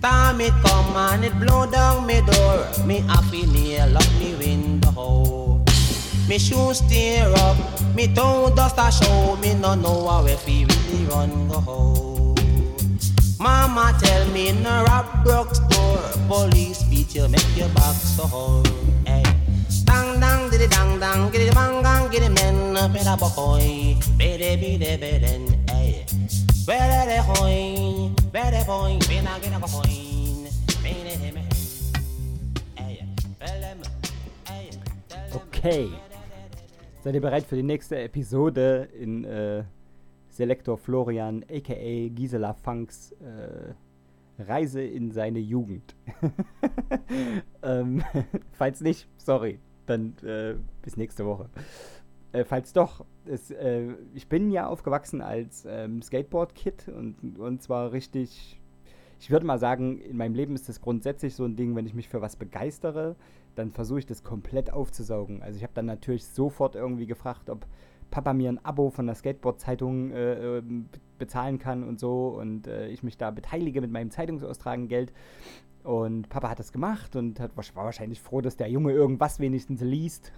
Time 0.00 0.40
it 0.40 0.54
come 0.64 0.96
and 0.96 1.24
it 1.24 1.38
blow 1.38 1.70
down 1.70 2.06
me 2.06 2.22
door. 2.22 2.66
Me 2.86 3.00
happy 3.00 3.44
nail 3.46 3.96
up 3.96 4.08
me 4.18 4.34
window. 4.34 5.62
Me 6.26 6.38
shoes 6.38 6.80
tear 6.88 7.28
up, 7.36 7.56
me 7.94 8.06
toe 8.14 8.54
dust 8.54 8.76
a 8.78 8.90
show. 8.90 9.36
Me 9.42 9.54
no 9.54 9.74
know 9.74 10.08
how 10.08 10.24
if 10.26 10.44
he 10.46 10.64
really 10.64 11.04
run 11.06 11.48
go. 11.48 12.34
Mama 13.38 13.94
tell 14.00 14.26
me 14.28 14.48
a 14.50 14.84
rap 14.84 15.24
broke 15.24 15.54
store, 15.54 16.02
police 16.28 16.82
beat 16.84 17.14
you, 17.14 17.28
make 17.28 17.56
your 17.56 17.68
back 17.70 17.94
sore. 17.94 18.62
Hey. 19.04 19.24
Dang 19.84 20.20
dang 20.20 20.50
diddy 20.50 20.66
dang 20.68 21.00
dang, 21.00 21.30
giddy 21.30 21.50
bang 21.50 21.82
gang, 21.82 22.10
giddy 22.10 22.28
men, 22.28 22.74
better 22.92 23.16
boy, 23.16 23.96
better 24.16 24.56
be 24.56 24.76
the 24.76 24.96
beden, 24.96 25.68
hey. 25.68 26.06
Better 26.64 27.10
the 27.10 28.19
Okay. 35.34 35.88
Seid 37.02 37.14
ihr 37.14 37.20
bereit 37.20 37.44
für 37.44 37.56
die 37.56 37.64
nächste 37.64 37.98
Episode 37.98 38.88
in 38.96 39.24
äh, 39.24 39.64
Selektor 40.28 40.78
Florian 40.78 41.44
aka 41.50 42.08
Gisela 42.10 42.54
Funks 42.54 43.10
äh, 43.20 43.74
Reise 44.40 44.82
in 44.82 45.10
seine 45.10 45.40
Jugend? 45.40 45.96
ähm, 47.64 48.04
falls 48.52 48.80
nicht, 48.80 49.08
sorry, 49.16 49.58
dann 49.86 50.16
äh, 50.22 50.54
bis 50.82 50.96
nächste 50.96 51.26
Woche. 51.26 51.50
Äh, 52.30 52.44
falls 52.44 52.72
doch, 52.72 53.04
es, 53.26 53.50
äh, 53.50 53.94
ich 54.14 54.28
bin 54.28 54.50
ja 54.50 54.66
aufgewachsen 54.66 55.20
als 55.20 55.66
ähm, 55.68 56.02
Skateboard-Kid 56.02 56.88
und, 56.88 57.38
und 57.38 57.62
zwar 57.62 57.92
richtig, 57.92 58.60
ich 59.18 59.30
würde 59.30 59.46
mal 59.46 59.58
sagen, 59.58 59.98
in 59.98 60.16
meinem 60.16 60.34
Leben 60.34 60.54
ist 60.54 60.68
das 60.68 60.80
grundsätzlich 60.80 61.34
so 61.34 61.44
ein 61.44 61.56
Ding, 61.56 61.74
wenn 61.76 61.86
ich 61.86 61.94
mich 61.94 62.08
für 62.08 62.20
was 62.20 62.36
begeistere, 62.36 63.16
dann 63.54 63.72
versuche 63.72 63.98
ich 64.00 64.06
das 64.06 64.22
komplett 64.22 64.72
aufzusaugen. 64.72 65.42
Also 65.42 65.56
ich 65.56 65.62
habe 65.62 65.74
dann 65.74 65.86
natürlich 65.86 66.26
sofort 66.26 66.76
irgendwie 66.76 67.06
gefragt, 67.06 67.50
ob 67.50 67.66
Papa 68.10 68.32
mir 68.32 68.50
ein 68.50 68.64
Abo 68.64 68.90
von 68.90 69.06
der 69.06 69.14
Skateboard-Zeitung 69.14 70.10
äh, 70.10 70.58
äh, 70.58 70.62
bezahlen 71.18 71.58
kann 71.58 71.84
und 71.84 72.00
so 72.00 72.28
und 72.28 72.66
äh, 72.66 72.88
ich 72.88 73.02
mich 73.02 73.16
da 73.16 73.30
beteilige 73.30 73.80
mit 73.80 73.90
meinem 73.90 74.10
Zeitungsaustragengeld. 74.10 75.12
Und 75.82 76.28
Papa 76.28 76.50
hat 76.50 76.58
das 76.58 76.72
gemacht 76.72 77.16
und 77.16 77.40
hat, 77.40 77.56
war 77.56 77.84
wahrscheinlich 77.84 78.20
froh, 78.20 78.40
dass 78.40 78.56
der 78.56 78.68
Junge 78.68 78.92
irgendwas 78.92 79.40
wenigstens 79.40 79.80
liest. 79.80 80.32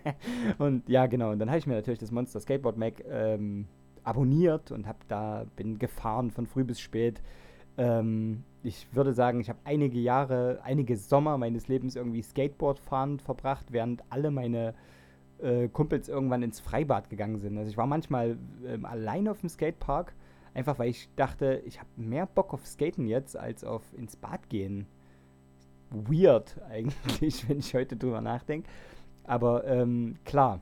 und 0.58 0.88
ja, 0.88 1.06
genau. 1.06 1.30
Und 1.30 1.38
dann 1.38 1.48
habe 1.48 1.58
ich 1.58 1.66
mir 1.66 1.74
natürlich 1.74 2.00
das 2.00 2.10
Monster 2.10 2.40
Skateboard 2.40 2.76
Mac 2.76 3.04
ähm, 3.08 3.66
abonniert 4.02 4.72
und 4.72 4.86
habe 4.86 4.98
da 5.08 5.46
bin 5.56 5.78
gefahren 5.78 6.30
von 6.30 6.46
früh 6.46 6.64
bis 6.64 6.80
spät. 6.80 7.22
Ähm, 7.78 8.42
ich 8.62 8.86
würde 8.92 9.12
sagen, 9.12 9.40
ich 9.40 9.48
habe 9.48 9.60
einige 9.64 9.98
Jahre, 9.98 10.60
einige 10.64 10.96
Sommer 10.96 11.38
meines 11.38 11.68
Lebens 11.68 11.96
irgendwie 11.96 12.22
Skateboard 12.22 12.78
fahren 12.78 13.20
verbracht, 13.20 13.66
während 13.70 14.02
alle 14.10 14.30
meine 14.30 14.74
äh, 15.38 15.68
Kumpels 15.68 16.08
irgendwann 16.08 16.42
ins 16.42 16.60
Freibad 16.60 17.08
gegangen 17.08 17.38
sind. 17.38 17.56
Also 17.56 17.70
ich 17.70 17.76
war 17.76 17.86
manchmal 17.86 18.36
ähm, 18.66 18.84
allein 18.84 19.28
auf 19.28 19.40
dem 19.40 19.48
Skatepark, 19.48 20.14
einfach 20.54 20.78
weil 20.78 20.90
ich 20.90 21.08
dachte, 21.16 21.62
ich 21.64 21.78
habe 21.78 21.88
mehr 21.96 22.26
Bock 22.26 22.52
auf 22.52 22.66
Skaten 22.66 23.06
jetzt 23.06 23.36
als 23.36 23.64
auf 23.64 23.82
ins 23.96 24.16
Bad 24.16 24.48
gehen. 24.48 24.86
Weird 25.90 26.60
eigentlich, 26.68 27.48
wenn 27.48 27.58
ich 27.58 27.74
heute 27.74 27.96
drüber 27.96 28.20
nachdenke. 28.20 28.68
Aber 29.24 29.64
ähm, 29.66 30.16
klar. 30.24 30.60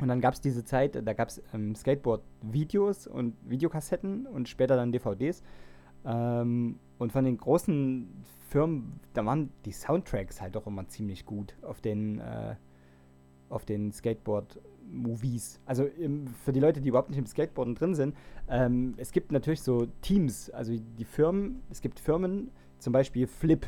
Und 0.00 0.08
dann 0.08 0.20
gab 0.20 0.34
es 0.34 0.40
diese 0.40 0.64
Zeit, 0.64 0.94
da 0.94 1.12
gab 1.12 1.28
es 1.28 1.42
ähm, 1.52 1.74
Skateboard-Videos 1.74 3.08
und 3.08 3.34
Videokassetten 3.48 4.26
und 4.26 4.48
später 4.48 4.76
dann 4.76 4.92
DVDs. 4.92 5.42
Ähm, 6.04 6.78
und 6.98 7.12
von 7.12 7.24
den 7.24 7.36
großen 7.36 8.24
Firmen, 8.48 9.00
da 9.14 9.24
waren 9.26 9.50
die 9.64 9.72
Soundtracks 9.72 10.40
halt 10.40 10.56
auch 10.56 10.66
immer 10.66 10.86
ziemlich 10.88 11.26
gut 11.26 11.56
auf 11.62 11.80
den, 11.80 12.20
äh, 12.20 12.54
auf 13.48 13.64
den 13.64 13.92
Skateboard-Movies. 14.88 15.60
Also 15.66 15.84
im, 15.84 16.26
für 16.26 16.52
die 16.52 16.60
Leute, 16.60 16.80
die 16.80 16.88
überhaupt 16.88 17.10
nicht 17.10 17.18
im 17.18 17.26
Skateboarden 17.26 17.74
drin 17.74 17.94
sind, 17.94 18.16
ähm, 18.48 18.94
es 18.96 19.12
gibt 19.12 19.32
natürlich 19.32 19.62
so 19.62 19.86
Teams, 20.02 20.50
also 20.50 20.74
die 20.76 21.04
Firmen, 21.04 21.62
es 21.70 21.80
gibt 21.80 22.00
Firmen, 22.00 22.50
zum 22.78 22.92
Beispiel 22.92 23.26
Flip. 23.26 23.66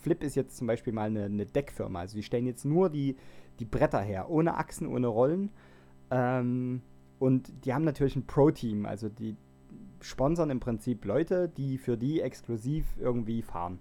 Flip 0.00 0.22
ist 0.22 0.34
jetzt 0.36 0.56
zum 0.56 0.66
Beispiel 0.66 0.92
mal 0.92 1.08
eine, 1.08 1.24
eine 1.24 1.46
Deckfirma, 1.46 2.00
also 2.00 2.16
die 2.16 2.22
stellen 2.22 2.46
jetzt 2.46 2.64
nur 2.64 2.90
die, 2.90 3.16
die 3.58 3.64
Bretter 3.64 4.00
her, 4.00 4.30
ohne 4.30 4.56
Achsen, 4.56 4.86
ohne 4.86 5.08
Rollen. 5.08 5.50
Ähm, 6.10 6.82
und 7.18 7.64
die 7.64 7.72
haben 7.72 7.84
natürlich 7.84 8.16
ein 8.16 8.26
Pro-Team, 8.26 8.86
also 8.86 9.08
die 9.08 9.36
sponsern 10.00 10.50
im 10.50 10.60
Prinzip 10.60 11.04
Leute, 11.04 11.48
die 11.48 11.78
für 11.78 11.96
die 11.96 12.20
exklusiv 12.20 12.86
irgendwie 13.00 13.42
fahren. 13.42 13.78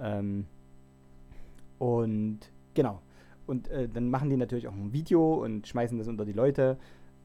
Ähm, 0.00 0.46
und 1.78 2.38
genau. 2.74 3.02
Und 3.48 3.68
äh, 3.68 3.88
dann 3.88 4.10
machen 4.10 4.28
die 4.28 4.36
natürlich 4.36 4.68
auch 4.68 4.74
ein 4.74 4.92
Video 4.92 5.42
und 5.42 5.66
schmeißen 5.66 5.96
das 5.96 6.06
unter 6.06 6.26
die 6.26 6.32
Leute. 6.32 6.76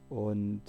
Und 0.08 0.62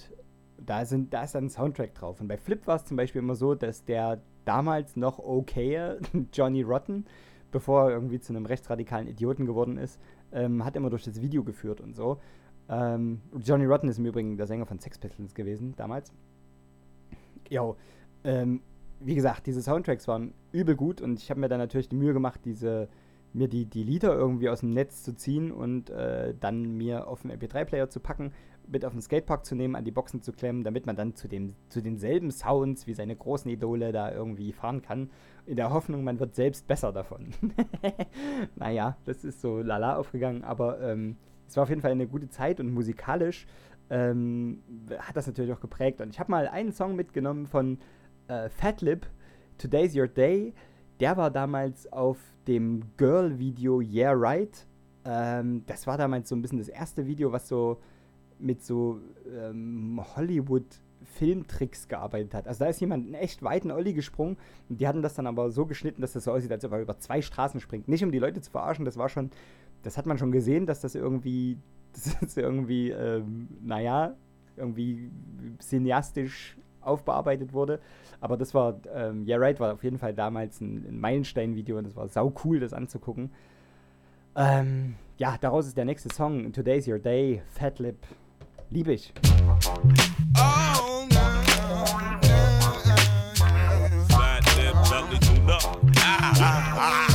da, 0.58 0.84
sind, 0.84 1.14
da 1.14 1.24
ist 1.24 1.34
dann 1.34 1.46
ein 1.46 1.50
Soundtrack 1.50 1.94
drauf. 1.94 2.20
Und 2.20 2.28
bei 2.28 2.36
Flip 2.36 2.66
war 2.66 2.76
es 2.76 2.84
zum 2.84 2.98
Beispiel 2.98 3.20
immer 3.20 3.34
so, 3.34 3.54
dass 3.54 3.84
der 3.84 4.20
damals 4.44 4.96
noch 4.96 5.18
okaye 5.18 5.98
Johnny 6.32 6.60
Rotten, 6.60 7.06
bevor 7.52 7.84
er 7.84 7.90
irgendwie 7.90 8.20
zu 8.20 8.34
einem 8.34 8.44
rechtsradikalen 8.44 9.08
Idioten 9.08 9.46
geworden 9.46 9.78
ist, 9.78 9.98
ähm, 10.30 10.62
hat 10.62 10.76
immer 10.76 10.90
durch 10.90 11.04
das 11.04 11.22
Video 11.22 11.42
geführt 11.42 11.80
und 11.80 11.96
so. 11.96 12.20
Ähm, 12.68 13.22
Johnny 13.42 13.64
Rotten 13.64 13.88
ist 13.88 13.98
im 13.98 14.04
Übrigen 14.04 14.36
der 14.36 14.46
Sänger 14.46 14.66
von 14.66 14.78
Sex 14.78 14.98
Pistols 14.98 15.34
gewesen 15.34 15.72
damals. 15.76 16.12
Jo, 17.48 17.76
ähm, 18.24 18.60
wie 19.00 19.14
gesagt, 19.14 19.46
diese 19.46 19.62
Soundtracks 19.62 20.06
waren 20.06 20.34
übel 20.52 20.76
gut 20.76 21.00
und 21.00 21.18
ich 21.18 21.30
habe 21.30 21.40
mir 21.40 21.48
dann 21.48 21.60
natürlich 21.60 21.88
die 21.88 21.96
Mühe 21.96 22.12
gemacht, 22.12 22.40
diese 22.44 22.88
mir 23.32 23.48
die, 23.48 23.66
die 23.66 23.82
Lieder 23.82 24.14
irgendwie 24.14 24.48
aus 24.48 24.60
dem 24.60 24.70
Netz 24.70 25.02
zu 25.02 25.14
ziehen 25.14 25.52
und 25.52 25.90
äh, 25.90 26.34
dann 26.38 26.76
mir 26.76 27.06
auf 27.06 27.22
den 27.22 27.32
MP3-Player 27.32 27.88
zu 27.88 28.00
packen, 28.00 28.32
mit 28.68 28.84
auf 28.84 28.92
den 28.92 29.02
Skatepark 29.02 29.44
zu 29.44 29.54
nehmen, 29.54 29.76
an 29.76 29.84
die 29.84 29.90
Boxen 29.90 30.22
zu 30.22 30.32
klemmen, 30.32 30.64
damit 30.64 30.86
man 30.86 30.96
dann 30.96 31.14
zu, 31.14 31.28
dem, 31.28 31.54
zu 31.68 31.82
denselben 31.82 32.30
Sounds 32.30 32.86
wie 32.86 32.94
seine 32.94 33.14
großen 33.14 33.50
Idole 33.50 33.92
da 33.92 34.10
irgendwie 34.12 34.52
fahren 34.52 34.82
kann. 34.82 35.10
In 35.44 35.56
der 35.56 35.70
Hoffnung, 35.70 36.02
man 36.02 36.18
wird 36.18 36.34
selbst 36.34 36.66
besser 36.66 36.92
davon. 36.92 37.28
naja, 38.56 38.96
das 39.04 39.24
ist 39.24 39.40
so 39.40 39.58
lala 39.58 39.96
aufgegangen, 39.96 40.42
aber 40.42 40.80
ähm, 40.80 41.16
es 41.46 41.56
war 41.56 41.64
auf 41.64 41.68
jeden 41.68 41.82
Fall 41.82 41.92
eine 41.92 42.08
gute 42.08 42.28
Zeit 42.28 42.58
und 42.58 42.72
musikalisch 42.72 43.46
ähm, 43.90 44.62
hat 44.98 45.16
das 45.16 45.26
natürlich 45.26 45.52
auch 45.52 45.60
geprägt. 45.60 46.00
Und 46.00 46.10
ich 46.10 46.18
habe 46.18 46.30
mal 46.30 46.48
einen 46.48 46.72
Song 46.72 46.96
mitgenommen 46.96 47.46
von 47.46 47.78
äh, 48.28 48.48
Fatlip, 48.48 49.06
Today's 49.58 49.96
Your 49.96 50.08
Day. 50.08 50.54
Der 51.00 51.16
war 51.16 51.30
damals 51.30 51.92
auf 51.92 52.18
dem 52.46 52.82
Girl-Video 52.96 53.80
Yeah 53.80 54.12
Right. 54.14 54.66
Ähm, 55.04 55.62
das 55.66 55.86
war 55.86 55.98
damals 55.98 56.28
so 56.28 56.36
ein 56.36 56.42
bisschen 56.42 56.58
das 56.58 56.68
erste 56.68 57.06
Video, 57.06 57.32
was 57.32 57.48
so 57.48 57.78
mit 58.38 58.62
so 58.62 59.00
ähm, 59.34 60.00
Hollywood-Filmtricks 60.16 61.88
gearbeitet 61.88 62.34
hat. 62.34 62.48
Also 62.48 62.64
da 62.64 62.70
ist 62.70 62.80
jemand 62.80 63.06
einen 63.06 63.14
echt 63.14 63.42
weiten 63.42 63.70
Olli 63.70 63.92
gesprungen 63.92 64.36
und 64.68 64.80
die 64.80 64.88
hatten 64.88 65.02
das 65.02 65.14
dann 65.14 65.26
aber 65.26 65.50
so 65.50 65.66
geschnitten, 65.66 66.02
dass 66.02 66.12
das 66.12 66.24
so 66.24 66.32
aussieht, 66.32 66.52
als 66.52 66.64
ob 66.64 66.72
er 66.72 66.80
über 66.80 66.98
zwei 66.98 67.22
Straßen 67.22 67.60
springt. 67.60 67.88
Nicht 67.88 68.04
um 68.04 68.12
die 68.12 68.18
Leute 68.18 68.40
zu 68.40 68.50
verarschen, 68.50 68.84
das 68.84 68.96
war 68.96 69.08
schon, 69.08 69.30
das 69.82 69.96
hat 69.96 70.06
man 70.06 70.18
schon 70.18 70.32
gesehen, 70.32 70.66
dass 70.66 70.80
das 70.80 70.94
irgendwie, 70.94 71.58
das 71.92 72.22
ist 72.22 72.38
irgendwie, 72.38 72.90
ähm, 72.90 73.48
naja, 73.62 74.14
irgendwie 74.56 75.10
cineastisch 75.60 76.56
aufbearbeitet 76.86 77.52
wurde. 77.52 77.80
Aber 78.20 78.36
das 78.36 78.54
war, 78.54 78.80
ähm, 78.94 79.26
Yeah 79.26 79.38
Right 79.38 79.60
war 79.60 79.74
auf 79.74 79.84
jeden 79.84 79.98
Fall 79.98 80.14
damals 80.14 80.60
ein, 80.60 80.86
ein 80.88 81.00
Meilenstein-Video 81.00 81.78
und 81.78 81.86
es 81.86 81.96
war 81.96 82.08
sau 82.08 82.32
cool, 82.44 82.60
das 82.60 82.72
anzugucken. 82.72 83.30
Ähm, 84.36 84.96
ja, 85.18 85.36
daraus 85.40 85.66
ist 85.66 85.76
der 85.76 85.84
nächste 85.84 86.12
Song, 86.12 86.52
Today's 86.52 86.86
Your 86.86 86.98
Day, 86.98 87.42
Fat 87.48 87.78
Lip. 87.78 87.98
Liebe 88.70 88.92
ich. 88.92 89.12
Oh, 90.36 91.06
Fat 94.08 94.44
lip, 94.56 94.74
belly 94.90 95.18
tuned 95.20 95.50
up. 95.50 95.78
Ah, 95.98 96.32
ah, 96.38 96.76
ah, 96.76 97.05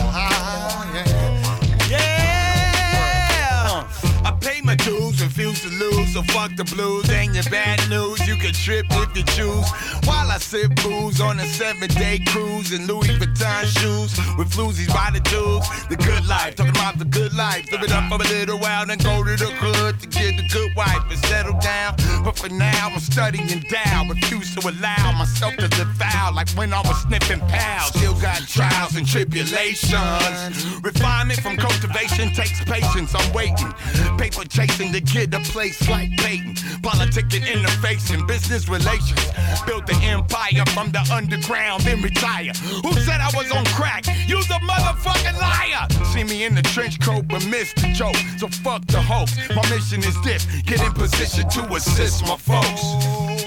lose. 5.82 6.14
so 6.14 6.22
fuck 6.34 6.56
the 6.56 6.64
blues. 6.64 7.10
Ain't 7.10 7.34
your 7.34 7.44
bad 7.46 7.80
news, 7.90 8.20
you 8.28 8.36
can 8.36 8.54
trip 8.54 8.86
if 8.90 9.18
you 9.18 9.24
choose. 9.36 9.68
While 10.06 10.30
I 10.32 10.38
sip 10.38 10.76
booze 10.84 11.20
on 11.20 11.40
a 11.40 11.46
seven 11.46 11.90
day 11.90 12.20
cruise 12.28 12.72
in 12.72 12.88
Louis 12.88 13.16
Vuitton 13.20 13.66
shoes 13.78 14.12
with 14.38 14.50
floozies 14.50 14.92
by 14.94 15.10
the 15.14 15.22
tubes. 15.22 15.68
The 15.88 15.98
good 15.98 16.26
life, 16.28 16.56
talking 16.56 16.76
about 16.76 16.98
the 17.00 17.06
good 17.06 17.34
life. 17.34 17.72
Live 17.72 17.84
it 17.84 17.92
up 17.92 18.10
for 18.10 18.16
a 18.16 18.28
little 18.30 18.60
while, 18.60 18.86
then 18.86 19.00
go 19.00 19.24
to 19.24 19.36
the 19.36 19.52
hood 19.62 20.00
to 20.02 20.08
get 20.08 20.38
the 20.38 20.48
good 20.52 20.72
wife 20.76 21.04
and 21.10 21.20
settle 21.26 21.58
down. 21.60 21.96
But 22.24 22.38
for 22.38 22.50
now, 22.50 22.90
I'm 22.94 23.00
studying 23.00 23.64
down. 23.70 24.10
Refuse 24.10 24.54
to 24.56 24.62
allow 24.68 25.12
myself 25.18 25.56
to 25.58 25.68
foul 25.98 26.34
like 26.34 26.50
when 26.52 26.74
I 26.74 26.82
was 26.82 27.02
sniffing 27.04 27.40
pals. 27.48 27.90
Still 27.96 28.14
got 28.22 28.40
trials 28.48 28.96
and 28.96 29.08
tribulations. 29.08 30.82
Refinement 30.82 31.40
from 31.40 31.58
cultivation 31.58 32.34
takes 32.34 32.64
patience. 32.66 33.14
I'm 33.16 33.34
waiting. 33.34 33.72
Paper 34.18 34.46
chasing 34.46 34.92
to 34.94 35.02
get 35.02 35.34
a 35.34 35.40
place 35.40 35.71
like 35.90 36.10
Peyton. 36.18 36.56
Politicking 36.82 37.46
interfacing, 37.46 38.28
business 38.28 38.68
relations. 38.68 39.22
Built 39.66 39.86
the 39.86 39.96
empire 40.04 40.66
from 40.74 40.92
the 40.92 41.02
underground, 41.14 41.84
then 41.84 42.02
retire. 42.02 42.54
Who 42.84 42.94
said 42.94 43.22
I 43.22 43.30
was 43.36 43.52
on 43.52 43.66
crack? 43.66 44.06
You's 44.28 44.50
a 44.50 44.60
motherfucking 44.66 45.40
liar. 45.40 45.88
See 46.14 46.24
me 46.24 46.44
in 46.46 46.56
the 46.56 46.62
trench 46.62 47.00
coat, 47.00 47.28
but 47.28 47.46
missed 47.48 47.76
the 47.78 47.94
joke. 47.94 48.16
So 48.38 48.48
fuck 48.48 48.86
the 48.88 49.02
hoax. 49.02 49.38
My 49.56 49.62
mission 49.70 50.00
is 50.00 50.20
this: 50.24 50.46
get 50.64 50.82
in 50.82 50.92
position 50.94 51.48
to 51.50 51.74
assist 51.74 52.24
my 52.24 52.38
folks. 52.38 52.82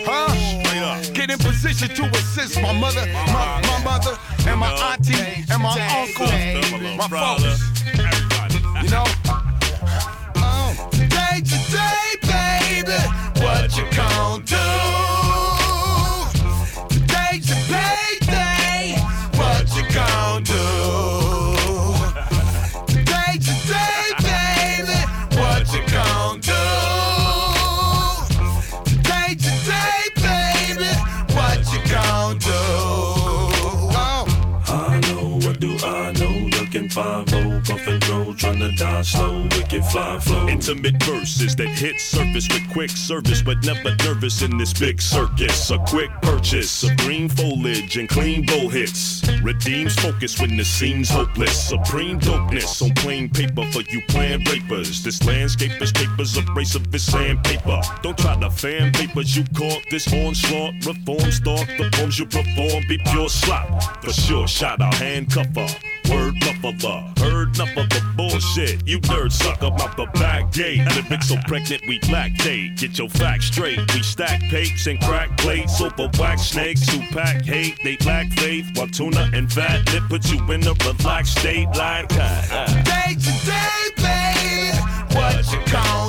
Huh? 0.07 0.55
Get 1.13 1.31
in 1.31 1.39
position 1.39 1.89
to 1.89 2.05
assist 2.19 2.61
my 2.61 2.73
mother, 2.73 3.07
my, 3.07 3.63
my 3.63 3.85
mother, 3.85 4.19
and 4.47 4.61
my 4.61 4.71
auntie, 4.93 5.45
and 5.51 5.63
my 5.63 5.79
uncle, 6.01 6.27
my 6.97 7.09
folks. 7.09 7.73
You 8.83 8.91
know? 8.91 9.44
What 13.75 13.83
you 13.83 13.97
gon' 13.97 14.43
do? 14.43 15.04
Die 38.77 39.03
slow, 39.03 39.43
wicked 39.43 39.85
fly 39.87 40.19
flow. 40.19 40.49
Intimate 40.49 41.03
verses 41.03 41.55
that 41.57 41.69
hit 41.69 42.01
surface 42.01 42.49
with 42.49 42.69
quick 42.73 42.91
service, 42.91 43.43
but 43.43 43.63
never 43.65 43.95
nervous 44.05 44.43
in 44.43 44.57
this 44.59 44.73
big 44.73 45.01
circus. 45.01 45.71
A 45.71 45.79
quick 45.79 46.11
purchase 46.23 46.83
of 46.85 46.97
green 46.99 47.29
foliage 47.29 47.97
and 47.97 48.09
clean 48.09 48.45
bow 48.47 48.69
hits. 48.69 49.23
Redeems 49.43 49.95
focus 49.97 50.41
when 50.41 50.57
the 50.57 50.65
scene's 50.65 51.09
hopeless. 51.09 51.69
Supreme 51.69 52.19
dopeness 52.19 52.83
on 52.83 52.95
plain 52.95 53.29
paper 53.29 53.65
for 53.73 53.83
you 53.91 54.03
plan 54.09 54.43
rapers. 54.45 55.03
This 55.03 55.23
landscape 55.25 55.81
is 55.81 55.93
papers, 55.93 56.37
abrasive 56.37 56.95
as 56.95 57.03
sandpaper. 57.05 57.81
Don't 58.03 58.19
try 58.19 58.39
to 58.41 58.51
fan 58.51 58.93
papers, 58.93 59.37
you 59.37 59.45
caught 59.57 59.83
this 59.91 60.13
onslaught. 60.13 60.75
Reform 60.87 61.31
start, 61.33 61.69
the 61.79 61.91
poems 61.93 62.19
you 62.19 62.27
perform 62.27 62.85
be 62.89 62.99
pure 63.07 63.29
slop. 63.29 64.03
For 64.03 64.13
sure, 64.13 64.49
shot 64.49 64.81
out 64.81 64.95
handcuffer. 64.95 65.69
Word 66.11 66.35
muffler, 66.65 67.05
heard 67.19 67.55
enough 67.55 67.77
of 67.77 67.89
the 67.91 68.03
bullshit. 68.17 68.87
You 68.87 68.99
nerd 69.01 69.33
suck 69.33 69.63
up 69.63 69.81
out 69.81 69.97
the 69.97 70.07
back 70.19 70.51
gate. 70.53 70.79
Lyrics 70.79 71.29
so 71.29 71.37
pregnant 71.47 71.83
we 71.87 71.99
lactate. 72.01 72.79
Get 72.79 72.99
your 72.99 73.09
facts 73.11 73.47
straight. 73.47 73.79
We 73.93 74.03
stack 74.03 74.41
papes 74.43 74.87
and 74.87 74.99
crack 75.01 75.37
plates 75.37 75.81
over 75.81 76.09
wax 76.19 76.43
snakes 76.43 76.89
who 76.89 77.01
pack 77.15 77.45
hate. 77.45 77.79
They 77.85 77.97
lack 78.07 78.29
faith 78.33 78.67
while 78.75 78.89
tuna 78.89 79.31
and 79.35 79.53
fat 79.53 79.93
lip 79.93 80.05
put 80.09 80.31
you 80.33 80.41
in 80.53 80.67
a 80.67 80.75
relaxed 80.85 81.39
state 81.39 81.69
like 81.69 82.07
ah, 82.13 82.49
ah. 82.51 82.83
that. 82.87 83.17
to 83.19 83.33
day, 83.45 83.85
baby, 84.01 85.15
what 85.15 85.53
you 85.53 85.73
gon' 85.73 86.04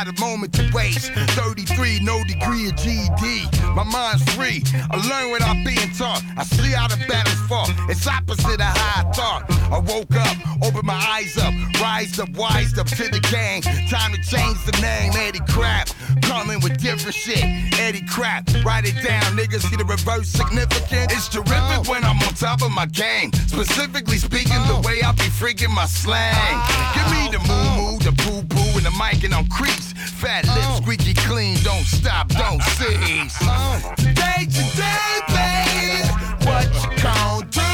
Not 0.00 0.18
a 0.18 0.18
moment 0.18 0.54
to 0.54 0.66
waste. 0.72 1.12
33, 1.12 2.00
no 2.00 2.24
degree 2.24 2.70
of 2.70 2.76
GED. 2.76 3.44
My 3.74 3.84
mind's 3.84 4.24
free. 4.32 4.62
I 4.90 4.96
learn 4.96 5.30
without 5.30 5.56
being 5.62 5.92
taught. 5.92 6.22
I 6.38 6.44
see 6.44 6.72
how 6.72 6.88
the 6.88 6.96
battles 7.06 7.38
fall. 7.46 7.66
It's 7.90 8.06
opposite 8.06 8.54
of 8.54 8.60
how 8.62 9.02
I 9.02 9.12
thought. 9.12 9.44
I 9.70 9.78
woke 9.78 10.16
up, 10.16 10.64
opened 10.64 10.84
my 10.84 10.94
eyes 10.94 11.36
up, 11.36 11.52
rise 11.82 12.18
up, 12.18 12.30
wise 12.30 12.78
up 12.78 12.86
to 12.86 13.10
the 13.10 13.20
game. 13.28 13.60
Time 13.90 14.12
to 14.12 14.20
change 14.22 14.64
the 14.64 14.72
name, 14.80 15.12
Eddie 15.16 15.44
Crap. 15.46 15.90
Coming 16.30 16.60
with 16.60 16.80
different 16.80 17.16
shit, 17.16 17.42
Eddie 17.80 18.06
Crap. 18.06 18.48
Write 18.64 18.84
it 18.86 18.94
down, 19.02 19.36
niggas 19.36 19.68
see 19.68 19.74
the 19.74 19.84
reverse 19.84 20.28
significant. 20.28 21.10
It's 21.10 21.28
terrific 21.28 21.88
when 21.88 22.04
I'm 22.04 22.22
on 22.22 22.34
top 22.34 22.62
of 22.62 22.70
my 22.70 22.86
game. 22.86 23.32
Specifically 23.48 24.16
speaking, 24.16 24.62
the 24.68 24.80
way 24.86 25.02
I 25.02 25.10
be 25.10 25.24
freaking 25.24 25.74
my 25.74 25.86
slang. 25.86 26.54
Give 26.94 27.10
me 27.10 27.30
the 27.34 27.40
moo 27.50 27.66
moo, 27.74 27.98
the 27.98 28.12
poo 28.22 28.42
poo, 28.46 28.78
and 28.78 28.86
the 28.86 28.92
mic 28.92 29.24
and 29.24 29.34
I'm 29.34 29.48
creeps. 29.48 29.92
Fat 30.22 30.46
lips, 30.46 30.76
squeaky 30.76 31.14
clean, 31.14 31.56
don't 31.64 31.84
stop, 31.84 32.28
don't 32.28 32.62
cease. 32.78 33.36
Today, 33.96 34.46
today, 34.46 35.18
baby, 35.34 36.06
what 36.46 36.66
you 36.78 37.02
gon' 37.02 37.48
do? 37.50 37.69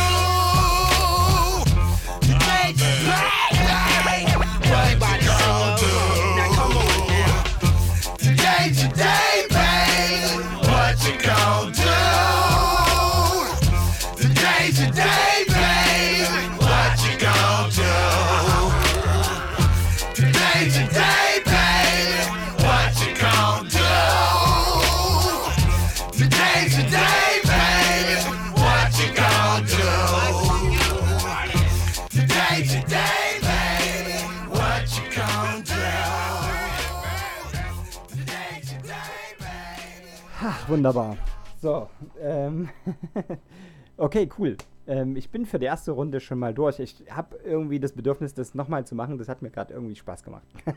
Wunderbar. 40.68 41.16
So, 41.60 41.88
ähm, 42.20 42.68
okay, 43.96 44.28
cool. 44.38 44.56
Ähm, 44.86 45.16
ich 45.16 45.30
bin 45.30 45.46
für 45.46 45.58
die 45.58 45.66
erste 45.66 45.92
Runde 45.92 46.20
schon 46.20 46.38
mal 46.38 46.54
durch. 46.54 46.78
Ich 46.78 47.04
habe 47.10 47.36
irgendwie 47.44 47.80
das 47.80 47.92
Bedürfnis, 47.92 48.34
das 48.34 48.54
nochmal 48.54 48.86
zu 48.86 48.94
machen. 48.94 49.18
Das 49.18 49.28
hat 49.28 49.42
mir 49.42 49.50
gerade 49.50 49.74
irgendwie 49.74 49.96
Spaß 49.96 50.22
gemacht. 50.22 50.46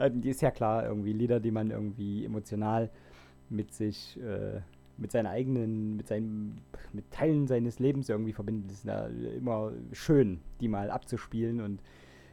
Ähm, 0.00 0.20
die 0.20 0.30
ist 0.30 0.42
ja 0.42 0.50
klar, 0.50 0.84
irgendwie 0.84 1.12
Lieder, 1.12 1.38
die 1.38 1.52
man 1.52 1.70
irgendwie 1.70 2.24
emotional 2.24 2.90
mit 3.48 3.72
sich, 3.72 4.20
äh, 4.20 4.60
mit 4.98 5.12
seinen 5.12 5.26
eigenen, 5.26 5.96
mit 5.96 6.08
seinen, 6.08 6.60
mit 6.92 7.08
Teilen 7.12 7.46
seines 7.46 7.78
Lebens 7.78 8.08
irgendwie 8.08 8.32
verbindet. 8.32 8.70
Das 8.70 8.78
ist 8.78 8.84
ja 8.84 9.06
immer 9.06 9.72
schön, 9.92 10.40
die 10.60 10.66
mal 10.66 10.90
abzuspielen 10.90 11.60
und 11.60 11.80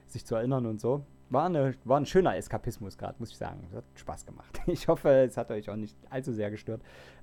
sich 0.07 0.25
zu 0.25 0.35
erinnern 0.35 0.65
und 0.65 0.81
so. 0.81 1.05
War, 1.33 1.47
eine, 1.47 1.73
war 1.83 1.99
ein 1.99 2.05
schöner 2.05 2.35
Eskapismus 2.35 2.97
gerade, 2.97 3.15
muss 3.17 3.31
ich 3.31 3.37
sagen. 3.37 3.61
Es 3.69 3.75
hat 3.75 3.85
Spaß 3.95 4.25
gemacht. 4.25 4.61
Ich 4.67 4.87
hoffe, 4.87 5.09
es 5.09 5.35
hat 5.35 5.49
euch 5.49 5.69
auch 5.69 5.75
nicht 5.75 5.97
allzu 6.09 6.31
sehr 6.31 6.51
gestört. 6.51 6.81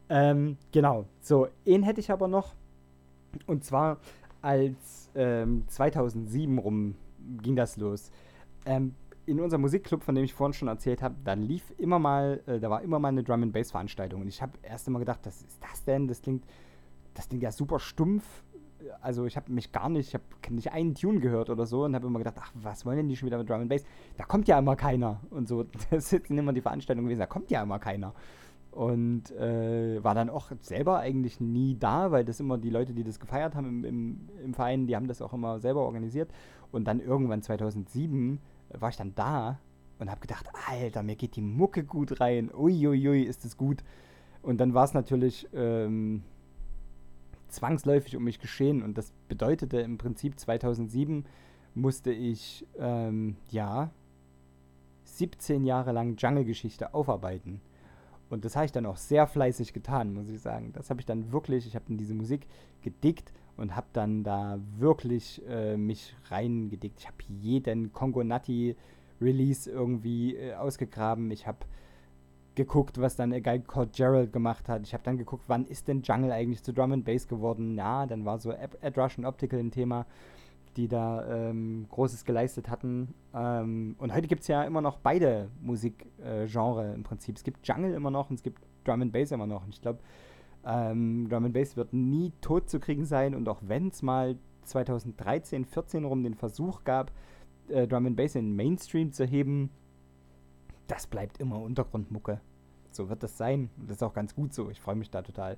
Ähm, 0.08 0.56
genau. 0.72 1.06
So, 1.20 1.46
ihn 1.64 1.84
hätte 1.84 2.00
ich 2.00 2.10
aber 2.10 2.26
noch. 2.26 2.54
Und 3.46 3.64
zwar 3.64 3.98
als 4.42 5.10
ähm, 5.14 5.64
2007 5.68 6.58
rum 6.58 6.96
ging 7.40 7.54
das 7.54 7.76
los. 7.76 8.10
Ähm, 8.66 8.96
in 9.26 9.38
unserem 9.38 9.60
Musikclub, 9.60 10.02
von 10.02 10.16
dem 10.16 10.24
ich 10.24 10.34
vorhin 10.34 10.54
schon 10.54 10.66
erzählt 10.66 11.02
habe, 11.02 11.14
da 11.22 11.34
lief 11.34 11.72
immer 11.78 12.00
mal, 12.00 12.40
äh, 12.46 12.58
da 12.58 12.68
war 12.68 12.82
immer 12.82 12.98
mal 12.98 13.08
eine 13.08 13.22
Drum 13.22 13.44
and 13.44 13.52
Bass 13.52 13.70
Veranstaltung 13.70 14.22
und 14.22 14.28
ich 14.28 14.42
habe 14.42 14.52
erst 14.62 14.88
immer 14.88 14.98
gedacht, 14.98 15.20
was 15.22 15.42
ist 15.42 15.62
das 15.62 15.84
denn? 15.84 16.08
Das 16.08 16.20
klingt, 16.20 16.44
das 17.14 17.28
klingt 17.28 17.44
ja 17.44 17.52
super 17.52 17.78
stumpf 17.78 18.24
Also 19.00 19.26
ich 19.26 19.36
habe 19.36 19.52
mich 19.52 19.72
gar 19.72 19.88
nicht, 19.88 20.08
ich 20.08 20.14
habe 20.14 20.54
nicht 20.54 20.72
einen 20.72 20.94
Tune 20.94 21.20
gehört 21.20 21.50
oder 21.50 21.66
so 21.66 21.84
und 21.84 21.94
habe 21.94 22.06
immer 22.06 22.18
gedacht, 22.18 22.36
ach, 22.40 22.52
was 22.54 22.84
wollen 22.84 22.98
denn 22.98 23.08
die 23.08 23.16
schon 23.16 23.26
wieder 23.26 23.38
mit 23.38 23.48
Drum 23.48 23.60
and 23.60 23.68
Bass? 23.68 23.84
Da 24.16 24.24
kommt 24.24 24.48
ja 24.48 24.58
immer 24.58 24.76
keiner 24.76 25.20
und 25.30 25.48
so. 25.48 25.64
Das 25.90 26.10
sind 26.10 26.30
immer 26.30 26.52
die 26.52 26.60
Veranstaltungen 26.60 27.06
gewesen, 27.06 27.20
da 27.20 27.26
kommt 27.26 27.50
ja 27.50 27.62
immer 27.62 27.78
keiner. 27.78 28.14
Und 28.70 29.32
äh, 29.32 30.02
war 30.02 30.14
dann 30.14 30.30
auch 30.30 30.52
selber 30.60 30.98
eigentlich 30.98 31.40
nie 31.40 31.76
da, 31.76 32.12
weil 32.12 32.24
das 32.24 32.38
immer 32.38 32.56
die 32.56 32.70
Leute, 32.70 32.92
die 32.92 33.02
das 33.02 33.18
gefeiert 33.18 33.56
haben 33.56 33.66
im, 33.66 33.84
im, 33.84 34.28
im 34.44 34.54
Verein, 34.54 34.86
die 34.86 34.94
haben 34.94 35.08
das 35.08 35.20
auch 35.22 35.32
immer 35.32 35.58
selber 35.58 35.80
organisiert. 35.80 36.30
Und 36.70 36.84
dann 36.84 37.00
irgendwann 37.00 37.42
2007 37.42 38.38
war 38.78 38.90
ich 38.90 38.96
dann 38.96 39.14
da 39.16 39.58
und 39.98 40.10
habe 40.10 40.20
gedacht, 40.20 40.46
Alter, 40.68 41.02
mir 41.02 41.16
geht 41.16 41.36
die 41.36 41.42
Mucke 41.42 41.84
gut 41.84 42.20
rein. 42.20 42.50
Uiuiui, 42.54 43.22
ist 43.22 43.44
das 43.44 43.56
gut. 43.56 43.82
Und 44.42 44.58
dann 44.58 44.72
war 44.72 44.84
es 44.84 44.94
natürlich 44.94 45.48
ähm, 45.52 46.22
zwangsläufig 47.50 48.16
um 48.16 48.24
mich 48.24 48.40
geschehen. 48.40 48.82
Und 48.82 48.98
das 48.98 49.12
bedeutete 49.28 49.80
im 49.80 49.98
Prinzip 49.98 50.38
2007 50.38 51.24
musste 51.74 52.12
ich, 52.12 52.66
ähm, 52.78 53.36
ja, 53.50 53.90
17 55.04 55.64
Jahre 55.64 55.92
lang 55.92 56.16
Jungle-Geschichte 56.16 56.94
aufarbeiten. 56.94 57.60
Und 58.30 58.44
das 58.44 58.54
habe 58.54 58.66
ich 58.66 58.72
dann 58.72 58.86
auch 58.86 58.96
sehr 58.96 59.26
fleißig 59.26 59.72
getan, 59.72 60.14
muss 60.14 60.28
ich 60.28 60.40
sagen. 60.40 60.72
Das 60.72 60.88
habe 60.88 61.00
ich 61.00 61.06
dann 61.06 61.32
wirklich, 61.32 61.66
ich 61.66 61.74
habe 61.74 61.84
dann 61.88 61.98
diese 61.98 62.14
Musik 62.14 62.46
gedickt 62.80 63.32
und 63.56 63.74
habe 63.74 63.88
dann 63.92 64.22
da 64.22 64.58
wirklich 64.78 65.42
äh, 65.48 65.76
mich 65.76 66.14
reingedickt. 66.28 67.00
Ich 67.00 67.06
habe 67.06 67.16
jeden 67.28 67.92
Kongo 67.92 68.22
Natti 68.22 68.76
Release 69.20 69.70
irgendwie 69.70 70.36
äh, 70.36 70.54
ausgegraben. 70.54 71.30
Ich 71.30 71.46
habe 71.46 71.58
geguckt, 72.60 73.00
was 73.00 73.16
dann 73.16 73.32
A 73.32 73.40
Guy 73.40 73.60
Called 73.60 73.94
Gerald 73.94 74.32
gemacht 74.34 74.68
hat. 74.68 74.82
Ich 74.82 74.92
habe 74.92 75.02
dann 75.02 75.16
geguckt, 75.16 75.44
wann 75.46 75.64
ist 75.64 75.88
denn 75.88 76.02
Jungle 76.02 76.30
eigentlich 76.30 76.62
zu 76.62 76.74
Drum 76.74 76.92
and 76.92 77.06
Bass 77.06 77.26
geworden? 77.26 77.76
Ja, 77.76 78.04
dann 78.04 78.26
war 78.26 78.38
so 78.38 78.52
Ed 78.52 78.98
Rush 78.98 79.16
und 79.16 79.24
Optical 79.24 79.58
ein 79.58 79.70
Thema, 79.70 80.04
die 80.76 80.86
da 80.86 81.26
ähm, 81.26 81.86
Großes 81.88 82.26
geleistet 82.26 82.68
hatten. 82.68 83.14
Ähm, 83.34 83.96
und 83.98 84.14
heute 84.14 84.28
gibt 84.28 84.42
es 84.42 84.48
ja 84.48 84.62
immer 84.64 84.82
noch 84.82 84.98
beide 84.98 85.48
Musikgenre 85.62 86.90
äh, 86.90 86.94
im 86.94 87.02
Prinzip. 87.02 87.36
Es 87.36 87.44
gibt 87.44 87.66
Jungle 87.66 87.94
immer 87.94 88.10
noch 88.10 88.28
und 88.28 88.36
es 88.36 88.42
gibt 88.42 88.62
Drum 88.84 89.00
and 89.00 89.12
Bass 89.12 89.32
immer 89.32 89.46
noch. 89.46 89.64
Und 89.64 89.74
ich 89.74 89.80
glaube, 89.80 90.00
ähm, 90.66 91.26
Drum 91.30 91.46
and 91.46 91.54
Bass 91.54 91.78
wird 91.78 91.94
nie 91.94 92.30
tot 92.42 92.68
zu 92.68 92.78
kriegen 92.78 93.06
sein. 93.06 93.34
Und 93.34 93.48
auch 93.48 93.62
wenn 93.62 93.88
es 93.88 94.02
mal 94.02 94.36
2013, 94.64 95.64
14 95.64 96.04
rum 96.04 96.22
den 96.22 96.34
Versuch 96.34 96.84
gab, 96.84 97.10
äh, 97.68 97.88
Drum 97.88 98.04
and 98.04 98.16
Bass 98.16 98.34
in 98.34 98.50
den 98.50 98.56
Mainstream 98.56 99.12
zu 99.12 99.24
heben, 99.24 99.70
das 100.88 101.06
bleibt 101.06 101.38
immer 101.38 101.58
Untergrundmucke. 101.62 102.40
So 102.92 103.08
wird 103.08 103.22
das 103.22 103.36
sein. 103.36 103.70
Und 103.78 103.88
das 103.88 103.98
ist 103.98 104.02
auch 104.02 104.12
ganz 104.12 104.34
gut 104.34 104.52
so. 104.52 104.70
Ich 104.70 104.80
freue 104.80 104.96
mich 104.96 105.10
da 105.10 105.22
total. 105.22 105.56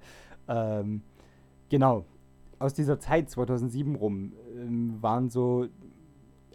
Ähm, 0.48 1.02
genau. 1.68 2.04
Aus 2.58 2.74
dieser 2.74 2.98
Zeit, 3.00 3.28
2007 3.30 3.96
rum, 3.96 4.32
ähm, 4.56 5.02
waren 5.02 5.30
so, 5.30 5.66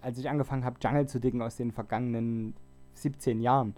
als 0.02 0.18
ich 0.18 0.30
angefangen 0.30 0.64
habe, 0.64 0.78
Jungle 0.82 1.08
zu 1.08 1.20
dicken 1.20 1.42
aus 1.42 1.58
den 1.58 1.72
vergangenen 1.72 2.54
17 2.94 3.42
Jahren, 3.42 3.76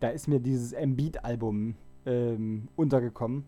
da 0.00 0.08
ist 0.08 0.28
mir 0.28 0.40
dieses 0.40 0.72
Embiid-Album 0.72 1.74
ähm, 2.06 2.68
untergekommen. 2.76 3.44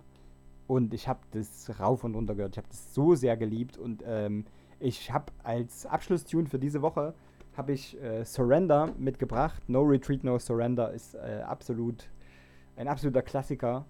Und 0.66 0.94
ich 0.94 1.06
habe 1.06 1.20
das 1.31 1.78
rauf 1.78 2.02
und 2.02 2.14
runter 2.14 2.35
gehört. 2.35 2.55
Ich 2.55 2.59
habe 2.59 2.68
das 2.68 2.93
so 2.94 3.14
sehr 3.14 3.36
geliebt. 3.36 3.78
Und 3.78 4.02
ähm, 4.06 4.44
ich 4.81 5.12
habe 5.12 5.32
als 5.43 5.86
Abschlusstune 5.86 6.48
für 6.48 6.59
diese 6.59 6.82
Woche 6.82 7.14
habe 7.56 7.73
ich 7.73 8.01
äh, 8.02 8.24
Surrender 8.24 8.93
mitgebracht. 8.98 9.62
No 9.68 9.82
Retreat, 9.82 10.24
No 10.24 10.39
Surrender 10.39 10.93
ist 10.93 11.14
äh, 11.14 11.43
absolut 11.47 12.09
ein 12.77 12.89
absoluter 12.89 13.23
Klassiker. 13.23 13.86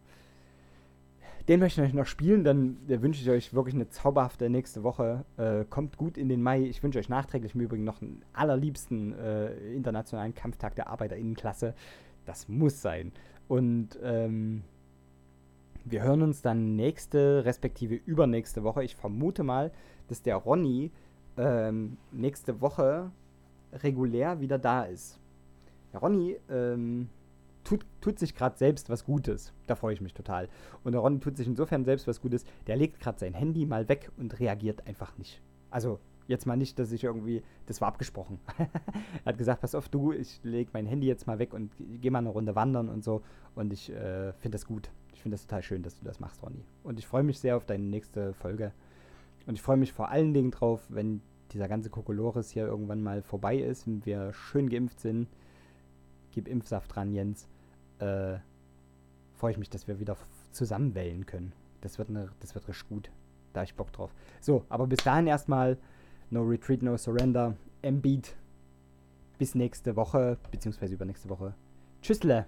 Den 1.49 1.61
möchte 1.61 1.81
ich 1.81 1.89
euch 1.89 1.95
noch 1.95 2.07
spielen, 2.07 2.43
dann 2.43 2.77
wünsche 2.89 3.23
ich 3.23 3.31
euch 3.31 3.55
wirklich 3.55 3.75
eine 3.75 3.89
zauberhafte 3.89 4.51
nächste 4.51 4.83
Woche. 4.83 5.25
Äh, 5.37 5.65
kommt 5.71 5.97
gut 5.97 6.19
in 6.19 6.29
den 6.29 6.43
Mai. 6.43 6.63
Ich 6.63 6.83
wünsche 6.83 6.99
euch 6.99 7.09
nachträglich 7.09 7.55
im 7.55 7.61
Übrigen 7.61 7.85
noch 7.85 8.03
einen 8.03 8.23
allerliebsten 8.33 9.17
äh, 9.17 9.55
internationalen 9.73 10.35
Kampftag 10.35 10.75
der 10.75 10.89
Arbeiterinnenklasse. 10.89 11.75
Das 12.25 12.49
muss 12.49 12.83
sein. 12.83 13.13
Und 13.47 13.97
ähm, 14.03 14.65
wir 15.85 16.03
hören 16.03 16.23
uns 16.23 16.43
dann 16.43 16.75
nächste, 16.75 17.45
respektive 17.45 17.95
übernächste 17.95 18.65
Woche. 18.65 18.83
Ich 18.83 18.97
vermute 18.97 19.45
mal, 19.45 19.71
dass 20.09 20.23
der 20.23 20.35
Ronny 20.35 20.91
ähm, 21.37 21.97
nächste 22.11 22.61
Woche 22.61 23.13
regulär 23.73 24.41
wieder 24.41 24.59
da 24.59 24.83
ist. 24.83 25.21
Der 25.93 26.01
Ronny 26.01 26.37
ähm, 26.51 27.09
tut, 27.67 27.85
tut 28.01 28.19
sich 28.19 28.35
gerade 28.35 28.57
selbst 28.57 28.89
was 28.89 29.05
Gutes. 29.05 29.53
Da 29.67 29.75
freue 29.75 29.93
ich 29.93 30.01
mich 30.01 30.15
total. 30.15 30.49
Und 30.85 30.93
der 30.93 31.01
Ronny 31.01 31.21
tut 31.21 31.37
sich 31.37 31.47
insofern 31.47 31.85
selbst 31.85 32.07
was 32.07 32.21
Gutes. 32.21 32.45
Der 32.67 32.77
legt 32.77 33.01
gerade 33.01 33.19
sein 33.19 33.35
Handy 33.35 33.67
mal 33.67 33.89
weg 33.89 34.11
und 34.17 34.39
reagiert 34.41 34.87
einfach 34.87 35.17
nicht. 35.19 35.41
Also 35.71 35.99
jetzt 36.29 36.47
mal 36.47 36.57
nicht, 36.57 36.79
dass 36.79 36.93
ich 36.93 37.05
irgendwie, 37.05 37.43
das 37.67 37.81
war 37.81 37.89
abgesprochen. 37.89 38.41
er 38.59 39.25
hat 39.25 39.39
gesagt, 39.39 39.61
pass 39.61 39.75
auf, 39.75 39.89
du, 39.89 40.13
ich 40.13 40.41
lege 40.43 40.71
mein 40.73 40.87
Handy 40.87 41.07
jetzt 41.07 41.27
mal 41.27 41.39
weg 41.39 41.53
und 41.53 41.73
gehe 42.01 42.11
mal 42.11 42.19
eine 42.19 42.31
Runde 42.31 42.55
wandern 42.55 42.89
und 42.89 43.05
so. 43.05 43.23
Und 43.55 43.73
ich 43.73 43.91
äh, 43.91 44.33
finde 44.35 44.57
das 44.57 44.67
gut. 44.67 44.91
Ich 45.13 45.23
finde 45.23 45.35
das 45.35 45.47
total 45.47 45.63
schön, 45.63 45.83
dass 45.83 45.99
du 45.99 46.05
das 46.05 46.21
machst, 46.21 46.43
Ronny. 46.43 46.65
Und 46.83 46.99
ich 46.99 47.07
freue 47.07 47.23
mich 47.23 47.39
sehr 47.39 47.57
auf 47.57 47.65
deine 47.65 47.85
nächste 47.85 48.33
Folge. 48.35 48.73
Und 49.47 49.55
ich 49.55 49.63
freue 49.63 49.77
mich 49.77 49.93
vor 49.93 50.11
allen 50.11 50.35
Dingen 50.35 50.51
drauf, 50.51 50.85
wenn 50.89 51.21
dieser 51.53 51.69
ganze 51.69 51.91
Kokolores 51.91 52.51
hier 52.51 52.67
irgendwann 52.67 53.03
mal 53.03 53.23
vorbei 53.23 53.57
ist 53.57 53.87
und 53.87 54.05
wir 54.07 54.33
schön 54.33 54.69
geimpft 54.69 55.01
sind. 55.01 55.29
Gib 56.33 56.49
Impfsaft 56.49 56.95
dran, 56.95 57.13
Jens. 57.13 57.49
Äh, 57.99 58.39
freue 59.35 59.53
ich 59.53 59.59
mich, 59.59 59.71
dass 59.71 59.87
wir 59.87 59.99
wieder 59.99 60.17
zusammen 60.53 60.95
wählen 60.95 61.27
können. 61.27 61.53
Das 61.81 61.99
wird, 61.99 62.11
ne, 62.11 62.31
das 62.41 62.55
wird 62.55 62.67
richtig 62.69 62.89
gut. 62.89 63.11
Da 63.53 63.61
habe 63.61 63.67
ich 63.67 63.75
Bock 63.75 63.93
drauf. 63.93 64.13
So, 64.41 64.65
aber 64.69 64.87
bis 64.87 64.99
dahin 64.99 65.27
erstmal 65.27 65.79
No 66.31 66.43
Retreat, 66.43 66.83
No 66.83 66.97
Surrender. 66.97 67.55
M-Beat. 67.83 68.35
Bis 69.39 69.55
nächste 69.55 69.97
Woche, 69.97 70.39
beziehungsweise 70.51 70.95
übernächste 70.95 71.29
Woche. 71.29 71.55
Tschüssle. 72.03 72.47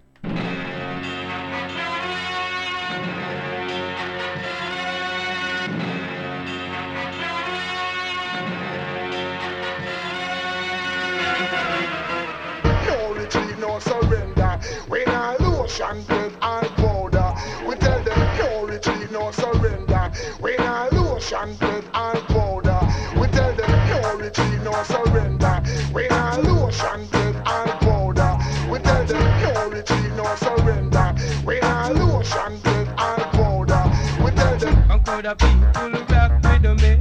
content 15.89 16.35
and 16.43 16.69
powder. 16.77 17.35
We 17.67 17.75
tell 17.77 18.03
them 18.05 18.21
purity, 18.37 19.11
no 19.11 19.31
surrender. 19.31 20.13
We 20.41 20.57
not 20.59 20.93
lotion, 20.93 21.57
dead 21.57 21.85
and 21.95 22.21
powder. 22.29 22.81
We 23.19 23.27
tell 23.29 23.55
them 23.55 23.73
purity, 23.89 24.49
no 24.65 24.75
surrender. 24.83 25.63
We 25.95 26.09
not 26.09 26.45
lotion, 26.45 27.09
dead 27.11 27.37
and 27.37 27.71
powder. 27.81 28.37
We 28.71 28.79
tell 28.81 29.07
them 29.07 29.25
purity, 29.41 30.01
no 30.15 30.27
surrender. 30.37 31.15
We 31.47 31.61
not 31.61 31.95
lotion, 31.95 32.61
dead 32.61 32.89
and 32.89 33.25
powder. 33.33 33.85
We 34.23 34.31
tell 34.33 34.59
them. 34.59 34.77
I'm 34.91 35.01
a 35.25 35.35
people 35.37 36.05
rock 36.11 36.33
with 36.43 36.83
me. 36.83 37.01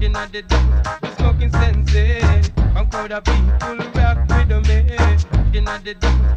You 0.00 0.08
know 0.10 0.26
the 0.26 0.42
we 1.02 1.10
smoking 1.16 1.50
sensei. 1.50 2.20
Eh? 2.20 2.42
I'm 2.76 2.86
a 2.86 3.20
people 3.20 3.90
rock 3.98 4.18
with 4.28 4.68
me. 4.68 5.12
You 5.52 5.60
know 5.60 5.76
the 5.78 5.94
dumb, 5.94 6.34